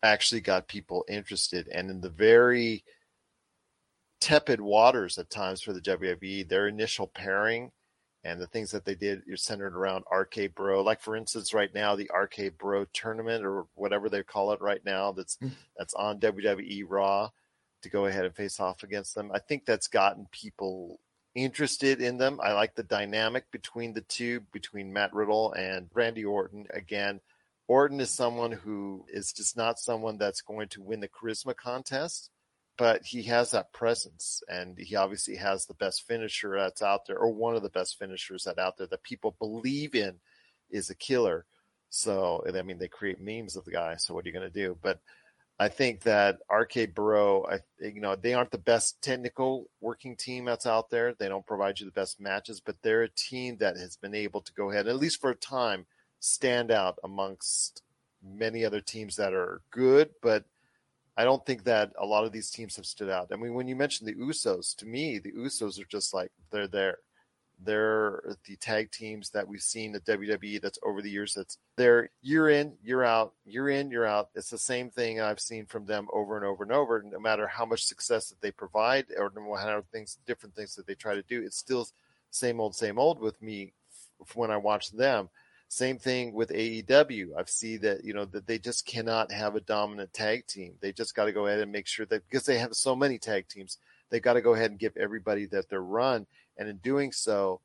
actually 0.04 0.42
got 0.42 0.68
people 0.68 1.06
interested. 1.08 1.68
And 1.68 1.90
in 1.90 2.02
the 2.02 2.10
very 2.10 2.84
tepid 4.20 4.62
waters 4.62 5.18
at 5.18 5.30
times 5.30 5.62
for 5.62 5.74
the 5.74 5.82
WWE, 5.82 6.48
their 6.48 6.68
initial 6.68 7.08
pairing 7.08 7.72
and 8.24 8.40
the 8.40 8.48
things 8.48 8.72
that 8.72 8.86
they 8.86 8.96
did 8.96 9.24
are 9.32 9.38
centered 9.38 9.76
around 9.76 10.06
RK 10.12 10.54
Bro. 10.56 10.84
Like 10.84 11.02
for 11.02 11.16
instance, 11.16 11.54
right 11.54 11.74
now 11.74 11.96
the 11.96 12.10
RK 12.14 12.58
Bro 12.58 12.86
tournament 12.94 13.44
or 13.44 13.66
whatever 13.76 14.10
they 14.10 14.24
call 14.24 14.52
it 14.52 14.62
right 14.62 14.84
now 14.86 15.12
that's 15.12 15.38
mm. 15.38 15.52
that's 15.78 15.94
on 15.96 16.20
WWE 16.20 16.84
Raw 16.88 17.30
to 17.82 17.90
go 17.90 18.06
ahead 18.06 18.26
and 18.26 18.36
face 18.36 18.60
off 18.60 18.84
against 18.84 19.16
them. 19.16 19.32
I 19.34 19.40
think 19.40 19.66
that's 19.66 19.88
gotten 19.88 20.28
people 20.32 21.00
interested 21.34 22.00
in 22.00 22.18
them. 22.18 22.40
I 22.44 22.54
like 22.54 22.76
the 22.76 22.84
dynamic 22.84 23.50
between 23.52 23.94
the 23.94 24.02
two, 24.02 24.42
between 24.52 24.94
Matt 24.94 25.14
Riddle 25.14 25.54
and 25.54 25.90
Randy 25.94 26.26
Orton. 26.26 26.68
Again, 26.72 27.22
Orton 27.72 28.02
is 28.02 28.10
someone 28.10 28.52
who 28.52 29.06
is 29.08 29.32
just 29.32 29.56
not 29.56 29.80
someone 29.80 30.18
that's 30.18 30.42
going 30.42 30.68
to 30.68 30.82
win 30.82 31.00
the 31.00 31.08
charisma 31.08 31.56
contest, 31.56 32.30
but 32.78 33.06
he 33.06 33.24
has 33.24 33.52
that 33.52 33.72
presence 33.72 34.44
and 34.50 34.78
he 34.78 34.98
obviously 34.98 35.38
has 35.38 35.66
the 35.66 35.74
best 35.76 36.06
finisher 36.06 36.54
that's 36.58 36.82
out 36.82 37.06
there, 37.08 37.18
or 37.18 37.32
one 37.32 37.56
of 37.56 37.64
the 37.64 37.70
best 37.70 37.98
finishers 37.98 38.44
that 38.44 38.60
out 38.60 38.78
there 38.78 38.88
that 38.88 39.04
people 39.04 39.38
believe 39.40 39.96
in 39.96 40.16
is 40.70 40.90
a 40.90 40.96
killer. 40.96 41.46
So, 41.90 42.44
I 42.46 42.62
mean, 42.62 42.78
they 42.78 42.90
create 42.90 43.22
memes 43.22 43.56
of 43.56 43.64
the 43.64 43.72
guy. 43.72 43.96
So, 43.96 44.14
what 44.14 44.26
are 44.26 44.28
you 44.28 44.34
going 44.34 44.52
to 44.52 44.54
do? 44.54 44.78
But 44.82 45.00
I 45.58 45.70
think 45.70 46.02
that 46.02 46.40
RK 46.52 46.94
Bro, 46.94 47.46
I, 47.46 47.60
you 47.80 48.02
know, 48.02 48.18
they 48.18 48.34
aren't 48.34 48.52
the 48.52 48.58
best 48.58 49.02
technical 49.02 49.70
working 49.80 50.18
team 50.18 50.44
that's 50.44 50.68
out 50.68 50.90
there. 50.90 51.14
They 51.14 51.30
don't 51.30 51.48
provide 51.48 51.80
you 51.80 51.86
the 51.86 51.94
best 51.94 52.20
matches, 52.20 52.60
but 52.60 52.76
they're 52.82 53.04
a 53.04 53.10
team 53.10 53.60
that 53.62 53.78
has 53.78 53.96
been 53.96 54.14
able 54.14 54.42
to 54.42 54.54
go 54.56 54.72
ahead, 54.72 54.90
at 54.90 54.98
least 54.98 55.22
for 55.22 55.30
a 55.30 55.36
time, 55.36 55.86
stand 56.22 56.72
out 56.72 57.00
amongst 57.04 57.82
many 58.24 58.64
other 58.64 58.80
teams 58.80 59.18
that 59.18 59.34
are 59.34 59.62
good. 59.72 60.12
But 60.22 60.46
I 61.18 61.26
don't 61.26 61.46
think 61.46 61.66
that 61.66 61.92
a 62.00 62.06
lot 62.06 62.24
of 62.24 62.32
these 62.32 62.50
teams 62.50 62.78
have 62.78 62.86
stood 62.86 63.10
out. 63.10 63.32
I 63.34 63.36
mean, 63.36 63.54
when 63.54 63.68
you 63.68 63.76
mentioned 63.76 64.08
the 64.08 64.16
Usos, 64.16 64.76
to 64.78 64.86
me, 64.86 65.20
the 65.20 65.34
Usos 65.34 65.80
are 65.82 65.86
just 65.86 66.14
like 66.14 66.32
they're 66.52 66.68
there. 66.68 67.00
They're 67.64 68.36
the 68.48 68.56
tag 68.56 68.92
teams 68.92 69.30
that 69.32 69.48
we've 69.48 69.62
seen 69.62 69.94
at 69.94 70.06
WWE 70.06 70.60
that's 70.62 70.80
over 70.82 71.00
the 71.00 71.12
years 71.12 71.36
that's 71.36 71.60
they're 71.76 72.10
year 72.24 72.50
in, 72.50 72.74
year 72.84 73.04
out, 73.04 73.34
year 73.46 73.70
in, 73.70 73.92
year 73.92 74.06
out. 74.06 74.30
It's 74.34 74.50
the 74.50 74.58
same 74.58 74.90
thing 74.90 75.22
I've 75.22 75.40
seen 75.40 75.68
from 75.68 75.86
them 75.86 76.08
over 76.12 76.38
and 76.38 76.46
over 76.46 76.64
and 76.64 76.72
over. 76.72 77.04
No 77.04 77.20
matter 77.20 77.46
how 77.46 77.66
much 77.66 77.84
success 77.84 78.30
that 78.30 78.42
they 78.42 78.50
provide 78.50 79.06
or 79.16 79.32
no 79.36 79.54
matter 79.54 79.84
things 79.92 80.18
different 80.26 80.56
things 80.56 80.76
that 80.76 80.88
they 80.88 80.96
try 80.96 81.14
to 81.14 81.22
do, 81.22 81.44
it's 81.44 81.58
still 81.58 81.88
same 82.32 82.60
old, 82.60 82.74
same 82.74 82.98
old 82.98 83.20
with 83.20 83.40
me 83.44 83.74
when 84.34 84.50
I 84.50 84.58
watch 84.58 84.92
them. 84.92 85.30
Same 85.72 86.00
thing 86.00 86.34
with 86.34 86.50
AEW. 86.50 87.30
I've 87.38 87.48
that, 87.78 88.02
you 88.04 88.14
know, 88.14 88.26
that 88.26 88.46
they 88.46 88.60
just 88.60 88.86
cannot 88.86 89.32
have 89.32 89.56
a 89.56 89.62
dominant 89.62 90.12
tag 90.12 90.46
team. 90.46 90.74
They 90.82 90.92
just 90.92 91.16
got 91.16 91.26
to 91.26 91.32
go 91.32 91.48
ahead 91.48 91.62
and 91.62 91.72
make 91.72 91.88
sure 91.88 92.06
that 92.08 92.28
because 92.30 92.46
they 92.46 92.58
have 92.58 92.76
so 92.76 92.94
many 92.94 93.18
tag 93.18 93.48
teams, 93.48 93.78
they 94.10 94.20
got 94.20 94.34
to 94.34 94.42
go 94.42 94.54
ahead 94.54 94.72
and 94.72 94.80
give 94.82 94.98
everybody 94.98 95.46
that 95.46 95.70
their 95.70 95.82
run. 95.82 96.28
And 96.58 96.68
in 96.68 96.76
doing 96.80 97.14
so, 97.14 97.62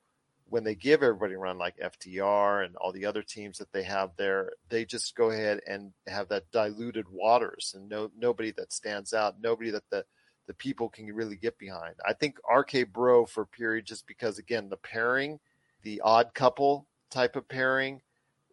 when 0.49 0.63
they 0.63 0.77
give 0.77 1.03
everybody 1.03 1.35
a 1.35 1.39
run 1.39 1.59
like 1.59 1.79
FTR 1.79 2.65
and 2.65 2.77
all 2.77 2.93
the 2.93 3.07
other 3.07 3.25
teams 3.25 3.59
that 3.59 3.73
they 3.73 3.83
have 3.83 4.11
there, 4.17 4.53
they 4.69 4.85
just 4.85 5.17
go 5.17 5.33
ahead 5.33 5.59
and 5.67 5.93
have 6.07 6.29
that 6.29 6.49
diluted 6.53 7.07
waters 7.11 7.75
and 7.77 7.89
no 7.89 8.13
nobody 8.17 8.53
that 8.53 8.73
stands 8.73 9.15
out, 9.15 9.41
nobody 9.43 9.71
that 9.71 9.91
the 9.91 10.05
the 10.47 10.55
people 10.55 10.89
can 10.89 11.07
really 11.07 11.35
get 11.35 11.59
behind. 11.59 11.97
I 12.07 12.13
think 12.13 12.39
RK 12.49 12.93
Bro 12.93 13.27
for 13.27 13.45
period 13.47 13.85
just 13.85 14.07
because 14.07 14.39
again 14.39 14.69
the 14.69 14.77
pairing, 14.77 15.41
the 15.83 16.01
odd 16.03 16.35
couple 16.35 16.87
type 17.11 17.37
of 17.37 17.49
pairing 17.49 18.01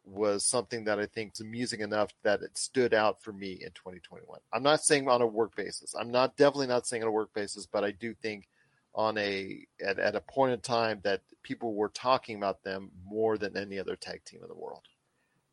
was 0.06 0.46
something 0.46 0.84
that 0.84 1.00
I 1.00 1.06
think 1.06 1.34
is 1.34 1.42
amusing 1.42 1.80
enough 1.80 2.12
that 2.24 2.42
it 2.42 2.58
stood 2.58 2.94
out 2.94 3.24
for 3.24 3.32
me 3.32 3.54
in 3.54 3.70
2021. 3.72 4.40
I'm 4.52 4.64
not 4.64 4.84
saying 4.84 5.08
on 5.08 5.22
a 5.22 5.28
work 5.28 5.56
basis. 5.56 5.96
I'm 5.98 6.12
not 6.12 6.36
definitely 6.36 6.68
not 6.68 6.86
saying 6.86 7.04
on 7.04 7.10
a 7.10 7.12
work 7.12 7.34
basis, 7.34 7.66
but 7.66 7.84
I 7.84 7.92
do 7.92 8.14
think 8.14 8.48
on 8.96 9.18
a 9.18 9.66
at, 9.84 10.00
at 10.00 10.16
a 10.16 10.22
point 10.22 10.54
in 10.54 10.60
time 10.60 11.00
that 11.04 11.22
people 11.42 11.74
were 11.74 11.90
talking 11.90 12.38
about 12.38 12.64
them 12.64 12.92
more 13.06 13.38
than 13.38 13.58
any 13.58 13.80
other 13.80 13.96
tag 13.96 14.24
team 14.26 14.42
in 14.42 14.48
the 14.48 14.56
world. 14.56 14.84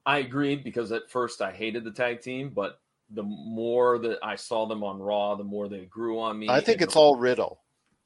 I 0.05 0.18
agreed 0.18 0.64
because 0.64 0.92
at 0.92 1.11
first 1.11 1.40
I 1.40 1.53
hated 1.53 1.84
the 1.84 1.92
tag 1.92 2.20
team, 2.20 2.51
but 2.51 2.80
the 3.11 3.22
more 3.22 3.98
that 3.98 4.18
I 4.22 4.36
saw 4.36 4.66
them 4.66 4.82
on 4.82 4.98
Raw, 4.98 5.34
the 5.34 5.44
more 5.44 5.68
they 5.68 5.84
grew 5.84 6.20
on 6.20 6.38
me. 6.38 6.48
I 6.48 6.61
think 6.61 6.80
it's 6.80 6.96
all 6.96 7.16
Riddle. 7.16 7.61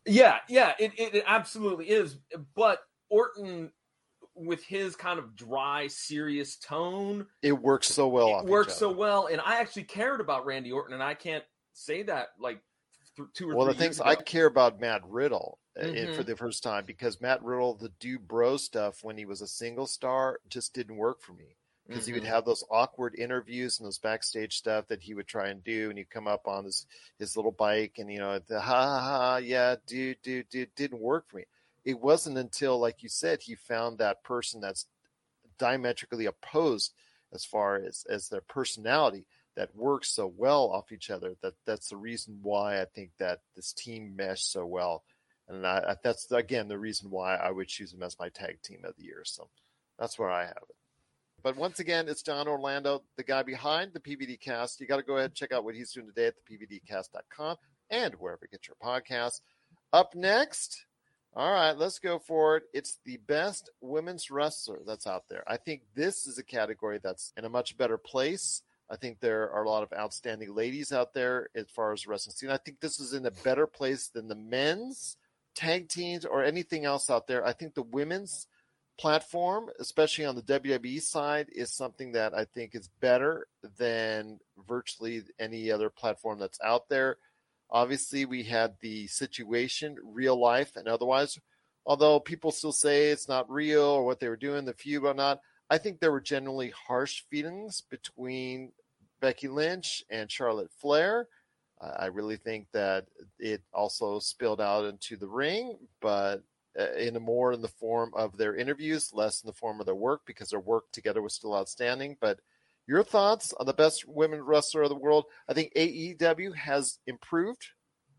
Yeah, 0.07 0.39
yeah, 0.49 0.73
it, 0.79 0.93
it, 0.99 1.15
it 1.17 1.25
absolutely 1.27 1.89
is. 1.89 2.17
But 2.55 2.81
Orton 3.09 3.71
with 4.35 4.65
his 4.65 4.97
kind 4.97 5.19
of 5.19 5.37
dry, 5.37 5.87
serious 5.87 6.57
tone. 6.57 7.27
It 7.43 7.53
works 7.53 7.89
so 7.89 8.09
well. 8.09 8.41
It 8.41 8.47
works 8.47 8.75
so 8.75 8.91
well, 8.91 9.27
and 9.27 9.41
I 9.41 9.61
actually 9.61 9.85
cared 9.85 10.21
about 10.21 10.47
Randy 10.47 10.73
Orton, 10.73 10.95
and 10.95 11.03
I 11.03 11.15
can't 11.15 11.45
say 11.73 12.03
that 12.05 12.29
like 12.39 12.61
th- 13.17 13.29
two 13.35 13.51
or 13.51 13.57
well, 13.57 13.67
the 13.67 13.75
things 13.75 14.01
ago. 14.01 14.09
I 14.09 14.17
care 14.17 14.47
about 14.47 14.81
Matt 14.81 15.03
Riddle 15.07 15.59
mm-hmm. 15.81 16.15
for 16.15 16.23
the 16.23 16.37
first 16.37 16.63
time 16.63 16.85
because 16.87 17.21
Matt 17.21 17.43
Riddle, 17.43 17.75
the 17.75 17.91
do 18.01 18.19
bro 18.19 18.57
stuff 18.57 19.03
when 19.03 19.17
he 19.17 19.25
was 19.25 19.41
a 19.41 19.47
single 19.47 19.87
star, 19.87 20.41
just 20.49 20.75
didn't 20.75 20.97
work 20.97 21.21
for 21.21 21.33
me 21.33 21.57
because 21.87 22.03
mm-hmm. 22.03 22.07
he 22.07 22.13
would 22.15 22.23
Mm-hmm. 22.25 22.33
have 22.33 22.45
those 22.45 22.65
awkward 22.71 23.15
interviews 23.19 23.79
and 23.79 23.87
those 23.87 23.99
backstage 23.99 24.57
stuff 24.57 24.89
that 24.89 25.03
he 25.03 25.15
would 25.15 25.27
try 25.27 25.49
and 25.49 25.63
do, 25.63 25.91
and 25.91 25.99
he'd 25.99 26.11
come 26.11 26.27
up 26.27 26.47
on 26.47 26.65
his 26.65 26.87
his 27.19 27.37
little 27.37 27.53
bike 27.53 27.97
and 27.99 28.11
you 28.11 28.19
know 28.19 28.39
the 28.39 28.61
ha 28.61 28.83
ha 28.83 29.01
ha 29.01 29.37
yeah 29.37 29.77
dude 29.87 30.19
dude 30.23 30.49
dude 30.49 30.75
didn't 30.75 31.01
work 31.01 31.29
for 31.29 31.37
me. 31.37 31.45
It 31.85 32.01
wasn't 32.01 32.39
until 32.39 32.79
like 32.79 33.03
you 33.03 33.09
said 33.09 33.43
he 33.43 33.55
found 33.55 33.99
that 33.99 34.23
person 34.25 34.61
that's 34.61 34.87
diametrically 35.59 36.27
opposed 36.27 36.95
as 37.33 37.45
far 37.45 37.77
as 37.77 38.05
as 38.09 38.29
their 38.29 38.41
personality 38.41 39.27
that 39.57 39.75
works 39.77 40.11
so 40.11 40.33
well 40.37 40.71
off 40.71 40.93
each 40.93 41.11
other 41.11 41.35
that 41.43 41.55
that's 41.67 41.89
the 41.89 41.97
reason 41.97 42.39
why 42.43 42.81
I 42.81 42.87
think 42.87 43.11
that 43.19 43.41
this 43.55 43.73
team 43.73 44.15
meshed 44.17 44.51
so 44.51 44.67
well. 44.67 45.05
And 45.49 45.67
I, 45.67 45.79
I, 45.89 45.97
that's 46.03 46.31
again 46.33 46.69
the 46.69 46.79
reason 46.79 47.11
why 47.11 47.37
I 47.37 47.51
would 47.51 47.69
choose 47.69 47.93
them 47.93 48.03
as 48.03 48.19
my 48.19 48.31
tag 48.31 48.63
team 48.63 48.81
of 48.85 48.97
the 48.97 49.05
year. 49.05 49.23
So 49.25 49.49
that's 49.99 50.19
where 50.19 50.31
I 50.31 50.45
have 50.45 50.65
it. 50.69 50.77
But 51.43 51.57
once 51.57 51.81
again 51.81 52.09
it's 52.09 52.23
John 52.23 52.49
Orlando 52.49 53.03
the 53.17 53.23
guy 53.25 53.43
behind 53.43 53.93
the 53.93 54.01
PVD 54.01 54.41
cast. 54.41 54.81
You 54.81 54.87
got 54.87 54.97
to 54.97 55.03
go 55.03 55.17
ahead 55.17 55.27
and 55.31 55.35
check 55.35 55.53
out 55.53 55.65
what 55.65 55.75
he's 55.75 55.93
doing 55.93 56.07
today 56.07 56.27
at 56.29 56.35
the 56.37 56.57
PVDcast.com 56.57 57.57
and 57.91 58.15
wherever 58.15 58.41
you 58.43 58.49
get 58.49 58.67
your 58.67 58.77
podcasts. 58.83 59.41
Up 59.93 60.15
next 60.15 60.87
all 61.37 61.53
right, 61.53 61.77
let's 61.77 61.99
go 61.99 62.19
for 62.19 62.59
it. 62.59 62.65
It's 62.73 62.99
the 63.05 63.17
best 63.17 63.71
women's 63.81 64.31
wrestler 64.31 64.79
that's 64.87 65.07
out 65.07 65.25
there. 65.29 65.43
I 65.47 65.57
think 65.57 65.83
this 65.95 66.27
is 66.27 66.39
a 66.39 66.45
category 66.45 67.01
that's 67.03 67.33
in 67.37 67.45
a 67.45 67.49
much 67.49 67.77
better 67.77 67.99
place. 67.99 68.63
I 68.89 68.97
think 68.97 69.19
there 69.19 69.51
are 69.51 69.65
a 69.65 69.69
lot 69.69 69.83
of 69.83 69.93
outstanding 69.93 70.55
ladies 70.55 70.93
out 70.93 71.13
there 71.13 71.49
as 71.57 71.67
far 71.71 71.93
as 71.93 72.07
wrestling 72.07 72.35
scene. 72.35 72.51
I 72.51 72.59
think 72.59 72.81
this 72.81 73.01
is 73.01 73.15
in 73.15 73.27
a 73.27 73.31
better 73.31 73.67
place 73.67 74.09
than 74.09 74.29
the 74.29 74.37
men's 74.37 75.17
tag 75.55 75.89
teams 75.89 76.25
or 76.25 76.45
anything 76.45 76.85
else 76.85 77.11
out 77.11 77.27
there. 77.27 77.45
I 77.45 77.53
think 77.53 77.75
the 77.75 77.83
women's 77.83 78.47
platform, 78.99 79.71
especially 79.81 80.25
on 80.25 80.37
the 80.37 80.43
WWE 80.43 81.03
side, 81.03 81.49
is 81.53 81.73
something 81.73 82.13
that 82.13 82.35
I 82.35 82.45
think 82.45 82.75
is 82.75 82.89
better 83.01 83.49
than 83.77 84.39
virtually 84.69 85.23
any 85.39 85.71
other 85.73 85.91
platform 85.91 86.39
that's 86.39 86.61
out 86.63 86.89
there. 86.89 87.17
Obviously, 87.71 88.25
we 88.25 88.45
had 88.45 88.75
the 88.81 89.07
situation, 89.07 89.97
real 90.03 90.39
life 90.39 90.77
and 90.77 90.89
otherwise. 90.89 91.39
Although 91.87 92.21
people 92.21 92.51
still 92.51 92.73
say 92.73 93.11
it's 93.11 93.29
not 93.29 93.51
real 93.51 93.83
or 93.83 94.05
what 94.05 94.21
they 94.21 94.29
were 94.29 94.37
doing, 94.37 94.65
the 94.65 94.73
feud 94.73 95.05
or 95.05 95.15
not, 95.15 95.41
I 95.69 95.79
think 95.79 95.99
there 95.99 96.13
were 96.13 96.21
generally 96.21 96.71
harsh 96.71 97.23
feelings 97.31 97.83
between 97.91 98.73
Becky 99.21 99.49
Lynch 99.49 100.05
and 100.11 100.31
Charlotte 100.31 100.71
Flair. 100.79 101.29
I 101.81 102.07
really 102.07 102.37
think 102.37 102.69
that 102.73 103.07
it 103.39 103.63
also 103.73 104.19
spilled 104.19 104.61
out 104.61 104.87
into 104.87 105.17
the 105.17 105.27
ring, 105.27 105.77
but 106.01 106.43
uh, 106.79 106.93
in 106.93 107.17
a 107.17 107.21
more 107.21 107.53
in 107.53 107.61
the 107.61 107.69
form 107.69 108.13
of 108.15 108.37
their 108.37 108.57
interviews, 108.57 109.13
less 109.13 109.43
in 109.43 109.47
the 109.47 109.53
form 109.53 109.81
of 109.81 109.87
their 109.87 109.95
work 109.95 110.23
because 110.27 110.51
their 110.51 110.61
work 110.61 110.85
together 110.93 111.23
was 111.23 111.35
still 111.35 111.55
outstanding. 111.55 112.17
But 112.21 112.41
your 112.87 113.03
thoughts 113.03 113.53
on 113.59 113.67
the 113.67 113.73
best 113.73 114.07
women 114.07 114.43
wrestler 114.43 114.83
of 114.83 114.89
the 114.89 114.95
world? 114.95 115.25
I 115.49 115.55
think 115.55 115.73
AEW 115.75 116.55
has 116.55 116.99
improved 117.07 117.67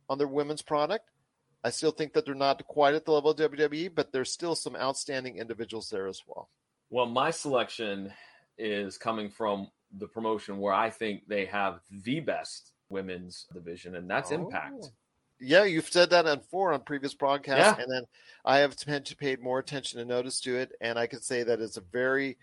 on 0.10 0.18
their 0.18 0.28
women's 0.28 0.62
product. 0.62 1.10
I 1.64 1.72
still 1.72 1.92
think 1.92 2.14
that 2.14 2.26
they're 2.26 2.36
not 2.36 2.66
quite 2.68 2.94
at 2.94 3.06
the 3.06 3.12
level 3.12 3.32
of 3.32 3.38
WWE, 3.38 3.94
but 3.94 4.12
there's 4.12 4.32
still 4.32 4.56
some 4.56 4.76
outstanding 4.76 5.38
individuals 5.38 5.90
there 5.90 6.08
as 6.08 6.22
well. 6.28 6.50
Well, 6.92 7.08
my 7.08 7.32
selection 7.32 8.14
is 8.58 8.98
coming 8.98 9.30
from 9.30 9.70
the 9.98 10.08
promotion 10.08 10.60
where 10.60 10.74
I 10.74 10.90
think 10.90 11.24
they 11.28 11.46
have 11.46 11.80
the 11.90 12.20
best 12.20 12.72
women's 12.90 13.48
division, 13.54 13.96
and 13.96 14.10
that's 14.10 14.32
oh. 14.32 14.36
Impact. 14.36 14.92
Yeah, 15.40 15.66
you've 15.66 15.90
said 15.90 16.12
that 16.12 16.28
on 16.28 16.40
four 16.40 16.72
on 16.72 16.82
previous 16.82 17.14
broadcasts, 17.14 17.78
yeah. 17.78 17.84
and 17.84 17.92
then 17.92 18.04
I 18.46 18.60
have 18.60 18.76
paid 19.18 19.42
more 19.42 19.60
attention 19.60 20.00
and 20.00 20.08
notice 20.08 20.40
to 20.42 20.56
it, 20.56 20.72
and 20.80 20.98
I 20.98 21.08
can 21.08 21.22
say 21.22 21.44
that 21.44 21.60
it's 21.60 21.78
a 21.78 21.82
very 21.82 22.38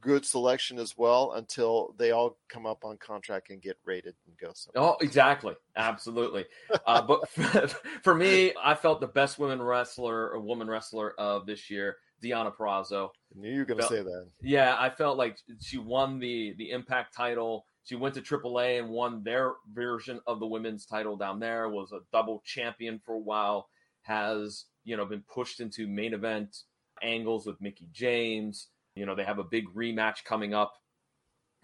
good 0.00 0.24
selection 0.24 0.78
as 0.78 0.96
well 0.96 1.32
until 1.32 1.94
they 1.98 2.10
all 2.10 2.36
come 2.48 2.66
up 2.66 2.84
on 2.84 2.96
contract 2.98 3.50
and 3.50 3.60
get 3.60 3.76
rated 3.84 4.14
and 4.26 4.36
go 4.38 4.52
somewhere. 4.54 4.92
Oh, 4.92 4.96
exactly, 5.00 5.54
absolutely. 5.76 6.46
uh, 6.86 7.02
but 7.06 7.28
for, 7.28 7.68
for, 8.02 8.14
me, 8.14 8.52
I 8.62 8.74
felt 8.74 9.00
the 9.00 9.06
best 9.06 9.38
women 9.38 9.60
wrestler 9.60 10.30
or 10.30 10.40
woman 10.40 10.68
wrestler 10.68 11.12
of 11.18 11.46
this 11.46 11.70
year, 11.70 11.96
Deonna 12.22 12.54
Purrazzo. 12.54 13.10
I 13.34 13.40
knew 13.40 13.50
you 13.50 13.58
were 13.60 13.64
going 13.64 13.80
to 13.80 13.86
say 13.86 14.02
that. 14.02 14.26
Yeah, 14.42 14.76
I 14.78 14.90
felt 14.90 15.18
like 15.18 15.38
she 15.60 15.78
won 15.78 16.18
the 16.18 16.54
the 16.58 16.70
Impact 16.70 17.14
title. 17.14 17.64
She 17.84 17.96
went 17.96 18.14
to 18.16 18.20
AAA 18.20 18.80
and 18.80 18.90
won 18.90 19.22
their 19.22 19.54
version 19.72 20.20
of 20.26 20.40
the 20.40 20.46
women's 20.46 20.84
title 20.84 21.16
down 21.16 21.40
there. 21.40 21.68
Was 21.68 21.92
a 21.92 22.00
double 22.12 22.42
champion 22.44 23.00
for 23.04 23.14
a 23.14 23.20
while. 23.20 23.68
Has 24.02 24.64
you 24.84 24.96
know 24.96 25.04
been 25.04 25.22
pushed 25.32 25.60
into 25.60 25.86
main 25.86 26.14
event 26.14 26.56
angles 27.02 27.46
with 27.46 27.60
Mickie 27.60 27.88
James 27.92 28.68
you 28.98 29.06
know, 29.06 29.14
they 29.14 29.24
have 29.24 29.38
a 29.38 29.44
big 29.44 29.66
rematch 29.74 30.24
coming 30.24 30.54
up 30.54 30.74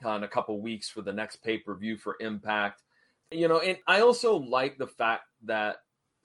uh, 0.05 0.11
in 0.11 0.23
a 0.23 0.29
couple 0.29 0.61
weeks 0.61 0.89
for 0.89 1.03
the 1.03 1.13
next 1.13 1.37
pay 1.43 1.59
per 1.59 1.75
view 1.75 1.97
for 1.97 2.17
Impact. 2.21 2.83
You 3.31 3.49
know, 3.49 3.59
and 3.59 3.79
I 3.87 4.01
also 4.01 4.37
like 4.37 4.79
the 4.79 4.87
fact 4.87 5.25
that 5.45 5.77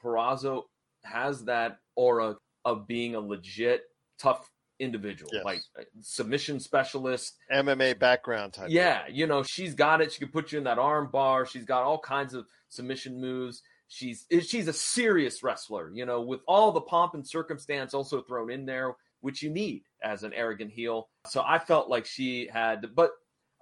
Purrazzo 0.03 0.63
has 1.03 1.45
that 1.45 1.79
aura 1.95 2.35
of 2.65 2.87
being 2.87 3.15
a 3.15 3.19
legit 3.19 3.83
tough 4.19 4.49
individual, 4.79 5.31
yes. 5.33 5.43
like 5.43 5.61
uh, 5.77 5.83
submission 6.01 6.59
specialist, 6.59 7.35
MMA 7.51 7.97
background 7.97 8.53
type. 8.53 8.69
Yeah, 8.69 9.03
you 9.09 9.27
know, 9.27 9.43
she's 9.43 9.73
got 9.73 10.01
it. 10.01 10.11
She 10.11 10.19
can 10.19 10.29
put 10.29 10.51
you 10.51 10.57
in 10.57 10.65
that 10.65 10.77
arm 10.77 11.09
bar. 11.11 11.45
She's 11.45 11.65
got 11.65 11.83
all 11.83 11.99
kinds 11.99 12.33
of 12.33 12.45
submission 12.69 13.19
moves. 13.19 13.63
She's 13.87 14.25
she's 14.45 14.67
a 14.67 14.73
serious 14.73 15.41
wrestler, 15.41 15.89
you 15.93 16.05
know, 16.05 16.21
with 16.21 16.41
all 16.47 16.71
the 16.71 16.81
pomp 16.81 17.15
and 17.15 17.27
circumstance 17.27 17.93
also 17.93 18.21
thrown 18.21 18.51
in 18.51 18.65
there 18.65 18.95
which 19.21 19.41
you 19.41 19.49
need 19.49 19.83
as 20.03 20.23
an 20.23 20.33
arrogant 20.33 20.71
heel. 20.71 21.09
So 21.27 21.43
I 21.45 21.59
felt 21.59 21.89
like 21.89 22.05
she 22.05 22.49
had, 22.51 22.95
but 22.95 23.11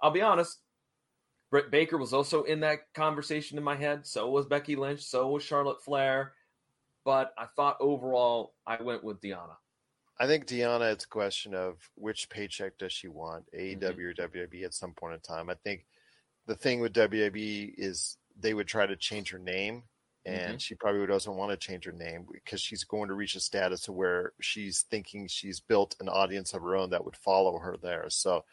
I'll 0.02 0.10
be 0.10 0.22
honest, 0.22 0.58
Britt 1.50 1.70
Baker 1.70 1.96
was 1.96 2.12
also 2.12 2.42
in 2.42 2.60
that 2.60 2.80
conversation 2.94 3.58
in 3.58 3.64
my 3.64 3.76
head. 3.76 4.06
So 4.06 4.28
was 4.30 4.46
Becky 4.46 4.76
Lynch. 4.76 5.02
So 5.02 5.28
was 5.28 5.42
Charlotte 5.42 5.82
Flair. 5.82 6.34
But 7.04 7.32
I 7.38 7.46
thought 7.56 7.78
overall, 7.80 8.54
I 8.66 8.82
went 8.82 9.02
with 9.02 9.20
Deonna. 9.20 9.56
I 10.20 10.26
think 10.26 10.46
Deonna, 10.46 10.92
it's 10.92 11.04
a 11.04 11.08
question 11.08 11.54
of 11.54 11.76
which 11.94 12.28
paycheck 12.28 12.76
does 12.76 12.92
she 12.92 13.08
want, 13.08 13.44
AEW 13.56 13.78
mm-hmm. 13.78 14.22
or 14.22 14.28
WWE 14.28 14.64
at 14.64 14.74
some 14.74 14.92
point 14.92 15.14
in 15.14 15.20
time. 15.20 15.48
I 15.48 15.54
think 15.54 15.86
the 16.46 16.56
thing 16.56 16.80
with 16.80 16.92
WWE 16.92 17.72
is 17.78 18.16
they 18.38 18.52
would 18.52 18.66
try 18.66 18.86
to 18.86 18.96
change 18.96 19.30
her 19.30 19.38
name 19.38 19.84
and 20.28 20.48
mm-hmm. 20.48 20.56
she 20.58 20.74
probably 20.74 21.06
doesn't 21.06 21.36
want 21.36 21.50
to 21.50 21.56
change 21.56 21.86
her 21.86 21.92
name 21.92 22.26
because 22.30 22.60
she's 22.60 22.84
going 22.84 23.08
to 23.08 23.14
reach 23.14 23.34
a 23.34 23.40
status 23.40 23.88
where 23.88 24.32
she's 24.40 24.82
thinking 24.90 25.26
she's 25.26 25.60
built 25.60 25.96
an 26.00 26.08
audience 26.08 26.52
of 26.52 26.62
her 26.62 26.76
own 26.76 26.90
that 26.90 27.04
would 27.04 27.16
follow 27.16 27.58
her 27.58 27.76
there. 27.82 28.04
So 28.10 28.44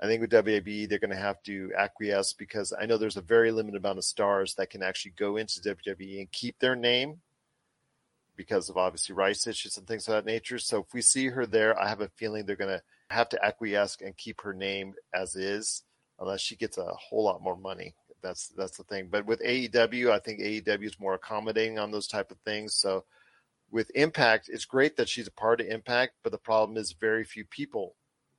I 0.00 0.06
think 0.06 0.20
with 0.20 0.32
WAB, 0.32 0.88
they're 0.88 0.98
going 0.98 1.10
to 1.10 1.16
have 1.16 1.40
to 1.44 1.70
acquiesce 1.78 2.32
because 2.32 2.72
I 2.78 2.86
know 2.86 2.98
there's 2.98 3.16
a 3.16 3.22
very 3.22 3.52
limited 3.52 3.78
amount 3.78 3.98
of 3.98 4.04
stars 4.04 4.54
that 4.54 4.70
can 4.70 4.82
actually 4.82 5.12
go 5.16 5.36
into 5.36 5.60
WWE 5.60 6.18
and 6.18 6.32
keep 6.32 6.58
their 6.58 6.74
name 6.74 7.20
because 8.36 8.68
of 8.68 8.76
obviously 8.76 9.14
rights 9.14 9.46
issues 9.46 9.76
and 9.76 9.86
things 9.86 10.08
of 10.08 10.14
that 10.14 10.24
nature. 10.24 10.58
So 10.58 10.80
if 10.80 10.92
we 10.92 11.02
see 11.02 11.28
her 11.28 11.46
there, 11.46 11.78
I 11.78 11.88
have 11.88 12.00
a 12.00 12.08
feeling 12.08 12.44
they're 12.44 12.56
going 12.56 12.76
to 12.76 12.82
have 13.10 13.28
to 13.28 13.44
acquiesce 13.44 13.98
and 14.04 14.16
keep 14.16 14.40
her 14.40 14.54
name 14.54 14.94
as 15.14 15.36
is 15.36 15.84
unless 16.18 16.40
she 16.40 16.56
gets 16.56 16.78
a 16.78 16.86
whole 16.86 17.24
lot 17.24 17.42
more 17.42 17.56
money 17.56 17.94
that's 18.22 18.48
that's 18.48 18.76
the 18.76 18.84
thing. 18.84 19.08
But 19.10 19.26
with 19.26 19.40
AEW, 19.40 20.10
I 20.10 20.18
think 20.18 20.40
AEW 20.40 20.84
is 20.84 21.00
more 21.00 21.14
accommodating 21.14 21.78
on 21.78 21.90
those 21.90 22.06
type 22.06 22.30
of 22.30 22.38
things. 22.38 22.74
So 22.74 23.04
with 23.70 23.90
Impact, 23.94 24.48
it's 24.52 24.64
great 24.64 24.96
that 24.96 25.08
she's 25.08 25.28
a 25.28 25.32
part 25.32 25.60
of 25.60 25.66
Impact, 25.66 26.14
but 26.22 26.32
the 26.32 26.38
problem 26.38 26.76
is 26.76 26.92
very 26.92 27.24
few 27.24 27.44
people 27.44 27.94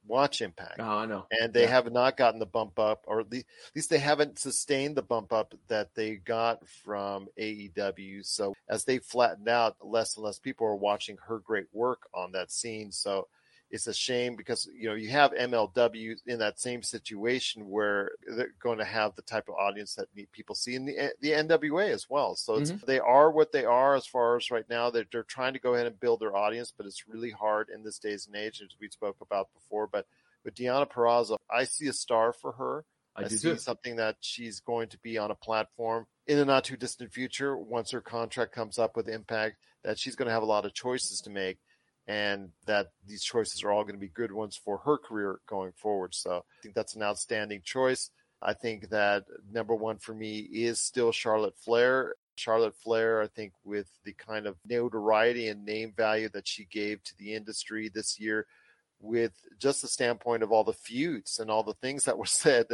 watch 0.06 0.42
Impact. 0.42 0.80
Oh, 0.80 0.84
I 0.84 1.06
know. 1.06 1.26
And 1.32 1.54
they 1.54 1.64
yeah. 1.64 1.70
have 1.70 1.92
not 1.92 2.18
gotten 2.18 2.40
the 2.40 2.46
bump 2.46 2.80
up, 2.80 3.06
or 3.08 3.22
at 3.22 3.32
least 3.32 3.90
they 3.90 4.00
haven't 4.00 4.40
sustained 4.40 4.96
the 4.96 5.02
bump 5.02 5.32
up 5.32 5.54
that 5.68 5.96
they 5.96 6.16
got 6.16 6.68
from 6.68 7.28
AEW. 7.40 8.26
So 8.26 8.54
as 8.70 8.84
they 8.84 9.00
flattened 9.00 9.48
out, 9.48 9.78
less 9.82 10.16
and 10.16 10.26
less 10.26 10.40
people 10.40 10.68
are 10.68 10.76
watching 10.76 11.18
her 11.28 11.40
great 11.40 11.68
work 11.72 12.02
on 12.14 12.32
that 12.34 12.52
scene. 12.52 12.92
So 12.92 13.28
it's 13.72 13.88
a 13.88 13.94
shame 13.94 14.36
because 14.36 14.70
you 14.78 14.90
know 14.90 14.96
you 14.96 15.10
have 15.10 15.32
MLW 15.32 16.18
in 16.28 16.40
that 16.40 16.60
same 16.60 16.84
situation 16.84 17.70
where 17.70 18.12
they're 18.28 18.54
going 18.62 18.78
to 18.80 18.86
have 18.86 19.16
the 19.16 19.22
type 19.22 19.48
of 19.48 19.56
audience 19.56 19.96
that 19.96 20.08
people 20.34 20.56
see 20.56 20.76
in 20.76 20.86
the 20.86 21.14
the 21.22 21.32
NWA 21.32 21.90
as 21.90 22.10
well. 22.10 22.36
So 22.36 22.60
mm-hmm. 22.60 22.86
they 22.86 23.00
are 23.00 23.32
what 23.32 23.54
they 23.54 23.64
are 23.64 23.96
as 23.96 24.06
far 24.06 24.36
as 24.36 24.52
right 24.52 24.70
now. 24.70 24.90
They're, 24.90 25.06
they're 25.12 25.24
trying 25.24 25.54
to 25.54 25.60
go 25.60 25.74
ahead 25.74 25.88
and 25.88 26.00
build 26.00 26.20
their 26.20 26.36
audience, 26.36 26.74
but 26.76 26.86
it's 26.86 27.08
really 27.08 27.32
hard 27.32 27.70
in 27.74 27.84
this 27.84 27.98
days 27.98 28.28
and 28.28 28.36
age, 28.36 28.62
as 28.62 28.76
we 28.80 28.90
spoke 28.90 29.18
about 29.22 29.54
before. 29.54 29.88
But 29.88 30.06
with 30.44 30.56
Deonna 30.56 30.90
Purrazzo, 30.90 31.38
I 31.50 31.64
see 31.64 31.88
a 31.88 31.94
star 31.94 32.34
for 32.34 32.52
her. 32.54 32.84
I, 33.16 33.24
I 33.24 33.28
see 33.30 33.38
too. 33.38 33.58
something 33.58 33.96
that 33.98 34.18
she's 34.20 34.60
going 34.60 34.90
to 34.90 34.98
be 35.00 35.18
on 35.18 35.32
a 35.32 35.36
platform 35.36 36.08
in 36.28 36.38
the 36.38 36.46
not 36.46 36.66
too 36.66 36.78
distant 36.78 37.14
future 37.14 37.58
once 37.58 37.92
her 37.92 38.02
contract 38.02 38.54
comes 38.54 38.78
up 38.78 38.98
with 38.98 39.08
Impact. 39.08 39.56
That 39.84 39.98
she's 39.98 40.16
going 40.16 40.28
to 40.28 40.34
have 40.34 40.44
a 40.44 40.46
lot 40.46 40.66
of 40.66 40.76
choices 40.76 41.22
to 41.22 41.32
make 41.32 41.58
and 42.12 42.50
that 42.66 42.88
these 43.08 43.24
choices 43.24 43.64
are 43.64 43.72
all 43.72 43.84
going 43.84 43.96
to 43.96 44.00
be 44.00 44.10
good 44.10 44.34
ones 44.34 44.60
for 44.62 44.80
her 44.80 44.98
career 44.98 45.40
going 45.48 45.72
forward. 45.72 46.14
So 46.14 46.44
I 46.60 46.62
think 46.62 46.76
that's 46.76 46.94
an 46.94 47.04
outstanding 47.04 47.62
choice. 47.64 48.10
I 48.42 48.54
think 48.54 48.90
that 48.90 49.24
number 49.50 49.74
one 49.74 49.98
for 49.98 50.14
me 50.14 50.40
is 50.40 50.82
still 50.82 51.14
Charlotte 51.14 51.56
Flair. 51.56 52.16
Charlotte 52.36 52.76
Flair, 52.76 53.22
I 53.22 53.28
think, 53.28 53.54
with 53.64 53.88
the 54.04 54.12
kind 54.12 54.46
of 54.46 54.58
notoriety 54.68 55.48
and 55.48 55.64
name 55.64 55.94
value 55.96 56.28
that 56.34 56.50
she 56.50 56.66
gave 56.66 57.02
to 57.04 57.18
the 57.18 57.34
industry 57.34 57.88
this 57.88 58.20
year, 58.20 58.46
with 59.00 59.32
just 59.58 59.82
the 59.82 59.88
standpoint 59.88 60.44
of 60.44 60.52
all 60.52 60.66
the 60.66 60.74
feuds 60.74 61.40
and 61.40 61.50
all 61.50 61.64
the 61.64 61.76
things 61.76 62.04
that 62.04 62.18
were 62.18 62.26
said, 62.44 62.66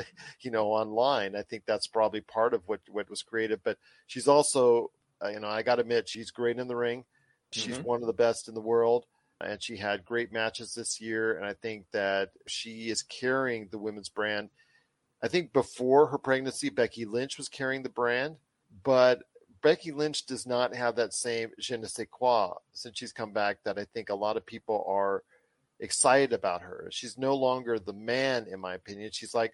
you 0.41 0.49
know, 0.49 0.67
online. 0.71 1.35
I 1.35 1.43
think 1.43 1.63
that's 1.67 1.85
probably 1.85 2.21
part 2.21 2.55
of 2.55 2.63
what 2.65 2.79
what 2.89 3.07
was 3.07 3.21
created. 3.21 3.59
But 3.63 3.77
she's 4.07 4.27
also, 4.27 4.89
uh, 5.23 5.29
you 5.29 5.41
know, 5.41 5.47
I 5.47 5.61
got 5.61 5.75
to 5.75 5.81
admit, 5.81 6.09
she's 6.09 6.31
great 6.31 6.57
in 6.57 6.67
the 6.67 6.75
ring. 6.75 7.05
She's 7.51 7.75
mm-hmm. 7.77 7.83
one 7.83 8.01
of 8.01 8.07
the 8.07 8.13
best 8.13 8.47
in 8.47 8.55
the 8.55 8.61
world 8.61 9.05
and 9.41 9.61
she 9.61 9.77
had 9.77 10.05
great 10.05 10.31
matches 10.31 10.73
this 10.73 10.99
year. 10.99 11.37
And 11.37 11.45
I 11.45 11.53
think 11.53 11.85
that 11.91 12.31
she 12.47 12.89
is 12.89 13.03
carrying 13.03 13.67
the 13.69 13.77
women's 13.77 14.09
brand. 14.09 14.49
I 15.21 15.27
think 15.27 15.53
before 15.53 16.07
her 16.07 16.17
pregnancy, 16.17 16.69
Becky 16.69 17.05
Lynch 17.05 17.37
was 17.37 17.49
carrying 17.49 17.83
the 17.83 17.89
brand, 17.89 18.35
but 18.83 19.23
Becky 19.61 19.91
Lynch 19.91 20.25
does 20.25 20.45
not 20.45 20.75
have 20.75 20.95
that 20.95 21.13
same 21.13 21.49
je 21.59 21.77
ne 21.77 21.87
sais 21.87 22.07
quoi 22.09 22.53
since 22.73 22.97
she's 22.97 23.11
come 23.11 23.33
back 23.33 23.57
that 23.63 23.79
I 23.79 23.85
think 23.85 24.09
a 24.09 24.15
lot 24.15 24.37
of 24.37 24.45
people 24.45 24.85
are 24.87 25.23
excited 25.79 26.33
about 26.33 26.61
her. 26.61 26.87
She's 26.91 27.17
no 27.17 27.35
longer 27.35 27.79
the 27.79 27.93
man, 27.93 28.47
in 28.47 28.59
my 28.59 28.75
opinion. 28.75 29.09
She's 29.11 29.33
like 29.33 29.53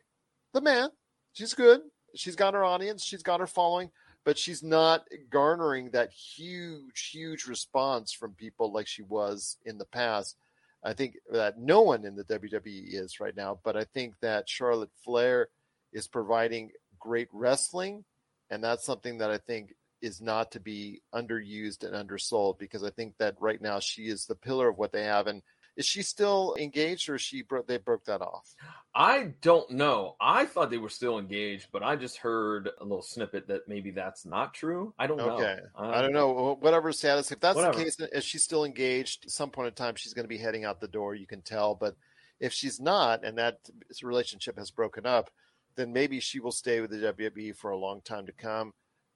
the 0.54 0.62
man. 0.62 0.90
She's 1.34 1.54
good. 1.54 1.82
She's 2.16 2.36
got 2.36 2.54
her 2.54 2.64
audience. 2.64 3.04
She's 3.04 3.24
got 3.24 3.40
her 3.40 3.48
following 3.48 3.90
but 4.26 4.38
she's 4.38 4.64
not 4.64 5.06
garnering 5.30 5.92
that 5.92 6.12
huge, 6.12 7.10
huge 7.12 7.46
response 7.46 8.14
from 8.14 8.34
people 8.34 8.72
like 8.72 8.88
she 8.88 9.02
was 9.02 9.58
in 9.66 9.78
the 9.78 9.86
past. 9.86 10.38
I 10.84 10.94
think 10.94 11.16
that 11.32 11.60
no 11.60 11.82
one 11.82 12.06
in 12.06 12.16
the 12.16 12.26
WWE 12.26 12.94
is 12.94 13.20
right 13.20 13.36
now, 13.36 13.60
but 13.64 13.78
I 13.78 13.86
think 13.86 14.16
that 14.22 14.50
Charlotte 14.50 14.92
Flair 15.04 15.50
is 15.94 16.08
providing 16.08 16.72
great 17.00 17.30
wrestling, 17.32 18.04
and 18.50 18.64
that's 18.64 18.86
something 18.86 19.20
that 19.20 19.32
I 19.32 19.38
think 19.38 19.74
is 20.02 20.22
not 20.22 20.52
to 20.52 20.60
be 20.60 21.02
underused 21.16 21.86
and 21.86 21.96
undersold 21.96 22.60
because 22.60 22.84
I 22.84 22.90
think 22.90 23.14
that 23.20 23.36
right 23.40 23.62
now 23.62 23.80
she 23.80 24.04
is 24.04 24.26
the 24.26 24.36
pillar 24.36 24.68
of 24.68 24.78
what 24.78 24.92
they 24.92 25.06
have. 25.06 25.28
And 25.28 25.42
Is 25.76 25.86
she 25.88 26.04
still 26.04 26.56
engaged, 26.60 27.10
or 27.10 27.16
is 27.16 27.22
she 27.22 27.42
bro- 27.42 27.64
they 27.64 27.78
broke 27.78 28.06
that 28.06 28.22
off? 28.22 28.54
I 28.94 29.34
don't 29.42 29.72
know. 29.72 30.16
I 30.22 30.46
thought 30.46 30.70
they 30.70 30.78
were 30.78 30.90
still 30.90 31.18
engaged, 31.18 31.68
but 31.72 31.82
I 31.82 31.96
just 31.96 32.18
heard 32.18 32.70
a 32.80 32.84
little 32.84 33.02
snippet 33.02 33.48
that 33.48 33.68
maybe 33.68 33.90
that's 33.90 34.24
not 34.24 34.54
true. 34.54 34.94
I 35.00 35.08
don't 35.08 35.18
know. 35.18 35.32
Okay, 35.32 35.58
Uh, 35.76 35.90
I 35.90 36.02
don't 36.04 36.14
know. 36.14 36.58
Whatever 36.60 36.92
status, 36.92 37.32
if 37.32 37.40
that's 37.40 37.56
Whatever. 37.56 37.78
the 37.78 37.84
case, 37.86 37.98
if 38.00 38.24
she's 38.24 38.44
still 38.44 38.66
engaged, 38.66 39.26
at 39.26 39.32
some 39.32 39.50
point 39.50 39.70
in 39.70 39.74
time 39.74 39.96
she's 39.96 40.14
going 40.14 40.26
to 40.26 40.30
be 40.30 40.38
heading 40.38 40.64
out 40.64 40.80
the 40.80 40.88
door. 40.88 41.16
You 41.16 41.26
can 41.26 41.42
tell, 41.42 41.74
but 41.74 41.96
if 42.40 42.54
she's 42.54 42.80
not, 42.80 43.24
and 43.26 43.38
that 43.40 43.58
relationship 44.04 44.60
has 44.60 44.70
broken 44.70 45.08
up, 45.08 45.32
then 45.76 45.92
maybe 45.92 46.20
she 46.20 46.40
will 46.40 46.52
stay 46.52 46.80
with 46.82 46.92
the 46.92 46.98
WWE 46.98 47.56
for 47.56 47.72
a 47.72 47.78
long 47.78 48.02
time 48.02 48.28
to 48.28 48.32
come. 48.32 48.74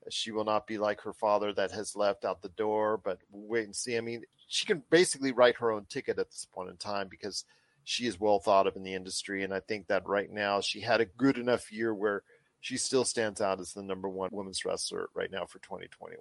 She 0.09 0.31
will 0.31 0.45
not 0.45 0.67
be 0.67 0.77
like 0.77 1.01
her 1.01 1.13
father 1.13 1.53
that 1.53 1.71
has 1.71 1.95
left 1.95 2.25
out 2.25 2.41
the 2.41 2.49
door, 2.49 2.97
but 2.97 3.19
wait 3.31 3.65
and 3.65 3.75
see. 3.75 3.97
I 3.97 4.01
mean, 4.01 4.23
she 4.47 4.65
can 4.65 4.83
basically 4.89 5.31
write 5.31 5.57
her 5.57 5.71
own 5.71 5.85
ticket 5.85 6.19
at 6.19 6.29
this 6.29 6.47
point 6.51 6.69
in 6.69 6.77
time 6.77 7.07
because 7.09 7.45
she 7.83 8.05
is 8.05 8.19
well 8.19 8.39
thought 8.39 8.67
of 8.67 8.75
in 8.75 8.83
the 8.83 8.93
industry. 8.93 9.43
And 9.43 9.53
I 9.53 9.59
think 9.59 9.87
that 9.87 10.07
right 10.07 10.31
now 10.31 10.61
she 10.61 10.81
had 10.81 11.01
a 11.01 11.05
good 11.05 11.37
enough 11.37 11.71
year 11.71 11.93
where 11.93 12.23
she 12.59 12.77
still 12.77 13.05
stands 13.05 13.39
out 13.39 13.59
as 13.59 13.73
the 13.73 13.83
number 13.83 14.09
one 14.09 14.29
women's 14.31 14.65
wrestler 14.65 15.09
right 15.13 15.31
now 15.31 15.45
for 15.45 15.59
2021. 15.59 16.19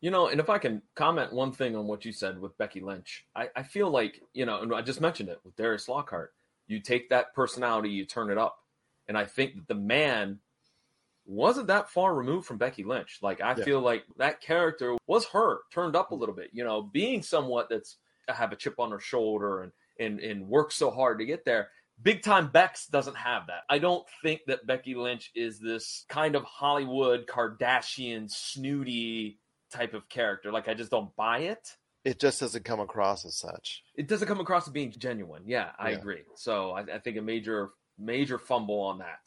You 0.00 0.10
know, 0.10 0.28
and 0.28 0.40
if 0.40 0.50
I 0.50 0.58
can 0.58 0.82
comment 0.94 1.32
one 1.32 1.52
thing 1.52 1.76
on 1.76 1.86
what 1.86 2.04
you 2.04 2.12
said 2.12 2.40
with 2.40 2.56
Becky 2.58 2.80
Lynch, 2.80 3.26
I, 3.34 3.48
I 3.56 3.62
feel 3.62 3.90
like, 3.90 4.20
you 4.32 4.44
know, 4.46 4.60
and 4.60 4.74
I 4.74 4.82
just 4.82 5.00
mentioned 5.00 5.28
it 5.30 5.40
with 5.44 5.56
Darius 5.56 5.88
Lockhart. 5.88 6.32
You 6.66 6.80
take 6.80 7.10
that 7.10 7.34
personality, 7.34 7.90
you 7.90 8.04
turn 8.04 8.30
it 8.30 8.38
up. 8.38 8.58
And 9.08 9.18
I 9.18 9.24
think 9.24 9.56
that 9.56 9.68
the 9.68 9.74
man 9.74 10.40
wasn't 11.26 11.68
that 11.68 11.90
far 11.90 12.14
removed 12.14 12.46
from 12.46 12.58
Becky 12.58 12.84
Lynch. 12.84 13.18
Like, 13.22 13.40
I 13.40 13.54
Yeah. 13.56 13.64
feel 13.64 13.80
like 13.80 14.04
that 14.16 14.40
character 14.40 14.96
was 15.06 15.26
her 15.28 15.60
turned 15.72 15.96
up 15.96 16.10
a 16.10 16.14
mm-hmm. 16.14 16.20
little 16.20 16.34
bit, 16.34 16.50
you 16.52 16.64
know, 16.64 16.82
being 16.82 17.22
somewhat 17.22 17.68
that's 17.70 17.96
uh, 18.28 18.32
have 18.32 18.52
a 18.52 18.56
chip 18.56 18.78
on 18.78 18.90
her 18.90 19.00
shoulder 19.00 19.62
and, 19.62 19.72
and, 19.98 20.20
and 20.20 20.48
work 20.48 20.72
so 20.72 20.90
hard 20.90 21.18
to 21.18 21.26
get 21.26 21.44
there. 21.44 21.68
Big 22.02 22.22
time 22.22 22.48
Bex 22.48 22.86
doesn't 22.86 23.16
have 23.16 23.46
that. 23.46 23.62
I 23.68 23.78
don't 23.78 24.04
think 24.22 24.40
that 24.46 24.66
Becky 24.66 24.94
Lynch 24.94 25.30
is 25.34 25.60
this 25.60 26.04
kind 26.08 26.34
of 26.34 26.42
Hollywood 26.42 27.26
Kardashian 27.26 28.30
snooty 28.30 29.38
type 29.72 29.94
of 29.94 30.08
character. 30.08 30.50
Like, 30.50 30.68
I 30.68 30.74
just 30.74 30.90
don't 30.90 31.14
buy 31.16 31.40
it. 31.40 31.76
It 32.04 32.20
just 32.20 32.40
doesn't 32.40 32.64
come 32.64 32.80
across 32.80 33.24
as 33.24 33.36
such. 33.36 33.82
It 33.94 34.08
doesn't 34.08 34.28
come 34.28 34.40
across 34.40 34.66
as 34.66 34.72
being 34.72 34.90
genuine. 34.90 35.44
Yeah, 35.46 35.70
I 35.78 35.90
Yeah. 35.90 35.98
agree. 35.98 36.22
So 36.36 36.72
I, 36.72 36.80
I 36.80 36.98
think 36.98 37.16
a 37.16 37.22
major, 37.22 37.70
major 37.98 38.38
fumble 38.38 38.80
on 38.80 38.98
that. 38.98 39.20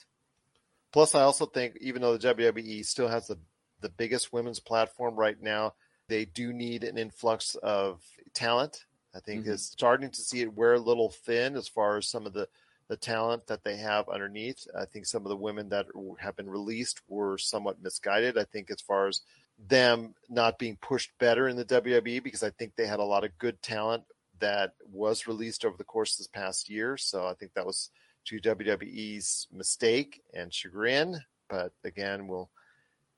Plus, 0.91 1.15
I 1.15 1.21
also 1.21 1.45
think 1.45 1.77
even 1.81 2.01
though 2.01 2.17
the 2.17 2.33
WWE 2.33 2.85
still 2.85 3.07
has 3.07 3.27
the, 3.27 3.37
the 3.81 3.89
biggest 3.89 4.31
women's 4.33 4.59
platform 4.59 5.15
right 5.15 5.41
now, 5.41 5.73
they 6.07 6.25
do 6.25 6.53
need 6.53 6.83
an 6.83 6.97
influx 6.97 7.55
of 7.55 8.01
talent. 8.33 8.85
I 9.13 9.19
think 9.19 9.45
Mhm. 9.45 9.53
it's 9.53 9.63
starting 9.63 10.09
to 10.11 10.21
see 10.21 10.41
it 10.41 10.53
wear 10.53 10.73
a 10.73 10.79
little 10.79 11.09
thin 11.09 11.55
as 11.55 11.67
far 11.67 11.97
as 11.97 12.07
some 12.07 12.25
of 12.25 12.33
the, 12.33 12.47
the 12.87 12.97
talent 12.97 13.47
that 13.47 13.63
they 13.63 13.75
have 13.77 14.07
underneath. 14.07 14.67
I 14.77 14.85
think 14.85 15.05
some 15.05 15.25
of 15.25 15.29
the 15.29 15.35
women 15.35 15.69
that 15.69 15.87
have 16.19 16.35
been 16.35 16.49
released 16.49 17.01
were 17.07 17.37
somewhat 17.37 17.81
misguided. 17.81 18.37
I 18.37 18.45
think 18.45 18.71
as 18.71 18.81
far 18.81 19.07
as 19.07 19.21
them 19.59 20.15
not 20.29 20.59
being 20.59 20.77
pushed 20.77 21.11
better 21.17 21.47
in 21.47 21.57
the 21.57 21.65
WWE 21.65 22.23
because 22.23 22.43
I 22.43 22.51
think 22.51 22.75
they 22.75 22.87
had 22.87 22.99
a 22.99 23.03
lot 23.03 23.23
of 23.23 23.37
good 23.39 23.61
talent 23.61 24.03
that 24.39 24.75
was 24.85 25.27
released 25.27 25.65
over 25.65 25.75
the 25.75 25.83
course 25.83 26.13
of 26.13 26.19
this 26.19 26.27
past 26.27 26.69
year. 26.69 26.95
So 26.95 27.27
I 27.27 27.33
think 27.33 27.53
that 27.53 27.65
was 27.65 27.89
to 28.27 28.39
WWE's 28.39 29.47
mistake 29.51 30.21
and 30.33 30.53
chagrin. 30.53 31.19
But 31.49 31.71
again, 31.83 32.27
we'll 32.27 32.49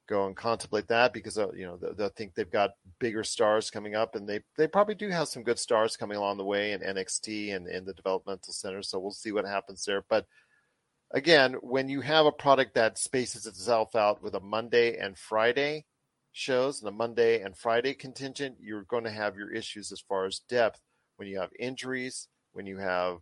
go 0.07 0.25
and 0.25 0.35
contemplate 0.35 0.87
that 0.87 1.13
because 1.13 1.37
uh, 1.37 1.51
you 1.53 1.65
know 1.65 1.77
they, 1.77 2.09
think 2.09 2.33
they've 2.33 2.49
got 2.49 2.71
bigger 2.99 3.23
stars 3.23 3.69
coming 3.69 3.95
up, 3.95 4.15
and 4.15 4.27
they 4.27 4.41
they 4.57 4.67
probably 4.67 4.95
do 4.95 5.09
have 5.09 5.27
some 5.27 5.43
good 5.43 5.59
stars 5.59 5.95
coming 5.97 6.17
along 6.17 6.37
the 6.37 6.45
way 6.45 6.71
in 6.73 6.81
NXT 6.81 7.55
and 7.55 7.67
in 7.67 7.85
the 7.85 7.93
developmental 7.93 8.53
center. 8.53 8.81
So 8.81 8.99
we'll 8.99 9.11
see 9.11 9.31
what 9.31 9.45
happens 9.45 9.83
there. 9.85 10.03
But 10.09 10.25
again, 11.11 11.53
when 11.61 11.89
you 11.89 12.01
have 12.01 12.25
a 12.25 12.31
product 12.31 12.75
that 12.75 12.97
spaces 12.97 13.45
itself 13.45 13.95
out 13.95 14.21
with 14.21 14.35
a 14.35 14.39
Monday 14.39 14.97
and 14.97 15.17
Friday 15.17 15.85
shows 16.31 16.79
and 16.79 16.89
a 16.89 16.91
Monday 16.91 17.41
and 17.41 17.57
Friday 17.57 17.93
contingent, 17.93 18.57
you're 18.59 18.83
going 18.83 19.03
to 19.03 19.11
have 19.11 19.35
your 19.35 19.51
issues 19.51 19.91
as 19.91 20.01
far 20.01 20.25
as 20.25 20.39
depth 20.49 20.81
when 21.17 21.27
you 21.27 21.39
have 21.39 21.49
injuries, 21.59 22.27
when 22.53 22.65
you 22.65 22.77
have 22.77 23.17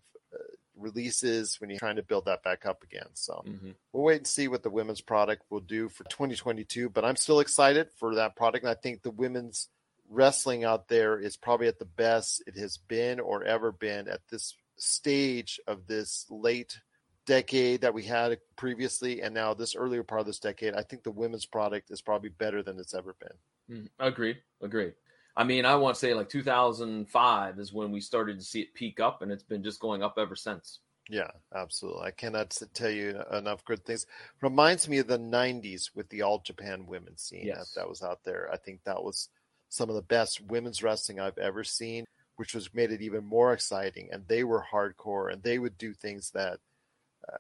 releases, 0.78 1.59
when 1.59 1.69
you're 1.69 1.80
trying 1.80 1.95
to 1.97 2.03
build 2.03 2.25
that 2.25 2.43
back 2.43 2.65
up 2.65 2.84
again. 2.84 3.07
So 3.13 3.43
Mhm. 3.45 3.75
we'll 3.91 4.03
wait 4.03 4.17
and 4.17 4.28
see 4.28 4.47
what 4.47 4.63
the 4.63 4.69
women's 4.69 5.01
product 5.01 5.43
will 5.49 5.59
do 5.59 5.89
for 5.89 6.03
2022. 6.05 6.89
But 6.89 7.03
I'm 7.05 7.15
still 7.15 7.39
excited 7.39 7.91
for 7.93 8.15
that 8.15 8.36
product. 8.36 8.63
And 8.63 8.71
I 8.71 8.75
think 8.75 9.01
the 9.01 9.11
women's 9.11 9.69
wrestling 10.09 10.63
out 10.63 10.88
there 10.88 11.19
is 11.19 11.36
probably 11.36 11.67
at 11.67 11.80
the 11.80 11.86
best 11.86 12.41
it 12.47 12.55
has 12.57 12.78
been 12.78 13.19
or 13.19 13.43
ever 13.43 13.71
been 13.71 14.07
at 14.07 14.21
this 14.30 14.55
stage 14.78 15.59
of 15.67 15.88
this 15.88 16.25
late 16.30 16.80
decade 17.25 17.82
that 17.82 17.93
we 17.93 18.03
had 18.03 18.39
previously 18.55 19.21
and 19.21 19.34
now 19.34 19.53
this 19.53 19.75
earlier 19.75 20.03
part 20.03 20.21
of 20.21 20.28
this 20.28 20.39
decade. 20.39 20.73
I 20.73 20.84
think 20.84 21.03
the 21.03 21.11
women's 21.11 21.45
product 21.45 21.91
is 21.91 22.01
probably 22.01 22.30
better 22.30 22.63
than 22.63 22.80
it's 22.80 22.93
ever 22.93 23.15
been. 23.19 23.38
Mm, 23.69 23.89
Agreed. 23.99 24.41
Agreed. 24.61 24.93
I 25.38 25.43
mean, 25.43 25.65
I 25.65 25.75
want 25.75 25.95
to 25.95 25.99
say 25.99 26.15
like 26.15 26.29
2005 26.29 27.59
is 27.59 27.71
when 27.71 27.91
we 27.91 28.01
started 28.01 28.39
to 28.39 28.45
see 28.45 28.61
it 28.61 28.73
peak 28.73 28.99
up, 28.99 29.21
and 29.21 29.31
it's 29.31 29.43
been 29.43 29.63
just 29.63 29.79
going 29.79 30.01
up 30.01 30.15
ever 30.17 30.35
since. 30.35 30.79
Yeah, 31.09 31.29
absolutely. 31.55 32.01
I 32.01 32.11
cannot 32.11 32.57
tell 32.73 32.89
you 32.89 33.21
enough 33.31 33.63
good 33.63 33.85
things. 33.85 34.05
Reminds 34.41 34.89
me 34.89 34.97
of 34.97 35.07
the 35.07 35.19
'90s 35.19 35.91
with 35.95 36.09
the 36.09 36.23
All 36.23 36.39
Japan 36.39 36.88
women's 36.88 37.21
scene 37.21 37.45
Yes. 37.45 37.73
that, 37.73 37.81
that 37.81 37.89
was 37.89 38.01
out 38.01 38.23
there. 38.25 38.49
I 38.51 38.57
think 38.57 38.83
that 38.83 39.03
was 39.03 39.29
some 39.69 39.89
of 39.89 39.95
the 39.95 40.01
best 40.01 40.41
women's 40.41 40.81
wrestling 40.81 41.19
I've 41.19 41.38
ever 41.38 41.63
seen, 41.63 42.05
which 42.38 42.55
was 42.55 42.73
made 42.73 42.91
it 42.91 43.01
even 43.01 43.23
more 43.23 43.53
exciting. 43.53 44.09
And 44.11 44.27
they 44.27 44.43
were 44.43 44.65
hardcore, 44.71 45.31
and 45.31 45.43
they 45.43 45.59
would 45.59 45.77
do 45.77 45.93
things 45.93 46.31
that 46.31 46.59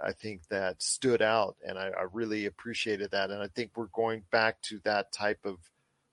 I 0.01 0.11
think 0.11 0.47
that 0.49 0.81
stood 0.83 1.21
out, 1.21 1.55
and 1.65 1.77
I, 1.79 1.87
I 1.87 2.05
really 2.13 2.45
appreciated 2.45 3.11
that. 3.11 3.31
And 3.31 3.41
I 3.41 3.47
think 3.47 3.71
we're 3.75 3.87
going 3.87 4.23
back 4.31 4.61
to 4.63 4.79
that 4.83 5.11
type 5.11 5.39
of 5.45 5.57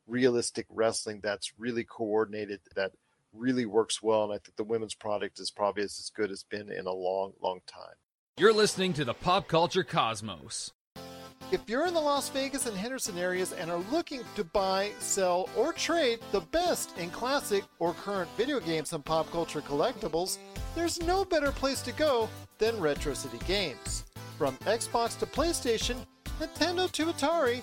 realistic 0.07 0.67
wrestling 0.69 1.21
that's 1.23 1.53
really 1.59 1.85
coordinated, 1.85 2.61
that 2.77 2.93
really 3.33 3.67
works 3.67 4.03
well. 4.03 4.25
And 4.25 4.33
I 4.33 4.39
think 4.39 4.57
the 4.57 4.65
women's 4.65 4.95
product 4.95 5.41
is 5.41 5.51
probably 5.51 5.83
as, 5.83 5.99
as 5.99 6.11
good 6.15 6.31
as 6.31 6.39
it's 6.39 6.45
been 6.45 6.71
in 6.71 6.87
a 6.87 6.93
long, 6.93 7.33
long 7.43 7.61
time. 7.67 7.95
You're 8.37 8.53
listening 8.53 8.93
to 8.95 9.05
the 9.05 9.15
Pop 9.15 9.49
Culture 9.49 9.85
Cosmos. 9.85 10.73
If 11.53 11.69
you're 11.69 11.87
in 11.87 11.95
the 11.95 12.01
Las 12.01 12.31
Vegas 12.31 12.67
and 12.67 12.77
Henderson 12.77 13.19
areas 13.19 13.53
and 13.53 13.71
are 13.71 13.85
looking 13.93 14.23
to 14.35 14.45
buy, 14.45 14.91
sell, 14.99 15.49
or 15.57 15.73
trade 15.73 16.19
the 16.33 16.41
best 16.41 16.97
in 16.99 17.11
classic 17.11 17.65
or 17.79 17.93
current 17.95 18.31
video 18.37 18.61
games 18.61 18.93
and 18.93 19.05
pop 19.05 19.31
culture 19.31 19.61
collectibles, 19.61 20.39
there's 20.75 21.01
no 21.03 21.25
better 21.25 21.53
place 21.53 21.81
to 21.83 21.93
go 21.93 22.29
than 22.59 22.81
Retro 22.81 23.15
City 23.15 23.39
Games. 23.47 24.05
From 24.39 24.57
Xbox 24.59 25.19
to 25.21 25.27
PlayStation, 25.27 25.97
Nintendo 26.41 26.91
to 26.91 27.07
Atari, 27.07 27.63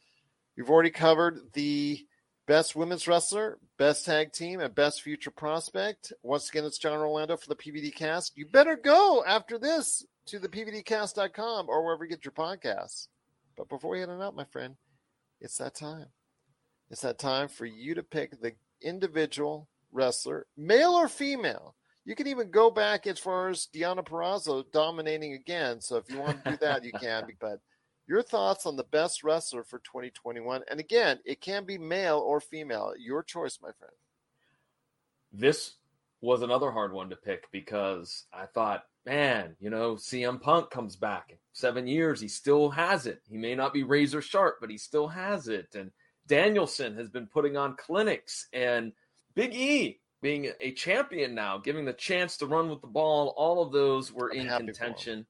we've 0.55 0.69
already 0.69 0.91
covered 0.91 1.39
the 1.53 2.05
best 2.47 2.75
women's 2.75 3.07
wrestler, 3.07 3.59
best 3.77 4.05
tag 4.05 4.31
team, 4.33 4.59
and 4.59 4.75
best 4.75 5.01
future 5.01 5.31
prospect. 5.31 6.11
Once 6.23 6.49
again, 6.49 6.65
it's 6.65 6.77
John 6.77 6.99
Orlando 6.99 7.37
for 7.37 7.47
the 7.47 7.55
PVD 7.55 7.93
cast. 7.95 8.37
You 8.37 8.45
better 8.45 8.75
go 8.75 9.23
after 9.25 9.57
this 9.57 10.05
to 10.27 10.39
the 10.39 10.49
PVDcast.com 10.49 11.69
or 11.69 11.83
wherever 11.83 12.03
you 12.03 12.09
get 12.09 12.25
your 12.25 12.31
podcasts. 12.33 13.07
But 13.57 13.69
before 13.69 13.91
we 13.91 13.99
head 13.99 14.09
on 14.09 14.21
out, 14.21 14.35
my 14.35 14.45
friend, 14.45 14.75
it's 15.39 15.57
that 15.57 15.75
time. 15.75 16.07
It's 16.89 17.01
that 17.01 17.19
time 17.19 17.47
for 17.47 17.65
you 17.65 17.95
to 17.95 18.03
pick 18.03 18.41
the 18.41 18.53
individual 18.81 19.69
wrestler, 19.91 20.45
male 20.57 20.93
or 20.93 21.07
female. 21.07 21.75
You 22.03 22.15
can 22.15 22.27
even 22.27 22.49
go 22.49 22.71
back 22.71 23.05
as 23.07 23.19
far 23.19 23.49
as 23.49 23.67
Deonna 23.73 24.05
Purrazzo 24.05 24.63
dominating 24.73 25.33
again. 25.33 25.79
So 25.81 25.97
if 25.97 26.09
you 26.09 26.17
want 26.17 26.43
to 26.43 26.51
do 26.51 26.57
that, 26.57 26.83
you 26.83 26.91
can. 26.91 27.27
But 27.39 27.59
your 28.11 28.21
thoughts 28.21 28.65
on 28.65 28.75
the 28.75 28.83
best 28.83 29.23
wrestler 29.23 29.63
for 29.63 29.79
2021. 29.79 30.63
And 30.69 30.81
again, 30.81 31.19
it 31.23 31.39
can 31.39 31.63
be 31.63 31.77
male 31.77 32.17
or 32.17 32.41
female. 32.41 32.93
Your 32.99 33.23
choice, 33.23 33.57
my 33.61 33.71
friend. 33.71 33.93
This 35.31 35.75
was 36.19 36.41
another 36.41 36.71
hard 36.71 36.91
one 36.91 37.09
to 37.11 37.15
pick 37.15 37.49
because 37.53 38.25
I 38.33 38.47
thought, 38.47 38.83
man, 39.05 39.55
you 39.61 39.69
know, 39.69 39.95
CM 39.95 40.41
Punk 40.41 40.69
comes 40.69 40.97
back. 40.97 41.37
Seven 41.53 41.87
years, 41.87 42.19
he 42.19 42.27
still 42.27 42.69
has 42.71 43.07
it. 43.07 43.21
He 43.29 43.37
may 43.37 43.55
not 43.55 43.73
be 43.73 43.83
razor 43.83 44.21
sharp, 44.21 44.57
but 44.59 44.69
he 44.69 44.77
still 44.77 45.07
has 45.07 45.47
it. 45.47 45.73
And 45.73 45.89
Danielson 46.27 46.97
has 46.97 47.09
been 47.09 47.27
putting 47.27 47.55
on 47.55 47.77
clinics, 47.77 48.49
and 48.51 48.91
Big 49.35 49.55
E 49.55 50.01
being 50.21 50.51
a 50.59 50.73
champion 50.73 51.33
now, 51.33 51.59
giving 51.59 51.85
the 51.85 51.93
chance 51.93 52.35
to 52.37 52.45
run 52.45 52.69
with 52.69 52.81
the 52.81 52.87
ball. 52.87 53.33
All 53.37 53.63
of 53.63 53.71
those 53.71 54.11
were 54.11 54.31
in 54.31 54.49
contention. 54.49 55.25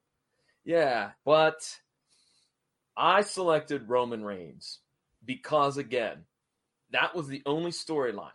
Yeah, 0.64 1.12
but 1.24 1.64
I 2.96 3.22
selected 3.22 3.88
Roman 3.88 4.24
Reigns 4.24 4.80
because, 5.24 5.76
again, 5.76 6.24
that 6.90 7.14
was 7.14 7.28
the 7.28 7.42
only 7.46 7.70
storyline. 7.70 8.30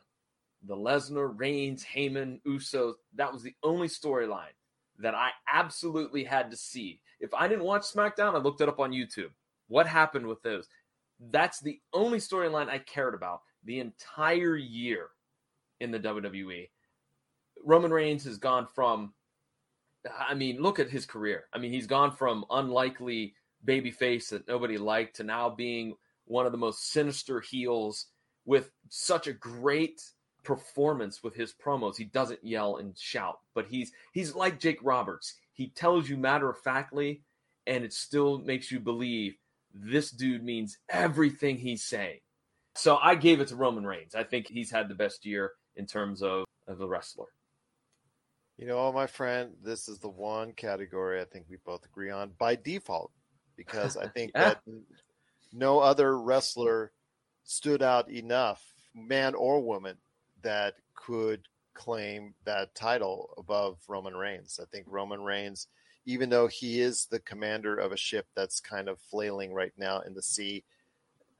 The 0.65 0.75
Lesnar, 0.75 1.31
Reigns, 1.37 1.85
Heyman, 1.85 2.41
Usos, 2.47 2.93
that 3.15 3.31
was 3.31 3.43
the 3.43 3.55
only 3.63 3.87
storyline 3.87 4.55
that 4.99 5.13
I 5.13 5.29
absolutely 5.51 6.23
had 6.23 6.49
to 6.51 6.57
see. 6.57 7.01
If 7.19 7.33
I 7.33 7.47
didn't 7.47 7.65
watch 7.65 7.83
SmackDown, 7.83 8.33
I 8.33 8.39
looked 8.39 8.61
it 8.61 8.69
up 8.69 8.79
on 8.79 8.91
YouTube. 8.91 9.29
What 9.67 9.87
happened 9.87 10.27
with 10.27 10.41
those? 10.41 10.67
That's 11.31 11.59
the 11.59 11.79
only 11.93 12.17
storyline 12.19 12.69
I 12.69 12.79
cared 12.79 13.13
about 13.13 13.41
the 13.63 13.79
entire 13.79 14.55
year 14.55 15.09
in 15.79 15.91
the 15.91 15.99
WWE. 15.99 16.69
Roman 17.63 17.91
Reigns 17.91 18.23
has 18.25 18.37
gone 18.37 18.67
from, 18.73 19.13
I 20.17 20.33
mean, 20.33 20.61
look 20.61 20.79
at 20.79 20.89
his 20.89 21.05
career. 21.05 21.45
I 21.53 21.59
mean, 21.59 21.71
he's 21.71 21.87
gone 21.87 22.11
from 22.11 22.45
unlikely 22.49 23.35
babyface 23.65 24.29
that 24.29 24.47
nobody 24.47 24.77
liked 24.77 25.17
to 25.17 25.23
now 25.23 25.49
being 25.49 25.95
one 26.25 26.45
of 26.45 26.51
the 26.51 26.57
most 26.57 26.91
sinister 26.91 27.39
heels 27.39 28.07
with 28.45 28.71
such 28.89 29.27
a 29.27 29.33
great 29.33 30.01
performance 30.43 31.21
with 31.23 31.35
his 31.35 31.53
promos. 31.53 31.97
He 31.97 32.05
doesn't 32.05 32.43
yell 32.43 32.77
and 32.77 32.97
shout, 32.97 33.39
but 33.53 33.67
he's 33.67 33.91
he's 34.13 34.35
like 34.35 34.59
Jake 34.59 34.79
Roberts. 34.81 35.35
He 35.53 35.69
tells 35.69 36.07
you 36.07 36.17
matter 36.17 36.49
of 36.49 36.59
factly, 36.59 37.23
and 37.65 37.83
it 37.83 37.93
still 37.93 38.39
makes 38.39 38.71
you 38.71 38.79
believe 38.79 39.35
this 39.73 40.11
dude 40.11 40.43
means 40.43 40.77
everything 40.89 41.57
he's 41.57 41.83
saying. 41.83 42.19
So 42.75 42.97
I 42.97 43.15
gave 43.15 43.41
it 43.41 43.47
to 43.49 43.55
Roman 43.55 43.85
Reigns. 43.85 44.15
I 44.15 44.23
think 44.23 44.47
he's 44.47 44.71
had 44.71 44.87
the 44.87 44.95
best 44.95 45.25
year 45.25 45.51
in 45.75 45.85
terms 45.85 46.21
of, 46.21 46.45
of 46.67 46.79
a 46.79 46.87
wrestler. 46.87 47.27
You 48.57 48.67
know, 48.67 48.91
my 48.91 49.07
friend, 49.07 49.53
this 49.63 49.87
is 49.87 49.99
the 49.99 50.09
one 50.09 50.51
category 50.53 51.21
I 51.21 51.25
think 51.25 51.45
we 51.49 51.57
both 51.65 51.85
agree 51.85 52.09
on 52.09 52.31
by 52.37 52.55
default 52.55 53.11
because 53.57 53.97
I 53.97 54.07
think 54.07 54.31
yeah. 54.35 54.49
that 54.49 54.61
no 55.51 55.79
other 55.79 56.17
wrestler 56.17 56.91
stood 57.43 57.81
out 57.81 58.09
enough, 58.09 58.63
man 58.93 59.35
or 59.35 59.61
woman, 59.61 59.97
that 60.43 60.75
could 60.95 61.41
claim 61.73 62.33
that 62.45 62.75
title 62.75 63.33
above 63.37 63.77
Roman 63.87 64.15
Reigns. 64.15 64.59
I 64.61 64.65
think 64.65 64.85
Roman 64.89 65.21
Reigns, 65.21 65.67
even 66.05 66.29
though 66.29 66.47
he 66.47 66.81
is 66.81 67.05
the 67.05 67.19
commander 67.19 67.77
of 67.77 67.91
a 67.91 67.97
ship 67.97 68.27
that's 68.35 68.59
kind 68.59 68.87
of 68.87 68.99
flailing 69.11 69.53
right 69.53 69.73
now 69.77 70.01
in 70.01 70.13
the 70.13 70.21
sea, 70.21 70.63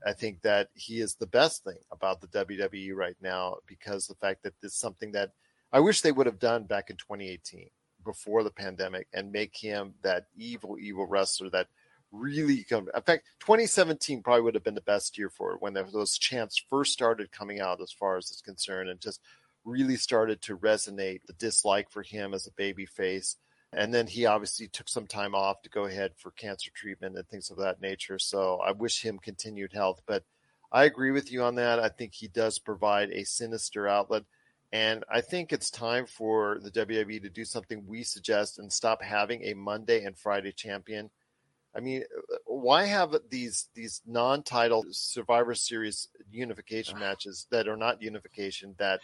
I 0.05 0.13
think 0.13 0.41
that 0.43 0.70
he 0.74 1.01
is 1.01 1.15
the 1.15 1.26
best 1.26 1.63
thing 1.63 1.80
about 1.91 2.22
the 2.22 2.28
WWE 2.28 2.93
right 2.95 3.15
now 3.20 3.57
because 3.65 4.07
the 4.07 4.15
fact 4.15 4.43
that 4.43 4.53
this 4.61 4.74
is 4.74 4.78
something 4.78 5.11
that 5.13 5.32
I 5.72 5.80
wish 5.80 6.01
they 6.01 6.11
would 6.11 6.28
have 6.28 6.39
done 6.39 6.63
back 6.63 6.89
in 6.89 6.97
2018 6.97 7.70
before 8.05 8.43
the 8.43 8.51
pandemic 8.51 9.07
and 9.13 9.32
make 9.32 9.57
him 9.57 9.95
that 10.03 10.28
evil, 10.38 10.78
evil 10.80 11.07
wrestler 11.07 11.49
that 11.49 11.68
really 12.12 12.64
come. 12.64 12.88
In 12.93 13.01
fact, 13.01 13.26
2017 13.41 14.22
probably 14.24 14.41
would 14.41 14.55
have 14.55 14.64
been 14.64 14.76
the 14.76 14.82
best 14.82 15.18
year 15.18 15.30
for 15.30 15.53
it 15.53 15.62
when 15.62 15.74
those 15.74 16.18
chants 16.18 16.62
first 16.70 16.93
started 16.93 17.32
coming 17.32 17.60
out, 17.60 17.82
as 17.82 17.91
far 17.91 18.18
as 18.18 18.32
it's 18.32 18.41
concerned, 18.41 18.89
and 18.89 18.99
just 18.99 19.22
really 19.66 19.97
started 19.97 20.41
to 20.41 20.58
resonate 20.58 21.22
the 21.28 21.34
dislike 21.34 21.89
for 21.91 22.03
him 22.03 22.34
as 22.34 22.47
a 22.47 22.51
baby 22.51 22.86
face. 22.86 23.36
And 23.74 23.93
then 23.93 24.08
he 24.08 24.26
obviously 24.26 24.68
took 24.70 24.88
some 24.88 25.08
time 25.08 25.36
off 25.36 25.62
to 25.62 25.70
go 25.70 25.86
ahead 25.86 26.14
for 26.16 26.32
cancer 26.32 26.72
treatment 26.74 27.18
and 27.18 27.28
things 27.28 27.51
of 27.51 27.58
that 27.58 27.82
nature. 27.82 28.18
So 28.18 28.62
I 28.66 28.72
wish 28.72 29.03
him 29.03 29.20
continued 29.20 29.74
health. 29.74 30.01
But 30.08 30.24
I 30.72 30.86
agree 30.86 31.12
with 31.12 31.32
you 31.32 31.43
on 31.43 31.55
that. 31.55 31.80
I 31.80 31.89
think 31.89 32.14
he 32.14 32.30
does 32.30 32.60
provide 32.60 33.12
a 33.12 33.26
sinister 33.26 33.88
outlet. 33.88 34.24
And 34.72 35.03
I 35.10 35.22
think 35.22 35.51
it's 35.51 35.70
time 35.70 36.05
for 36.05 36.60
the 36.62 36.72
WWE 36.72 37.22
to 37.22 37.30
do 37.30 37.45
something 37.45 37.86
we 37.86 38.03
suggest 38.03 38.60
and 38.60 38.72
stop 38.72 39.01
having 39.01 39.43
a 39.43 39.53
Monday 39.53 40.03
and 40.03 40.18
Friday 40.18 40.51
champion 40.51 41.10
I 41.78 41.80
mean, 41.80 42.03
why 42.45 42.86
have 42.86 43.15
these 43.30 43.69
these 43.75 44.01
non-title 44.07 44.86
Survivor 44.89 45.53
Series 45.53 46.07
unification 46.32 46.97
matches 46.97 47.45
that 47.51 47.67
are 47.67 47.78
not 47.78 48.01
unification 48.01 48.73
that 48.80 48.99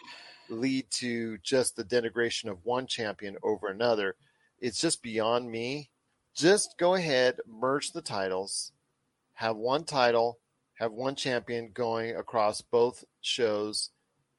lead 0.48 0.90
to 0.90 1.38
just 1.38 1.76
the 1.76 1.84
denigration 1.84 2.50
of 2.50 2.64
one 2.64 2.88
champion 2.88 3.36
over 3.44 3.68
another? 3.68 4.16
It's 4.58 4.80
just 4.80 5.04
beyond 5.04 5.48
me. 5.48 5.90
Just 6.34 6.74
go 6.76 6.94
ahead, 6.94 7.36
merge 7.46 7.92
the 7.92 8.02
titles, 8.02 8.72
have 9.34 9.56
one 9.56 9.84
title, 9.84 10.40
have 10.74 10.90
one 10.90 11.14
champion 11.14 11.70
going 11.72 12.16
across 12.16 12.60
both 12.60 13.04
shows, 13.20 13.90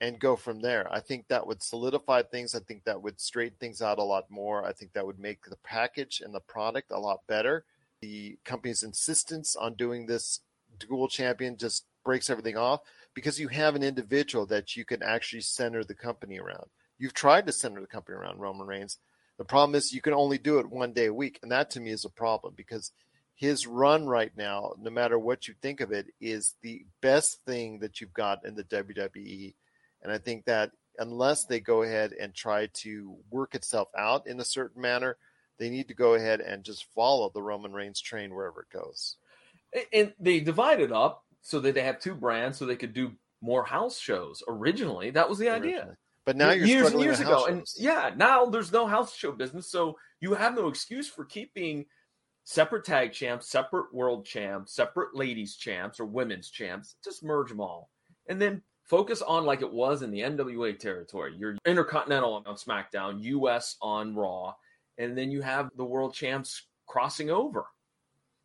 and 0.01 0.19
go 0.19 0.35
from 0.35 0.59
there. 0.59 0.91
I 0.91 0.99
think 0.99 1.29
that 1.29 1.47
would 1.47 1.63
solidify 1.63 2.23
things. 2.23 2.53
I 2.53 2.59
think 2.59 2.83
that 2.83 3.01
would 3.01 3.21
straighten 3.21 3.57
things 3.61 3.81
out 3.81 3.97
a 3.97 4.03
lot 4.03 4.29
more. 4.29 4.65
I 4.65 4.73
think 4.73 4.91
that 4.91 5.05
would 5.05 5.19
make 5.19 5.45
the 5.45 5.55
package 5.63 6.19
and 6.19 6.35
the 6.35 6.41
product 6.41 6.91
a 6.91 6.99
lot 6.99 7.21
better 7.29 7.63
the 8.05 8.37
company's 8.45 8.83
insistence 8.83 9.55
on 9.55 9.73
doing 9.73 10.05
this 10.05 10.41
dual 10.77 11.07
champion 11.07 11.57
just 11.57 11.85
breaks 12.03 12.29
everything 12.29 12.55
off 12.55 12.81
because 13.15 13.39
you 13.39 13.47
have 13.47 13.75
an 13.75 13.81
individual 13.81 14.45
that 14.45 14.75
you 14.75 14.85
can 14.85 15.01
actually 15.01 15.41
center 15.41 15.83
the 15.83 15.95
company 15.95 16.39
around. 16.39 16.67
You've 16.99 17.15
tried 17.15 17.47
to 17.47 17.51
center 17.51 17.81
the 17.81 17.87
company 17.87 18.15
around 18.15 18.39
Roman 18.39 18.67
Reigns. 18.67 18.99
The 19.39 19.43
problem 19.43 19.73
is 19.73 19.91
you 19.91 20.01
can 20.01 20.13
only 20.13 20.37
do 20.37 20.59
it 20.59 20.69
one 20.69 20.93
day 20.93 21.07
a 21.07 21.13
week. 21.13 21.39
And 21.41 21.51
that 21.51 21.71
to 21.71 21.79
me 21.79 21.89
is 21.89 22.05
a 22.05 22.09
problem 22.09 22.53
because 22.55 22.91
his 23.33 23.65
run 23.65 24.05
right 24.05 24.31
now, 24.37 24.73
no 24.79 24.91
matter 24.91 25.17
what 25.17 25.47
you 25.47 25.55
think 25.59 25.81
of 25.81 25.91
it, 25.91 26.05
is 26.21 26.53
the 26.61 26.85
best 27.01 27.39
thing 27.43 27.79
that 27.79 27.99
you've 27.99 28.13
got 28.13 28.45
in 28.45 28.53
the 28.53 28.65
WWE. 28.65 29.55
And 30.03 30.11
I 30.11 30.19
think 30.19 30.45
that 30.45 30.69
unless 30.99 31.45
they 31.45 31.59
go 31.59 31.81
ahead 31.81 32.13
and 32.13 32.35
try 32.35 32.67
to 32.83 33.17
work 33.31 33.55
itself 33.55 33.87
out 33.97 34.27
in 34.27 34.39
a 34.39 34.45
certain 34.45 34.79
manner, 34.79 35.17
they 35.57 35.69
need 35.69 35.87
to 35.87 35.93
go 35.93 36.15
ahead 36.15 36.41
and 36.41 36.63
just 36.63 36.85
follow 36.93 37.29
the 37.33 37.41
Roman 37.41 37.73
Reigns 37.73 38.01
train 38.01 38.33
wherever 38.33 38.61
it 38.61 38.73
goes. 38.73 39.17
And 39.91 40.13
they 40.19 40.39
divided 40.39 40.91
up 40.91 41.23
so 41.41 41.59
that 41.59 41.75
they 41.75 41.83
have 41.83 41.99
two 41.99 42.15
brands 42.15 42.57
so 42.57 42.65
they 42.65 42.75
could 42.75 42.93
do 42.93 43.13
more 43.41 43.63
house 43.63 43.99
shows. 43.99 44.41
Originally, 44.47 45.11
that 45.11 45.29
was 45.29 45.37
the 45.37 45.49
idea. 45.49 45.95
But 46.25 46.37
now 46.37 46.51
you're 46.51 46.65
years 46.65 46.91
and 46.91 47.01
years 47.01 47.19
ago, 47.19 47.45
and 47.45 47.63
yeah, 47.77 48.11
now 48.15 48.45
there's 48.47 48.71
no 48.71 48.87
house 48.87 49.15
show 49.15 49.31
business, 49.31 49.69
so 49.69 49.95
you 50.19 50.33
have 50.33 50.55
no 50.55 50.67
excuse 50.67 51.07
for 51.07 51.23
keeping 51.23 51.85
separate 52.45 52.83
tag 52.83 53.13
champs, 53.13 53.47
separate 53.47 53.93
world 53.93 54.25
champs, 54.25 54.73
separate 54.73 55.15
ladies 55.15 55.55
champs 55.55 55.99
or 55.99 56.05
women's 56.05 56.49
champs. 56.49 56.95
Just 57.03 57.23
merge 57.23 57.49
them 57.49 57.61
all, 57.61 57.91
and 58.27 58.41
then 58.41 58.63
focus 58.85 59.21
on 59.21 59.45
like 59.45 59.61
it 59.61 59.71
was 59.71 60.01
in 60.01 60.09
the 60.09 60.21
NWA 60.21 60.79
territory. 60.79 61.35
Your 61.37 61.57
Intercontinental 61.63 62.43
on 62.43 62.55
SmackDown, 62.55 63.21
US 63.21 63.75
on 63.79 64.15
Raw, 64.15 64.55
and 64.97 65.17
then 65.17 65.31
you 65.31 65.41
have 65.41 65.69
the 65.75 65.85
world 65.85 66.13
champs 66.13 66.63
crossing 66.87 67.29
over. 67.29 67.65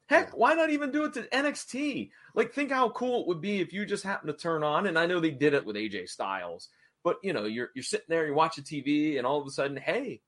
Heck, 0.06 0.36
why 0.36 0.54
not 0.54 0.70
even 0.70 0.90
do 0.90 1.04
it 1.04 1.14
to 1.14 1.22
NXT? 1.22 2.10
Like, 2.34 2.52
think 2.52 2.72
how 2.72 2.88
cool 2.90 3.20
it 3.20 3.28
would 3.28 3.40
be 3.40 3.60
if 3.60 3.72
you 3.72 3.86
just 3.86 4.02
happen 4.02 4.26
to 4.26 4.32
turn 4.32 4.64
on, 4.64 4.86
and 4.86 4.98
I 4.98 5.06
know 5.06 5.20
they 5.20 5.30
did 5.30 5.54
it 5.54 5.64
with 5.64 5.76
AJ 5.76 6.08
Styles, 6.08 6.68
but 7.04 7.18
you 7.22 7.32
know, 7.32 7.44
you're 7.44 7.70
you're 7.74 7.84
sitting 7.84 8.06
there, 8.08 8.26
you're 8.26 8.34
watching 8.34 8.64
TV, 8.64 9.18
and 9.18 9.26
all 9.26 9.40
of 9.40 9.46
a 9.46 9.50
sudden, 9.50 9.76
hey, 9.76 10.20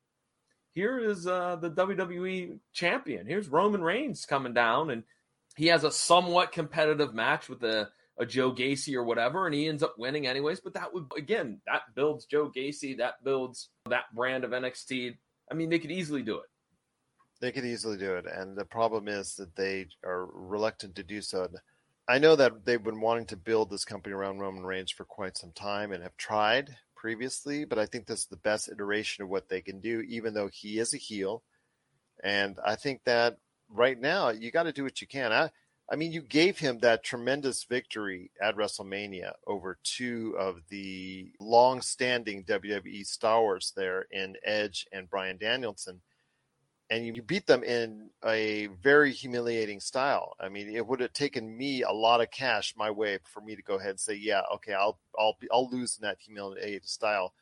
here 0.72 0.98
is 0.98 1.26
uh, 1.26 1.56
the 1.56 1.70
WWE 1.70 2.58
champion. 2.72 3.26
Here's 3.26 3.48
Roman 3.48 3.82
Reigns 3.82 4.24
coming 4.24 4.54
down, 4.54 4.90
and 4.90 5.02
he 5.56 5.66
has 5.66 5.84
a 5.84 5.90
somewhat 5.90 6.52
competitive 6.52 7.12
match 7.12 7.48
with 7.48 7.62
a, 7.62 7.90
a 8.18 8.24
Joe 8.24 8.52
Gacy 8.52 8.94
or 8.94 9.04
whatever, 9.04 9.46
and 9.46 9.54
he 9.54 9.68
ends 9.68 9.82
up 9.82 9.98
winning 9.98 10.26
anyways. 10.26 10.60
But 10.60 10.74
that 10.74 10.94
would 10.94 11.06
again, 11.16 11.60
that 11.66 11.82
builds 11.94 12.24
Joe 12.26 12.50
Gacy, 12.54 12.98
that 12.98 13.22
builds 13.22 13.68
that 13.88 14.14
brand 14.14 14.44
of 14.44 14.52
NXT. 14.52 15.16
I 15.53 15.55
mean, 15.55 15.68
they 15.68 15.78
could 15.78 15.92
easily 15.92 16.22
do 16.22 16.36
it. 16.36 16.48
They 17.42 17.53
could 17.53 17.66
easily 17.66 17.98
do 17.98 18.14
it, 18.14 18.24
and 18.24 18.57
the 18.57 18.64
problem 18.64 19.07
is 19.07 19.34
that 19.34 19.55
they 19.55 19.88
are 20.03 20.26
reluctant 20.32 20.94
to 20.96 21.03
do 21.03 21.20
so. 21.20 21.48
I 22.09 22.18
know 22.18 22.36
that 22.36 22.64
they've 22.64 22.82
been 22.82 23.03
wanting 23.03 23.26
to 23.26 23.36
build 23.36 23.68
this 23.68 23.84
company 23.84 24.14
around 24.14 24.38
Roman 24.38 24.64
Reigns 24.64 24.90
for 24.90 25.05
quite 25.05 25.36
some 25.36 25.53
time 25.53 25.92
and 25.92 26.03
have 26.03 26.16
tried 26.16 26.76
previously, 26.96 27.66
but 27.66 27.78
I 27.78 27.84
think 27.84 28.07
this 28.07 28.20
is 28.20 28.26
the 28.26 28.36
best 28.36 28.70
iteration 28.70 29.24
of 29.24 29.28
what 29.28 29.50
they 29.50 29.61
can 29.61 29.80
do, 29.80 30.00
even 30.09 30.32
though 30.32 30.48
he 30.48 30.78
is 30.78 30.94
a 30.94 30.98
heel. 30.98 31.42
And 32.24 32.59
I 32.64 32.76
think 32.76 33.03
that 33.05 33.36
right 33.68 34.00
now 34.00 34.30
you 34.30 34.50
got 34.50 34.62
to 34.62 34.72
do 34.72 34.84
what 34.84 35.00
you 35.03 35.07
can. 35.07 35.32
I, 35.32 35.50
I 35.93 35.97
mean, 35.97 36.11
you 36.11 36.22
gave 36.22 36.59
him 36.59 36.78
that 36.78 37.05
tremendous 37.05 37.64
victory 37.64 38.30
at 38.40 38.57
WrestleMania 38.57 39.32
over 39.47 39.78
two 39.84 40.34
of 40.38 40.62
the 40.70 41.30
long-standing 41.38 42.45
WWE 42.45 43.05
stars 43.05 43.74
there 43.76 44.07
in 44.11 44.36
Edge 44.43 44.86
and 44.90 45.11
Bryan 45.11 45.36
Danielson, 45.36 46.01
and 46.88 47.05
you 47.05 47.20
beat 47.20 47.47
them 47.47 47.62
in 47.62 48.09
a 48.24 48.68
very 48.82 49.12
humiliating 49.12 49.80
style. 49.80 50.34
I 50.40 50.49
mean, 50.49 50.74
it 50.74 50.86
would 50.86 51.01
have 51.01 51.12
taken 51.12 51.55
me 51.55 51.82
a 51.82 51.93
lot 51.93 52.22
of 52.22 52.30
cash 52.30 52.72
my 52.74 52.90
way 52.90 53.18
for 53.24 53.43
me 53.43 53.55
to 53.55 53.62
go 53.62 53.74
ahead 53.74 53.90
and 53.90 54.01
say, 54.01 54.14
"Yeah, 54.14 54.43
okay, 54.55 54.72
I'll 54.72 54.99
I'll 55.18 55.36
I'll 55.53 55.68
lose 55.68 55.99
in 55.99 56.09
that 56.09 56.20
humiliating 56.20 56.80
style," 56.84 57.34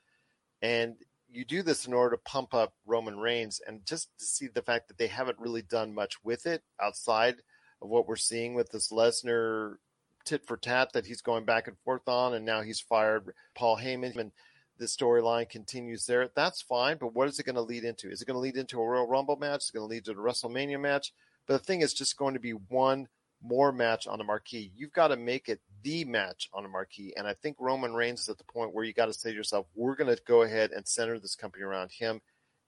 and 0.61 0.97
you 1.29 1.45
do 1.45 1.63
this 1.63 1.87
in 1.87 1.93
order 1.93 2.17
to 2.17 2.23
pump 2.23 2.53
up 2.53 2.75
Roman 2.85 3.17
Reigns, 3.21 3.61
and 3.65 3.87
just 3.87 4.09
to 4.19 4.25
see 4.25 4.49
the 4.49 4.63
fact 4.63 4.89
that 4.89 4.99
they 4.99 5.07
haven't 5.07 5.39
really 5.39 5.63
done 5.63 5.95
much 5.95 6.17
with 6.25 6.47
it 6.47 6.65
outside 6.81 7.37
of 7.83 7.89
what 7.89 8.07
we're 8.07 8.16
seeing 8.16 8.55
with 8.55 8.70
this 8.70 8.91
Lesnar 8.91 9.76
tit 10.24 10.47
for 10.47 10.57
tat 10.57 10.93
that 10.93 11.07
he's 11.07 11.22
going 11.22 11.45
back 11.45 11.66
and 11.66 11.78
forth 11.78 12.09
on, 12.09 12.35
and 12.35 12.45
now 12.45 12.62
he's 12.62 12.81
fired 12.81 13.33
Paul 13.55 13.78
Heyman. 13.78 14.16
And 14.16 14.33
the 14.78 14.87
storyline 14.87 15.49
continues 15.49 16.07
there, 16.07 16.28
that's 16.35 16.62
fine. 16.62 16.97
But 16.99 17.14
what 17.14 17.28
is 17.28 17.39
it 17.39 17.47
going 17.47 17.57
to 17.57 17.62
lead 17.62 17.85
into? 17.85 18.11
Is 18.11 18.22
it 18.22 18.26
going 18.26 18.35
to 18.37 18.41
lead 18.41 18.57
into 18.57 18.81
a 18.81 18.87
Royal 18.87 19.07
Rumble 19.07 19.37
match? 19.37 19.64
Is 19.64 19.70
it 19.70 19.74
going 19.78 19.89
to 19.89 19.95
lead 19.95 20.05
to 20.07 20.12
a 20.12 20.14
WrestleMania 20.14 20.81
match? 20.81 21.12
But 21.47 21.55
the 21.55 21.64
thing 21.64 21.83
is 21.83 21.93
just 21.95 22.16
going 22.16 22.35
to 22.35 22.41
be 22.41 22.53
one 22.53 23.09
more 23.43 23.72
match 23.72 24.07
on 24.07 24.18
the 24.18 24.24
marquee. 24.24 24.70
You've 24.76 24.93
got 24.93 25.09
to 25.09 25.16
make 25.16 25.49
it 25.49 25.61
the 25.83 26.05
match 26.05 26.51
on 26.53 26.62
the 26.62 26.68
marquee. 26.68 27.14
And 27.16 27.26
I 27.26 27.35
think 27.35 27.57
Roman 27.59 27.95
Reigns 27.95 28.20
is 28.20 28.28
at 28.28 28.39
the 28.39 28.45
point 28.45 28.74
where 28.74 28.85
you 28.85 28.93
got 28.93 29.07
to 29.07 29.14
say 29.14 29.31
to 29.31 29.37
yourself, 29.37 29.66
we're 29.74 29.97
going 29.97 30.14
to 30.14 30.22
go 30.26 30.43
ahead 30.43 30.72
and 30.72 30.87
center 30.87 31.18
this 31.18 31.37
company 31.37 31.64
around 31.64 31.91
him 31.91 32.20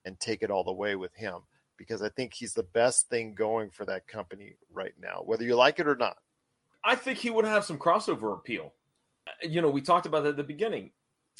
and 0.04 0.18
take 0.18 0.42
it 0.42 0.50
all 0.50 0.64
the 0.64 0.72
way 0.72 0.96
with 0.96 1.14
him 1.14 1.42
because 1.82 2.00
I 2.02 2.08
think 2.10 2.32
he's 2.32 2.54
the 2.54 2.62
best 2.62 3.08
thing 3.08 3.34
going 3.34 3.70
for 3.70 3.84
that 3.86 4.06
company 4.06 4.54
right 4.72 4.94
now, 5.00 5.22
whether 5.24 5.42
you 5.42 5.56
like 5.56 5.80
it 5.80 5.88
or 5.88 5.96
not. 5.96 6.16
I 6.84 6.94
think 6.94 7.18
he 7.18 7.28
would 7.30 7.44
have 7.44 7.64
some 7.64 7.76
crossover 7.78 8.32
appeal. 8.38 8.72
Uh, 9.26 9.48
you 9.48 9.60
know, 9.60 9.68
we 9.68 9.80
talked 9.80 10.06
about 10.06 10.22
that 10.22 10.30
at 10.30 10.36
the 10.36 10.44
beginning. 10.44 10.92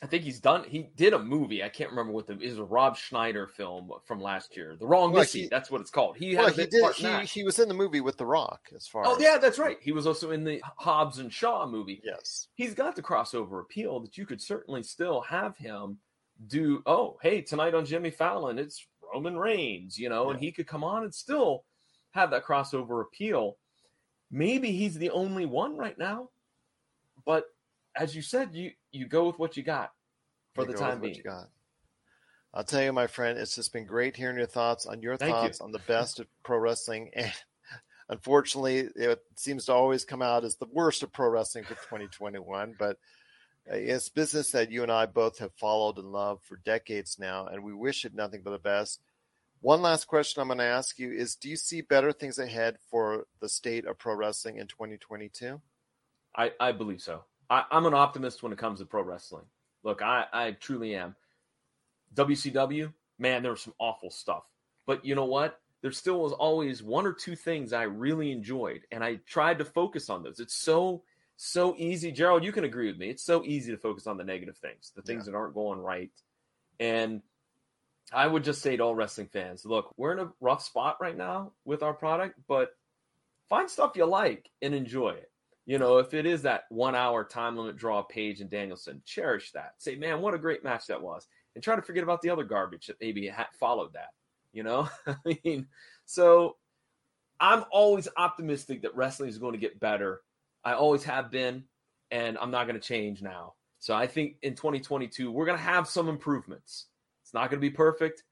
I 0.03 0.07
think 0.07 0.24
he's 0.24 0.40
done. 0.40 0.64
He 0.64 0.88
did 0.97 1.12
a 1.12 1.18
movie. 1.18 1.62
I 1.62 1.68
can't 1.68 1.90
remember 1.90 2.12
what 2.12 2.26
the 2.26 2.36
is 2.40 2.59
a 2.59 2.64
Rob 2.64 2.97
Schneider 2.97 3.47
film 3.47 3.93
from 4.05 4.20
last 4.20 4.57
year. 4.57 4.74
The 4.76 4.86
Wrong 4.86 5.12
Well, 5.12 5.22
Missy. 5.22 5.43
he- 5.43 5.49
that's 5.49 5.70
what 5.70 5.80
it's 5.80 5.90
called. 5.90 6.16
He 6.16 6.34
well, 6.34 6.47
had 6.49 6.59
a 6.59 6.62
he 6.62 6.66
did. 6.68 6.95
He, 6.95 7.24
he 7.26 7.45
was 7.45 7.61
in 7.61 7.68
the 7.68 7.74
movie 7.74 8.01
with 8.01 8.16
The 8.16 8.26
Rock, 8.26 8.68
as 8.74 8.88
far 8.88 9.05
Oh 9.07 9.14
as 9.14 9.22
yeah, 9.22 9.38
that's 9.38 9.61
right. 9.61 9.76
He 9.80 9.93
was 9.93 10.07
also 10.09 10.32
in 10.32 10.43
the 10.43 10.61
Hobbs 10.76 11.18
and 11.18 11.32
Shaw 11.32 11.66
movie. 11.68 12.01
Yes, 12.03 12.49
he's 12.55 12.74
got 12.74 12.97
the 12.97 13.03
crossover 13.03 13.61
appeal 13.61 14.01
that 14.01 14.18
you 14.18 14.26
could 14.26 14.40
certainly 14.43 14.82
still 14.82 15.20
have 15.20 15.57
him 15.57 15.99
do. 16.49 16.82
Oh, 16.84 17.18
hey, 17.22 17.40
tonight 17.43 17.74
on 17.74 17.84
Jimmy 17.84 18.11
Fallon, 18.11 18.59
it's 18.59 18.84
Roman 19.12 19.36
Reigns, 19.36 19.98
you 19.98 20.08
know, 20.08 20.30
and 20.30 20.40
he 20.40 20.52
could 20.52 20.66
come 20.66 20.84
on 20.84 21.04
and 21.04 21.14
still 21.14 21.64
have 22.12 22.30
that 22.30 22.44
crossover 22.44 23.02
appeal. 23.02 23.56
Maybe 24.30 24.72
he's 24.72 24.96
the 24.96 25.10
only 25.10 25.46
one 25.46 25.76
right 25.76 25.98
now, 25.98 26.30
but 27.26 27.44
as 27.94 28.16
you 28.16 28.22
said, 28.22 28.54
you 28.54 28.72
you 28.90 29.06
go 29.06 29.26
with 29.26 29.38
what 29.38 29.56
you 29.56 29.62
got 29.62 29.92
for 30.54 30.64
You 30.64 30.72
the 30.72 30.78
time 30.78 31.00
being. 31.00 31.14
you 31.14 31.22
got. 31.22 31.48
I'll 32.54 32.64
tell 32.64 32.82
you, 32.82 32.92
my 32.92 33.06
friend, 33.06 33.38
it's 33.38 33.54
just 33.54 33.72
been 33.72 33.86
great 33.86 34.16
hearing 34.16 34.36
your 34.36 34.46
thoughts 34.46 34.86
on 34.86 35.00
your 35.00 35.16
Thank 35.16 35.30
you. 35.30 35.34
thoughts 35.34 35.60
on 35.60 35.72
the 35.72 35.78
best 35.80 36.20
of 36.20 36.26
pro 36.42 36.58
wrestling. 36.58 37.10
And 38.12 38.18
unfortunately, 38.18 38.88
it 38.96 39.22
seems 39.36 39.66
to 39.66 39.72
always 39.72 40.04
come 40.04 40.20
out 40.20 40.44
as 40.44 40.56
the 40.56 40.66
worst 40.70 41.02
of 41.02 41.12
pro 41.12 41.28
wrestling 41.28 41.64
for 41.64 41.74
2021. 41.74 42.74
But 42.78 42.98
it's 43.66 44.08
business 44.08 44.50
that 44.52 44.70
you 44.70 44.82
and 44.82 44.92
I 44.92 45.06
both 45.06 45.38
have 45.38 45.54
followed 45.54 45.98
and 45.98 46.12
loved 46.12 46.44
for 46.44 46.56
decades 46.56 47.18
now, 47.18 47.46
and 47.46 47.62
we 47.62 47.72
wish 47.72 48.04
it 48.04 48.14
nothing 48.14 48.42
but 48.42 48.50
the 48.50 48.58
best. 48.58 49.00
One 49.60 49.80
last 49.80 50.06
question 50.06 50.40
I'm 50.42 50.48
going 50.48 50.58
to 50.58 50.64
ask 50.64 50.98
you 50.98 51.12
is 51.12 51.36
Do 51.36 51.48
you 51.48 51.56
see 51.56 51.80
better 51.80 52.12
things 52.12 52.38
ahead 52.38 52.78
for 52.90 53.26
the 53.40 53.48
state 53.48 53.86
of 53.86 53.98
pro 53.98 54.14
wrestling 54.14 54.56
in 54.56 54.66
2022? 54.66 55.60
I, 56.36 56.50
I 56.58 56.72
believe 56.72 57.00
so. 57.00 57.24
I, 57.48 57.64
I'm 57.70 57.86
an 57.86 57.94
optimist 57.94 58.42
when 58.42 58.52
it 58.52 58.58
comes 58.58 58.80
to 58.80 58.86
pro 58.86 59.02
wrestling. 59.02 59.44
Look, 59.84 60.02
I, 60.02 60.24
I 60.32 60.50
truly 60.52 60.96
am. 60.96 61.14
WCW, 62.14 62.92
man, 63.18 63.42
there 63.42 63.52
was 63.52 63.62
some 63.62 63.74
awful 63.78 64.10
stuff. 64.10 64.42
But 64.86 65.04
you 65.04 65.14
know 65.14 65.26
what? 65.26 65.60
There 65.80 65.92
still 65.92 66.20
was 66.20 66.32
always 66.32 66.82
one 66.82 67.06
or 67.06 67.12
two 67.12 67.36
things 67.36 67.72
I 67.72 67.82
really 67.82 68.32
enjoyed, 68.32 68.82
and 68.90 69.02
I 69.02 69.16
tried 69.26 69.58
to 69.58 69.64
focus 69.64 70.10
on 70.10 70.22
those. 70.22 70.40
It's 70.40 70.54
so 70.54 71.02
so 71.36 71.74
easy, 71.76 72.12
Gerald. 72.12 72.44
You 72.44 72.52
can 72.52 72.64
agree 72.64 72.88
with 72.88 72.98
me. 72.98 73.10
It's 73.10 73.24
so 73.24 73.44
easy 73.44 73.72
to 73.72 73.78
focus 73.78 74.06
on 74.06 74.16
the 74.16 74.24
negative 74.24 74.56
things, 74.58 74.92
the 74.94 75.02
things 75.02 75.26
that 75.26 75.34
aren't 75.34 75.54
going 75.54 75.80
right. 75.80 76.10
And 76.78 77.22
I 78.12 78.26
would 78.26 78.44
just 78.44 78.62
say 78.62 78.76
to 78.76 78.82
all 78.82 78.94
wrestling 78.94 79.28
fans, 79.28 79.64
look, 79.64 79.92
we're 79.96 80.12
in 80.12 80.18
a 80.20 80.32
rough 80.40 80.62
spot 80.62 80.98
right 81.00 81.16
now 81.16 81.52
with 81.64 81.82
our 81.82 81.94
product, 81.94 82.38
but 82.46 82.70
find 83.48 83.70
stuff 83.70 83.96
you 83.96 84.04
like 84.06 84.50
and 84.60 84.74
enjoy 84.74 85.10
it. 85.10 85.30
You 85.64 85.78
know, 85.78 85.98
if 85.98 86.12
it 86.12 86.26
is 86.26 86.42
that 86.42 86.64
one 86.70 86.94
hour 86.96 87.24
time 87.24 87.56
limit 87.56 87.76
draw 87.76 88.02
Page 88.02 88.40
and 88.40 88.50
Danielson, 88.50 89.02
cherish 89.06 89.52
that. 89.52 89.74
Say, 89.78 89.94
man, 89.94 90.20
what 90.20 90.34
a 90.34 90.38
great 90.38 90.64
match 90.64 90.88
that 90.88 91.02
was. 91.02 91.26
And 91.54 91.62
try 91.62 91.76
to 91.76 91.82
forget 91.82 92.02
about 92.02 92.22
the 92.22 92.30
other 92.30 92.44
garbage 92.44 92.86
that 92.86 92.96
maybe 93.00 93.28
ha- 93.28 93.48
followed 93.60 93.92
that. 93.92 94.08
You 94.52 94.64
know, 94.64 94.88
I 95.06 95.16
mean, 95.44 95.66
so 96.04 96.56
I'm 97.38 97.64
always 97.70 98.08
optimistic 98.16 98.82
that 98.82 98.96
wrestling 98.96 99.28
is 99.28 99.38
going 99.38 99.52
to 99.52 99.58
get 99.58 99.80
better. 99.80 100.20
I 100.64 100.74
always 100.74 101.04
have 101.04 101.30
been, 101.30 101.64
and 102.10 102.38
I'm 102.38 102.50
not 102.50 102.66
going 102.66 102.78
to 102.78 102.86
change 102.86 103.22
now. 103.22 103.54
So 103.78 103.94
I 103.94 104.06
think 104.06 104.36
in 104.42 104.54
2022, 104.54 105.30
we're 105.30 105.46
going 105.46 105.58
to 105.58 105.64
have 105.64 105.88
some 105.88 106.08
improvements. 106.08 106.86
It's 107.22 107.34
not 107.34 107.50
going 107.50 107.60
to 107.60 107.68
be 107.68 107.70
perfect, 107.70 108.22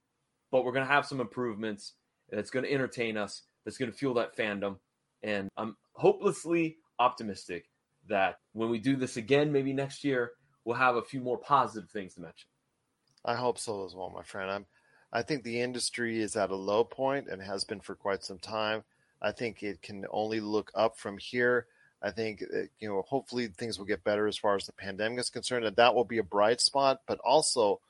but 0.52 0.64
we're 0.64 0.72
going 0.72 0.86
to 0.86 0.92
have 0.92 1.06
some 1.06 1.20
improvements 1.20 1.94
that's 2.30 2.50
going 2.50 2.64
to 2.64 2.72
entertain 2.72 3.16
us, 3.16 3.42
that's 3.64 3.76
going 3.76 3.90
to 3.90 3.96
fuel 3.96 4.14
that 4.14 4.36
fandom. 4.36 4.76
And 5.22 5.48
I'm 5.56 5.76
hopelessly 5.92 6.78
optimistic 6.98 7.64
that 8.08 8.36
when 8.52 8.70
we 8.70 8.78
do 8.78 8.96
this 8.96 9.16
again, 9.16 9.52
maybe 9.52 9.72
next 9.72 10.04
year, 10.04 10.32
we'll 10.64 10.76
have 10.76 10.96
a 10.96 11.02
few 11.02 11.20
more 11.20 11.38
positive 11.38 11.90
things 11.90 12.14
to 12.14 12.20
mention. 12.20 12.48
I 13.24 13.34
hope 13.34 13.58
so 13.58 13.84
as 13.84 13.94
well, 13.94 14.10
my 14.10 14.22
friend. 14.22 14.50
I'm 14.50 14.66
I 15.12 15.22
think 15.22 15.42
the 15.42 15.60
industry 15.60 16.20
is 16.20 16.36
at 16.36 16.50
a 16.50 16.56
low 16.56 16.84
point 16.84 17.28
and 17.28 17.42
has 17.42 17.64
been 17.64 17.80
for 17.80 17.94
quite 17.94 18.22
some 18.22 18.38
time. 18.38 18.84
I 19.20 19.32
think 19.32 19.62
it 19.62 19.82
can 19.82 20.06
only 20.10 20.40
look 20.40 20.70
up 20.74 20.96
from 20.96 21.18
here. 21.18 21.66
I 22.02 22.10
think 22.10 22.42
uh, 22.42 22.62
you 22.78 22.88
know, 22.88 23.02
hopefully 23.02 23.48
things 23.48 23.78
will 23.78 23.86
get 23.86 24.04
better 24.04 24.26
as 24.26 24.38
far 24.38 24.56
as 24.56 24.66
the 24.66 24.72
pandemic 24.72 25.18
is 25.20 25.30
concerned, 25.30 25.64
and 25.64 25.76
that 25.76 25.94
will 25.94 26.04
be 26.04 26.18
a 26.18 26.22
bright 26.22 26.60
spot. 26.60 27.00
But 27.06 27.18
also, 27.20 27.80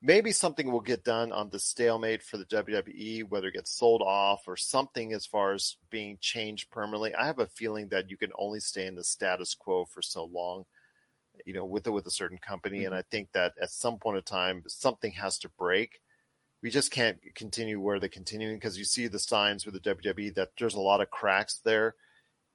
maybe 0.00 0.32
something 0.32 0.70
will 0.70 0.80
get 0.80 1.04
done 1.04 1.32
on 1.32 1.50
the 1.50 1.58
stalemate 1.58 2.22
for 2.22 2.36
the 2.36 2.44
WWE, 2.44 3.28
whether 3.28 3.48
it 3.48 3.54
gets 3.54 3.76
sold 3.76 4.02
off 4.02 4.44
or 4.46 4.56
something 4.56 5.12
as 5.12 5.26
far 5.26 5.52
as 5.52 5.76
being 5.90 6.18
changed 6.20 6.70
permanently. 6.70 7.14
I 7.14 7.26
have 7.26 7.38
a 7.38 7.46
feeling 7.46 7.88
that 7.88 8.10
you 8.10 8.16
can 8.16 8.30
only 8.38 8.60
stay 8.60 8.86
in 8.86 8.94
the 8.94 9.04
status 9.04 9.54
quo 9.54 9.84
for 9.84 10.02
so 10.02 10.24
long 10.24 10.64
you 11.44 11.52
know, 11.52 11.64
with 11.64 11.86
a, 11.86 11.92
with 11.92 12.06
a 12.06 12.10
certain 12.10 12.38
company. 12.38 12.84
And 12.84 12.94
I 12.94 13.02
think 13.02 13.32
that 13.32 13.54
at 13.60 13.70
some 13.70 13.98
point 13.98 14.16
in 14.16 14.22
time, 14.22 14.62
something 14.68 15.12
has 15.12 15.38
to 15.40 15.48
break. 15.58 16.00
We 16.62 16.70
just 16.70 16.90
can't 16.90 17.18
continue 17.34 17.80
where 17.80 18.00
they're 18.00 18.08
continuing 18.08 18.56
because 18.56 18.78
you 18.78 18.84
see 18.84 19.06
the 19.08 19.18
signs 19.18 19.66
with 19.66 19.74
the 19.74 19.94
WWE 19.94 20.34
that 20.34 20.50
there's 20.58 20.74
a 20.74 20.80
lot 20.80 21.00
of 21.00 21.10
cracks 21.10 21.60
there 21.64 21.94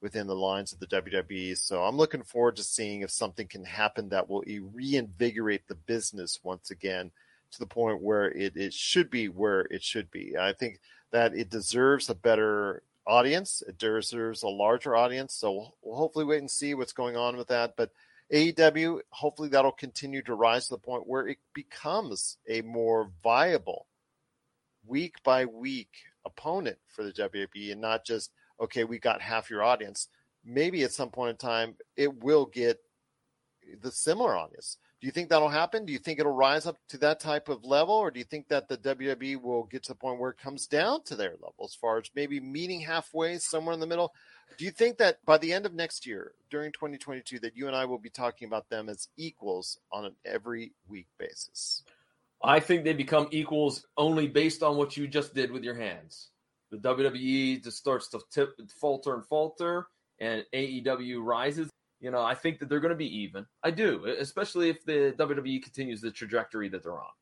within 0.02 0.26
the 0.26 0.34
lines 0.34 0.72
of 0.72 0.80
the 0.80 0.86
WWE. 0.86 1.56
So 1.56 1.84
I'm 1.84 1.96
looking 1.96 2.24
forward 2.24 2.56
to 2.56 2.64
seeing 2.64 3.00
if 3.00 3.10
something 3.10 3.46
can 3.46 3.64
happen 3.64 4.08
that 4.08 4.28
will 4.28 4.42
reinvigorate 4.74 5.68
the 5.68 5.76
business 5.76 6.40
once 6.42 6.70
again 6.70 7.12
to 7.52 7.58
the 7.60 7.66
point 7.66 8.02
where 8.02 8.26
it, 8.26 8.56
it 8.56 8.74
should 8.74 9.08
be 9.08 9.28
where 9.28 9.60
it 9.60 9.82
should 9.82 10.10
be. 10.10 10.36
I 10.36 10.52
think 10.52 10.80
that 11.12 11.34
it 11.34 11.48
deserves 11.48 12.10
a 12.10 12.14
better 12.14 12.82
audience. 13.06 13.62
It 13.66 13.78
deserves 13.78 14.42
a 14.42 14.48
larger 14.48 14.96
audience. 14.96 15.34
So 15.34 15.74
we'll 15.82 15.96
hopefully 15.96 16.24
wait 16.24 16.40
and 16.40 16.50
see 16.50 16.74
what's 16.74 16.92
going 16.92 17.16
on 17.16 17.36
with 17.36 17.48
that. 17.48 17.76
But 17.76 17.90
AEW, 18.32 19.00
hopefully 19.10 19.50
that'll 19.50 19.72
continue 19.72 20.22
to 20.22 20.34
rise 20.34 20.66
to 20.66 20.74
the 20.74 20.78
point 20.78 21.06
where 21.06 21.28
it 21.28 21.38
becomes 21.54 22.38
a 22.48 22.62
more 22.62 23.10
viable 23.22 23.86
week 24.84 25.22
by 25.22 25.44
week 25.44 25.90
opponent 26.24 26.78
for 26.88 27.04
the 27.04 27.12
WWE 27.12 27.72
and 27.72 27.80
not 27.80 28.04
just, 28.04 28.32
okay, 28.62 28.84
we 28.84 28.98
got 28.98 29.20
half 29.20 29.50
your 29.50 29.62
audience. 29.62 30.08
Maybe 30.44 30.82
at 30.84 30.92
some 30.92 31.10
point 31.10 31.30
in 31.30 31.36
time, 31.36 31.76
it 31.96 32.22
will 32.22 32.46
get 32.46 32.78
the 33.80 33.90
similar 33.90 34.36
audience. 34.36 34.78
Do 35.00 35.06
you 35.06 35.12
think 35.12 35.30
that'll 35.30 35.48
happen? 35.48 35.84
Do 35.84 35.92
you 35.92 35.98
think 35.98 36.20
it'll 36.20 36.32
rise 36.32 36.64
up 36.64 36.78
to 36.90 36.98
that 36.98 37.18
type 37.18 37.48
of 37.48 37.64
level? 37.64 37.94
Or 37.94 38.12
do 38.12 38.20
you 38.20 38.24
think 38.24 38.46
that 38.48 38.68
the 38.68 38.76
WWE 38.78 39.42
will 39.42 39.64
get 39.64 39.82
to 39.84 39.88
the 39.88 39.96
point 39.96 40.20
where 40.20 40.30
it 40.30 40.38
comes 40.38 40.68
down 40.68 41.02
to 41.04 41.16
their 41.16 41.32
level 41.32 41.64
as 41.64 41.74
far 41.74 41.98
as 41.98 42.08
maybe 42.14 42.38
meeting 42.38 42.80
halfway 42.80 43.38
somewhere 43.38 43.74
in 43.74 43.80
the 43.80 43.86
middle? 43.86 44.12
Do 44.58 44.64
you 44.64 44.70
think 44.70 44.98
that 44.98 45.18
by 45.24 45.38
the 45.38 45.52
end 45.52 45.66
of 45.66 45.74
next 45.74 46.06
year, 46.06 46.34
during 46.50 46.70
2022, 46.70 47.40
that 47.40 47.56
you 47.56 47.66
and 47.66 47.74
I 47.74 47.84
will 47.84 47.98
be 47.98 48.10
talking 48.10 48.46
about 48.46 48.68
them 48.68 48.88
as 48.88 49.08
equals 49.16 49.80
on 49.90 50.04
an 50.04 50.14
every 50.24 50.72
week 50.86 51.08
basis? 51.18 51.82
I 52.44 52.60
think 52.60 52.84
they 52.84 52.92
become 52.92 53.26
equals 53.32 53.86
only 53.96 54.28
based 54.28 54.62
on 54.62 54.76
what 54.76 54.96
you 54.96 55.08
just 55.08 55.34
did 55.34 55.50
with 55.50 55.64
your 55.64 55.74
hands. 55.74 56.28
The 56.72 56.78
WWE 56.78 57.62
just 57.62 57.76
starts 57.76 58.08
to 58.08 58.20
tip, 58.32 58.58
falter 58.80 59.14
and 59.14 59.24
falter, 59.26 59.86
and 60.18 60.44
AEW 60.54 61.22
rises. 61.22 61.68
You 62.00 62.10
know, 62.10 62.22
I 62.22 62.34
think 62.34 62.58
that 62.58 62.68
they're 62.68 62.80
going 62.80 62.90
to 62.90 62.96
be 62.96 63.20
even. 63.20 63.46
I 63.62 63.70
do, 63.70 64.06
especially 64.18 64.70
if 64.70 64.82
the 64.84 65.14
WWE 65.18 65.62
continues 65.62 66.00
the 66.00 66.10
trajectory 66.10 66.70
that 66.70 66.82
they're 66.82 66.98
on. 66.98 67.12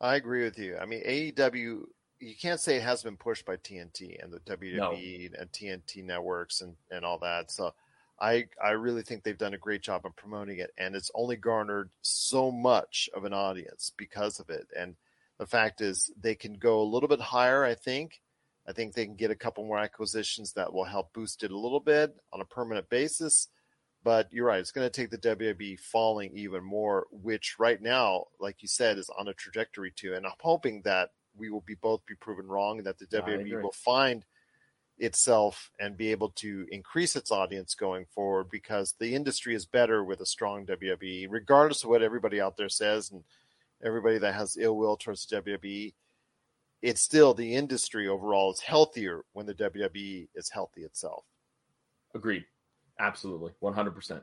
I 0.00 0.16
agree 0.16 0.42
with 0.42 0.58
you. 0.58 0.76
I 0.76 0.84
mean, 0.84 1.02
AEW, 1.06 1.84
you 2.18 2.34
can't 2.40 2.60
say 2.60 2.76
it 2.76 2.82
has 2.82 3.04
been 3.04 3.16
pushed 3.16 3.46
by 3.46 3.56
TNT 3.56 4.22
and 4.22 4.32
the 4.32 4.40
WWE 4.40 5.40
and 5.40 5.50
TNT 5.52 6.04
networks 6.04 6.60
and, 6.60 6.74
and 6.90 7.04
all 7.04 7.20
that. 7.20 7.52
So 7.52 7.72
I 8.20 8.46
I 8.62 8.70
really 8.70 9.02
think 9.02 9.22
they've 9.22 9.38
done 9.38 9.54
a 9.54 9.58
great 9.58 9.82
job 9.82 10.04
of 10.04 10.16
promoting 10.16 10.58
it, 10.58 10.72
and 10.76 10.96
it's 10.96 11.10
only 11.14 11.36
garnered 11.36 11.90
so 12.02 12.50
much 12.50 13.08
of 13.14 13.24
an 13.24 13.32
audience 13.32 13.92
because 13.96 14.40
of 14.40 14.50
it. 14.50 14.66
And 14.76 14.96
the 15.38 15.46
fact 15.46 15.80
is, 15.80 16.10
they 16.20 16.34
can 16.34 16.54
go 16.54 16.80
a 16.80 16.90
little 16.90 17.08
bit 17.08 17.20
higher. 17.20 17.64
I 17.64 17.74
think. 17.74 18.20
I 18.68 18.72
think 18.72 18.94
they 18.94 19.04
can 19.04 19.14
get 19.14 19.30
a 19.30 19.36
couple 19.36 19.64
more 19.64 19.78
acquisitions 19.78 20.52
that 20.52 20.72
will 20.72 20.84
help 20.84 21.12
boost 21.12 21.42
it 21.42 21.52
a 21.52 21.58
little 21.58 21.80
bit 21.80 22.16
on 22.32 22.40
a 22.40 22.44
permanent 22.44 22.88
basis. 22.88 23.48
But 24.02 24.28
you're 24.32 24.46
right; 24.46 24.60
it's 24.60 24.72
going 24.72 24.88
to 24.88 24.90
take 24.90 25.10
the 25.10 25.18
WWE 25.18 25.80
falling 25.80 26.30
even 26.34 26.62
more, 26.62 27.06
which 27.10 27.56
right 27.58 27.80
now, 27.80 28.26
like 28.38 28.62
you 28.62 28.68
said, 28.68 28.98
is 28.98 29.10
on 29.18 29.28
a 29.28 29.34
trajectory 29.34 29.92
to. 29.96 30.14
And 30.14 30.26
I'm 30.26 30.32
hoping 30.40 30.82
that 30.82 31.10
we 31.36 31.50
will 31.50 31.62
be 31.62 31.74
both 31.74 32.06
be 32.06 32.14
proven 32.14 32.46
wrong, 32.46 32.78
and 32.78 32.86
that 32.86 32.98
the 32.98 33.06
WWE 33.06 33.62
will 33.62 33.72
find 33.72 34.24
itself 34.98 35.70
and 35.78 35.96
be 35.96 36.10
able 36.10 36.30
to 36.30 36.66
increase 36.70 37.16
its 37.16 37.30
audience 37.30 37.74
going 37.74 38.06
forward 38.14 38.48
because 38.50 38.94
the 38.98 39.14
industry 39.14 39.54
is 39.54 39.66
better 39.66 40.02
with 40.02 40.20
a 40.20 40.26
strong 40.26 40.64
WWE, 40.64 41.26
regardless 41.28 41.84
of 41.84 41.90
what 41.90 42.02
everybody 42.02 42.40
out 42.40 42.56
there 42.56 42.68
says 42.68 43.10
and 43.10 43.22
everybody 43.84 44.18
that 44.18 44.34
has 44.34 44.56
ill 44.58 44.76
will 44.76 44.96
towards 44.96 45.26
the 45.26 45.36
WWE. 45.42 45.92
It's 46.82 47.00
still 47.00 47.34
the 47.34 47.54
industry 47.54 48.08
overall 48.08 48.52
is 48.52 48.60
healthier 48.60 49.24
when 49.32 49.46
the 49.46 49.54
WWE 49.54 50.28
is 50.34 50.50
healthy 50.50 50.82
itself. 50.82 51.24
Agreed. 52.14 52.44
Absolutely. 52.98 53.52
100%. 53.62 54.22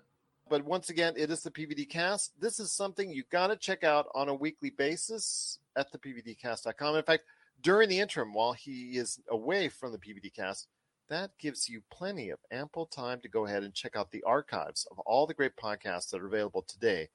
But 0.50 0.66
once 0.66 0.90
again, 0.90 1.14
it 1.16 1.32
is 1.32 1.42
the 1.42 1.52
PVD 1.52 1.90
cast. 1.90 2.40
This 2.40 2.60
is 2.60 2.72
something 2.72 3.10
you 3.10 3.24
got 3.32 3.48
to 3.48 3.56
check 3.56 3.84
out 3.84 4.08
on 4.14 4.30
a 4.30 4.36
weekly 4.36 4.70
basis 4.70 5.60
at 5.76 5.92
the 5.92 5.98
PVDcast.com. 5.98 6.96
In 6.96 7.04
fact, 7.04 7.24
during 7.62 7.90
the 7.90 8.00
interim, 8.00 8.34
while 8.34 8.54
he 8.54 8.98
is 8.98 9.20
away 9.30 9.70
from 9.70 9.92
the 9.92 9.98
PVD 9.98 10.34
cast, 10.34 10.68
that 11.10 11.32
gives 11.40 11.70
you 11.70 11.82
plenty 11.92 12.30
of 12.30 12.40
ample 12.52 12.86
time 12.86 13.20
to 13.22 13.30
go 13.30 13.46
ahead 13.46 13.64
and 13.64 13.74
check 13.74 13.96
out 13.96 14.12
the 14.12 14.24
archives 14.24 14.88
of 14.92 15.00
all 15.00 15.28
the 15.28 15.34
great 15.34 15.56
podcasts 15.56 16.10
that 16.10 16.22
are 16.22 16.28
available 16.28 16.64
today 16.64 17.10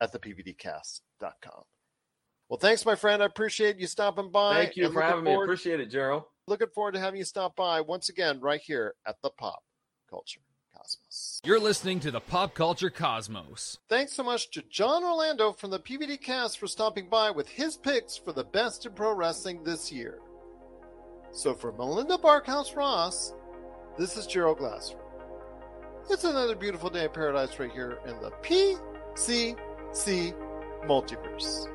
at 0.00 0.12
the 0.12 0.18
PVDcast.com. 0.18 1.64
Well, 2.48 2.58
thanks, 2.58 2.86
my 2.86 2.94
friend. 2.94 3.22
I 3.22 3.26
appreciate 3.26 3.78
you 3.78 3.86
stopping 3.86 4.30
by. 4.30 4.54
Thank 4.54 4.76
you 4.76 4.84
for 4.88 4.94
looking 4.94 5.02
having 5.08 5.24
me. 5.24 5.30
forward- 5.32 5.44
Appreciate 5.44 5.80
it, 5.80 5.86
Gerald. 5.86 6.24
Looking 6.46 6.68
forward 6.68 6.92
to 6.94 7.00
having 7.00 7.18
you 7.18 7.24
stop 7.24 7.56
by 7.56 7.80
once 7.80 8.08
again 8.08 8.40
right 8.40 8.60
here 8.60 8.94
at 9.04 9.16
the 9.20 9.30
Pop 9.30 9.64
Culture 10.08 10.40
Cosmos. 10.76 11.40
You're 11.44 11.58
listening 11.58 11.98
to 12.00 12.12
the 12.12 12.20
Pop 12.20 12.54
Culture 12.54 12.90
Cosmos. 12.90 13.78
Thanks 13.88 14.12
so 14.12 14.22
much 14.22 14.50
to 14.52 14.62
John 14.70 15.02
Orlando 15.02 15.52
from 15.52 15.70
the 15.70 15.80
PVD 15.80 16.16
cast 16.20 16.58
for 16.60 16.68
stopping 16.68 17.08
by 17.08 17.32
with 17.32 17.48
his 17.48 17.76
picks 17.76 18.16
for 18.16 18.32
the 18.32 18.44
best 18.44 18.86
in 18.86 18.92
pro 18.92 19.12
wrestling 19.12 19.64
this 19.64 19.90
year. 19.90 20.20
So 21.32 21.52
for 21.54 21.72
Melinda 21.72 22.16
Barkhouse 22.16 22.76
Ross, 22.76 23.34
this 23.98 24.16
is 24.16 24.26
Gerald 24.28 24.58
Glasser. 24.58 24.98
It's 26.08 26.22
another 26.22 26.54
beautiful 26.54 26.90
day 26.90 27.06
in 27.06 27.10
paradise 27.10 27.58
right 27.58 27.72
here 27.72 27.98
in 28.06 28.20
the 28.20 28.30
PCC 28.42 30.32
multiverse. 30.84 31.66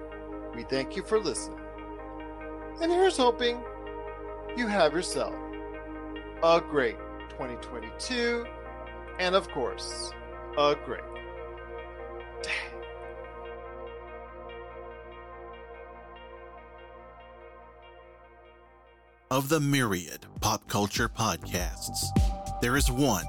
We 0.56 0.64
thank 0.64 0.96
you 0.96 1.04
for 1.04 1.20
listening. 1.20 1.60
And 2.82 2.92
here's 2.92 3.18
hoping 3.18 3.64
you 4.58 4.68
have 4.68 4.94
yourself 4.94 5.36
a 6.44 6.60
great 6.60 6.98
2022 7.30 8.46
and 9.20 9.36
of 9.36 9.48
course, 9.50 10.12
a 10.58 10.76
great 10.86 11.02
day. 12.42 12.50
Of 19.30 19.48
the 19.48 19.60
myriad 19.62 20.26
pop 20.42 20.68
culture 20.68 21.08
podcasts, 21.08 22.08
there 22.62 22.76
is 22.76 22.92
one 22.92 23.26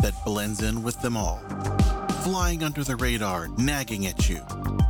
that 0.00 0.14
blends 0.24 0.62
in 0.62 0.82
with 0.82 1.00
them 1.02 1.16
all, 1.16 1.40
flying 2.24 2.64
under 2.64 2.82
the 2.82 2.96
radar, 2.96 3.48
nagging 3.58 4.06
at 4.06 4.30
you 4.30 4.40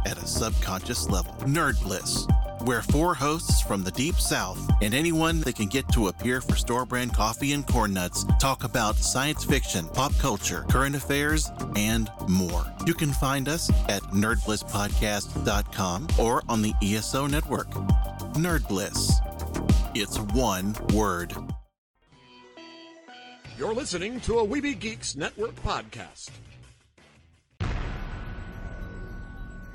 at 0.07 0.17
a 0.17 0.27
subconscious 0.27 1.09
level. 1.11 1.33
Nerd 1.41 1.83
Bliss, 1.83 2.29
where 2.65 2.81
four 2.81 3.13
hosts 3.13 3.61
from 3.61 3.83
the 3.83 3.91
deep 3.91 4.15
south 4.15 4.57
and 4.81 4.95
anyone 4.95 5.41
that 5.41 5.57
can 5.57 5.67
get 5.67 5.89
to 5.89 6.07
appear 6.07 6.41
for 6.41 6.55
store 6.55 6.87
brand 6.87 7.13
coffee 7.13 7.53
and 7.53 7.67
corn 7.67 7.93
nuts 7.93 8.25
talk 8.41 8.63
about 8.63 8.95
science 8.95 9.45
fiction, 9.45 9.89
pop 9.89 10.17
culture, 10.19 10.65
current 10.71 10.95
affairs, 10.95 11.51
and 11.75 12.09
more. 12.29 12.65
You 12.87 12.95
can 12.95 13.11
find 13.11 13.49
us 13.49 13.69
at 13.89 14.03
nerdblisspodcast.com 14.13 16.07
or 16.21 16.43
on 16.49 16.63
the 16.63 16.73
ESO 16.85 17.27
network. 17.27 17.71
Nerd 18.35 18.69
Bliss. 18.69 19.13
It's 19.93 20.21
one 20.21 20.77
word. 20.95 21.35
You're 23.59 23.75
listening 23.75 24.21
to 24.21 24.39
a 24.39 24.47
Weeby 24.47 24.79
Geeks 24.79 25.17
Network 25.17 25.57
podcast. 25.65 26.31